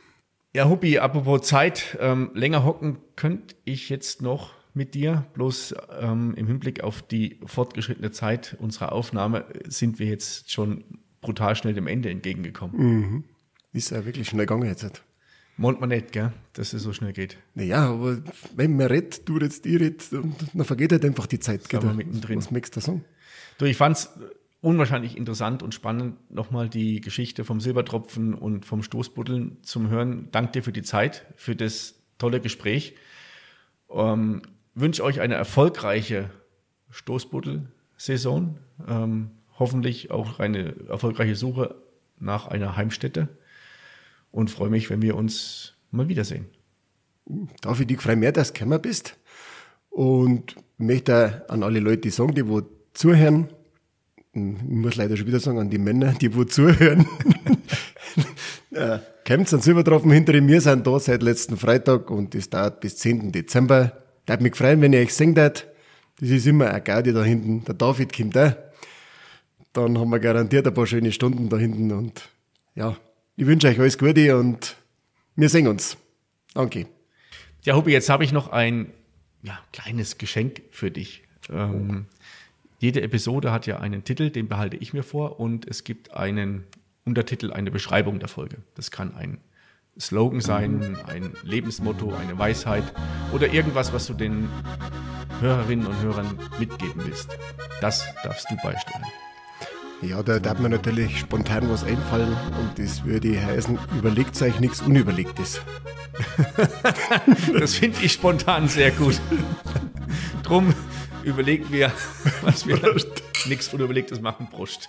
Ja, 0.54 0.68
Huppi, 0.68 0.98
apropos 0.98 1.42
Zeit, 1.42 1.96
ähm, 1.98 2.30
länger 2.34 2.62
hocken 2.64 2.98
könnte 3.16 3.54
ich 3.64 3.88
jetzt 3.88 4.20
noch 4.20 4.52
mit 4.74 4.94
dir. 4.94 5.24
Bloß 5.32 5.74
ähm, 6.00 6.34
im 6.36 6.46
Hinblick 6.46 6.82
auf 6.82 7.00
die 7.00 7.40
fortgeschrittene 7.46 8.10
Zeit 8.10 8.56
unserer 8.58 8.92
Aufnahme 8.92 9.46
sind 9.66 9.98
wir 9.98 10.06
jetzt 10.06 10.50
schon 10.50 10.84
brutal 11.22 11.56
schnell 11.56 11.72
dem 11.72 11.86
Ende 11.86 12.10
entgegengekommen. 12.10 12.76
Mhm. 12.76 13.24
Ist 13.72 13.90
ja 13.90 14.04
wirklich 14.04 14.28
schnell 14.28 14.44
gegangen 14.44 14.68
jetzt. 14.68 15.02
Meint 15.56 15.80
man 15.80 15.88
nicht, 15.88 16.12
gell, 16.12 16.32
dass 16.52 16.74
es 16.74 16.82
so 16.82 16.92
schnell 16.92 17.12
geht. 17.12 17.38
Naja, 17.54 17.90
aber 17.90 18.22
wenn 18.54 18.76
man 18.76 18.88
redet, 18.88 19.28
du 19.28 19.36
redest, 19.36 19.64
ich 19.64 19.80
red, 19.80 20.04
dann 20.10 20.64
vergeht 20.64 20.92
halt 20.92 21.04
einfach 21.04 21.26
die 21.26 21.40
Zeit. 21.40 21.70
Wir 21.72 21.80
mittendrin. 21.80 22.38
Was 22.38 22.50
möchtest 22.50 22.76
du 22.76 22.80
sagen? 22.80 23.04
Du, 23.58 23.64
ich 23.64 23.76
fand's 23.76 24.10
unwahrscheinlich 24.62 25.16
interessant 25.16 25.62
und 25.62 25.74
spannend, 25.74 26.30
nochmal 26.30 26.68
die 26.68 27.00
Geschichte 27.00 27.44
vom 27.44 27.60
Silbertropfen 27.60 28.32
und 28.32 28.64
vom 28.64 28.82
Stoßbuddeln 28.82 29.58
zum 29.62 29.90
Hören. 29.90 30.28
Dank 30.30 30.52
dir 30.52 30.62
für 30.62 30.72
die 30.72 30.82
Zeit, 30.82 31.26
für 31.36 31.56
das 31.56 31.96
tolle 32.16 32.40
Gespräch. 32.40 32.94
Ähm, 33.90 34.42
wünsche 34.74 35.02
euch 35.02 35.20
eine 35.20 35.34
erfolgreiche 35.34 36.30
Stoßbuddel-Saison. 36.90 38.58
Ähm, 38.88 39.30
hoffentlich 39.58 40.12
auch 40.12 40.38
eine 40.38 40.76
erfolgreiche 40.88 41.34
Suche 41.34 41.74
nach 42.18 42.46
einer 42.46 42.76
Heimstätte 42.76 43.28
und 44.30 44.50
freue 44.50 44.70
mich, 44.70 44.90
wenn 44.90 45.02
wir 45.02 45.16
uns 45.16 45.74
mal 45.90 46.08
wiedersehen. 46.08 46.46
Darf 47.60 47.80
ich 47.80 47.88
dich 47.88 48.00
freuen 48.00 48.20
mehr, 48.20 48.32
dass 48.32 48.52
du 48.52 48.60
gekommen 48.60 48.80
bist 48.80 49.18
und 49.90 50.54
möchte 50.78 51.44
an 51.50 51.64
alle 51.64 51.80
Leute 51.80 52.10
sagen, 52.12 52.34
die 52.34 52.46
wo 52.46 52.62
zuhören, 52.94 53.48
ich 54.34 54.40
muss 54.40 54.96
leider 54.96 55.16
schon 55.16 55.26
wieder 55.26 55.40
sagen, 55.40 55.58
an 55.58 55.70
die 55.70 55.78
Männer, 55.78 56.12
die 56.12 56.34
wo 56.34 56.44
zuhören, 56.44 57.06
ja, 58.70 59.02
Camps 59.24 59.52
und 59.52 59.62
Silbertropfen 59.62 60.10
hinter 60.10 60.40
mir 60.40 60.60
sind 60.60 60.86
da 60.86 60.98
seit 60.98 61.22
letzten 61.22 61.56
Freitag 61.56 62.10
und 62.10 62.34
das 62.34 62.48
dauert 62.48 62.80
bis 62.80 62.96
10. 62.96 63.30
Dezember. 63.32 63.92
Ich 64.28 64.40
mich 64.40 64.56
freuen, 64.56 64.80
wenn 64.80 64.92
ihr 64.92 65.00
euch 65.00 65.14
singt. 65.14 65.36
Das 65.36 65.64
ist 66.20 66.46
immer 66.46 66.70
ein 66.70 66.82
Gaudi 66.82 67.12
da 67.12 67.22
hinten. 67.22 67.64
Der 67.64 67.74
David 67.74 68.16
kommt 68.16 68.36
da. 68.36 68.56
Dann 69.72 69.98
haben 69.98 70.10
wir 70.10 70.20
garantiert 70.20 70.66
ein 70.66 70.74
paar 70.74 70.86
schöne 70.86 71.12
Stunden 71.12 71.48
da 71.48 71.56
hinten 71.56 71.92
und 71.92 72.28
ja, 72.74 72.96
ich 73.36 73.46
wünsche 73.46 73.68
euch 73.68 73.78
alles 73.78 73.98
Gute 73.98 74.36
und 74.38 74.76
wir 75.36 75.48
sehen 75.48 75.66
uns. 75.66 75.96
Danke. 76.54 76.86
Ja, 77.62 77.76
Hubi, 77.76 77.92
jetzt 77.92 78.08
habe 78.08 78.24
ich 78.24 78.32
noch 78.32 78.48
ein 78.48 78.92
ja, 79.42 79.58
kleines 79.72 80.18
Geschenk 80.18 80.62
für 80.70 80.90
dich. 80.90 81.22
Ähm, 81.50 82.06
jede 82.82 83.00
Episode 83.00 83.52
hat 83.52 83.68
ja 83.68 83.78
einen 83.78 84.02
Titel, 84.02 84.30
den 84.30 84.48
behalte 84.48 84.76
ich 84.76 84.92
mir 84.92 85.04
vor 85.04 85.38
und 85.38 85.68
es 85.68 85.84
gibt 85.84 86.14
einen 86.14 86.64
Untertitel, 87.04 87.52
eine 87.52 87.70
Beschreibung 87.70 88.18
der 88.18 88.28
Folge. 88.28 88.56
Das 88.74 88.90
kann 88.90 89.14
ein 89.14 89.38
Slogan 90.00 90.40
sein, 90.40 90.96
ein 91.06 91.32
Lebensmotto, 91.44 92.12
eine 92.12 92.36
Weisheit 92.40 92.82
oder 93.32 93.52
irgendwas, 93.52 93.92
was 93.92 94.08
du 94.08 94.14
den 94.14 94.48
Hörerinnen 95.38 95.86
und 95.86 96.02
Hörern 96.02 96.36
mitgeben 96.58 97.04
willst. 97.04 97.28
Das 97.80 98.04
darfst 98.24 98.50
du 98.50 98.56
beisteuern. 98.56 99.04
Ja, 100.00 100.20
da 100.24 100.40
darf 100.40 100.58
mir 100.58 100.68
natürlich 100.68 101.20
spontan 101.20 101.70
was 101.70 101.84
einfallen 101.84 102.36
und 102.58 102.80
das 102.80 103.04
würde 103.04 103.40
heißen, 103.40 103.78
überlegt 103.96 104.42
euch 104.42 104.58
nichts 104.58 104.80
Unüberlegtes. 104.80 105.60
das 107.60 107.76
finde 107.76 107.98
ich 108.02 108.14
spontan 108.14 108.66
sehr 108.66 108.90
gut. 108.90 109.20
Drum 110.42 110.74
überlegen 111.24 111.70
wir, 111.70 111.92
was 112.42 112.66
wir 112.66 112.78
nichts 113.46 113.68
Unüberlegtes 113.72 114.20
machen. 114.20 114.48
Brust. 114.50 114.88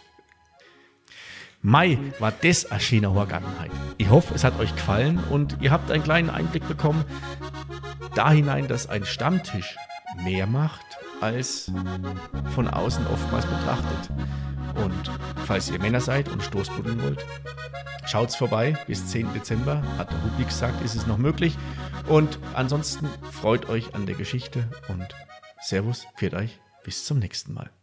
Mai 1.62 1.98
war 2.20 2.34
das 2.42 2.70
eine 2.70 2.82
schöne 2.82 3.14
Horgangenheit. 3.14 3.72
Ich 3.98 4.10
hoffe, 4.10 4.34
es 4.36 4.44
hat 4.44 4.60
euch 4.60 4.76
gefallen 4.76 5.24
und 5.30 5.58
ihr 5.62 5.72
habt 5.72 5.90
einen 5.92 6.04
kleinen 6.04 6.30
Einblick 6.30 6.68
bekommen, 6.68 7.06
da 8.16 8.32
hinein, 8.32 8.68
dass 8.68 8.90
ein 8.90 9.06
Stammtisch 9.06 9.78
mehr 10.24 10.46
macht, 10.46 10.86
als 11.22 11.72
von 12.54 12.68
außen 12.68 13.08
oftmals 13.08 13.46
betrachtet. 13.46 14.10
Und 14.76 15.12
falls 15.46 15.72
ihr 15.72 15.80
Männer 15.80 16.02
seid 16.02 16.28
und 16.28 16.44
Stoßbuddeln 16.44 17.02
wollt, 17.02 17.26
schaut's 18.06 18.36
vorbei. 18.36 18.78
Bis 18.88 19.08
10. 19.08 19.34
Dezember, 19.34 19.84
hat 19.98 20.12
der 20.12 20.20
Rubik 20.20 20.48
gesagt, 20.48 20.84
ist 20.84 20.96
es 20.96 21.08
noch 21.08 21.18
möglich. 21.18 21.58
Und 22.08 22.40
ansonsten 22.54 23.08
freut 23.32 23.70
euch 23.70 23.96
an 23.96 24.06
der 24.06 24.16
Geschichte 24.16 24.68
und 24.90 25.08
Servus, 25.64 26.06
pfiat 26.18 26.34
euch, 26.34 26.60
bis 26.84 27.06
zum 27.06 27.20
nächsten 27.20 27.54
Mal. 27.54 27.74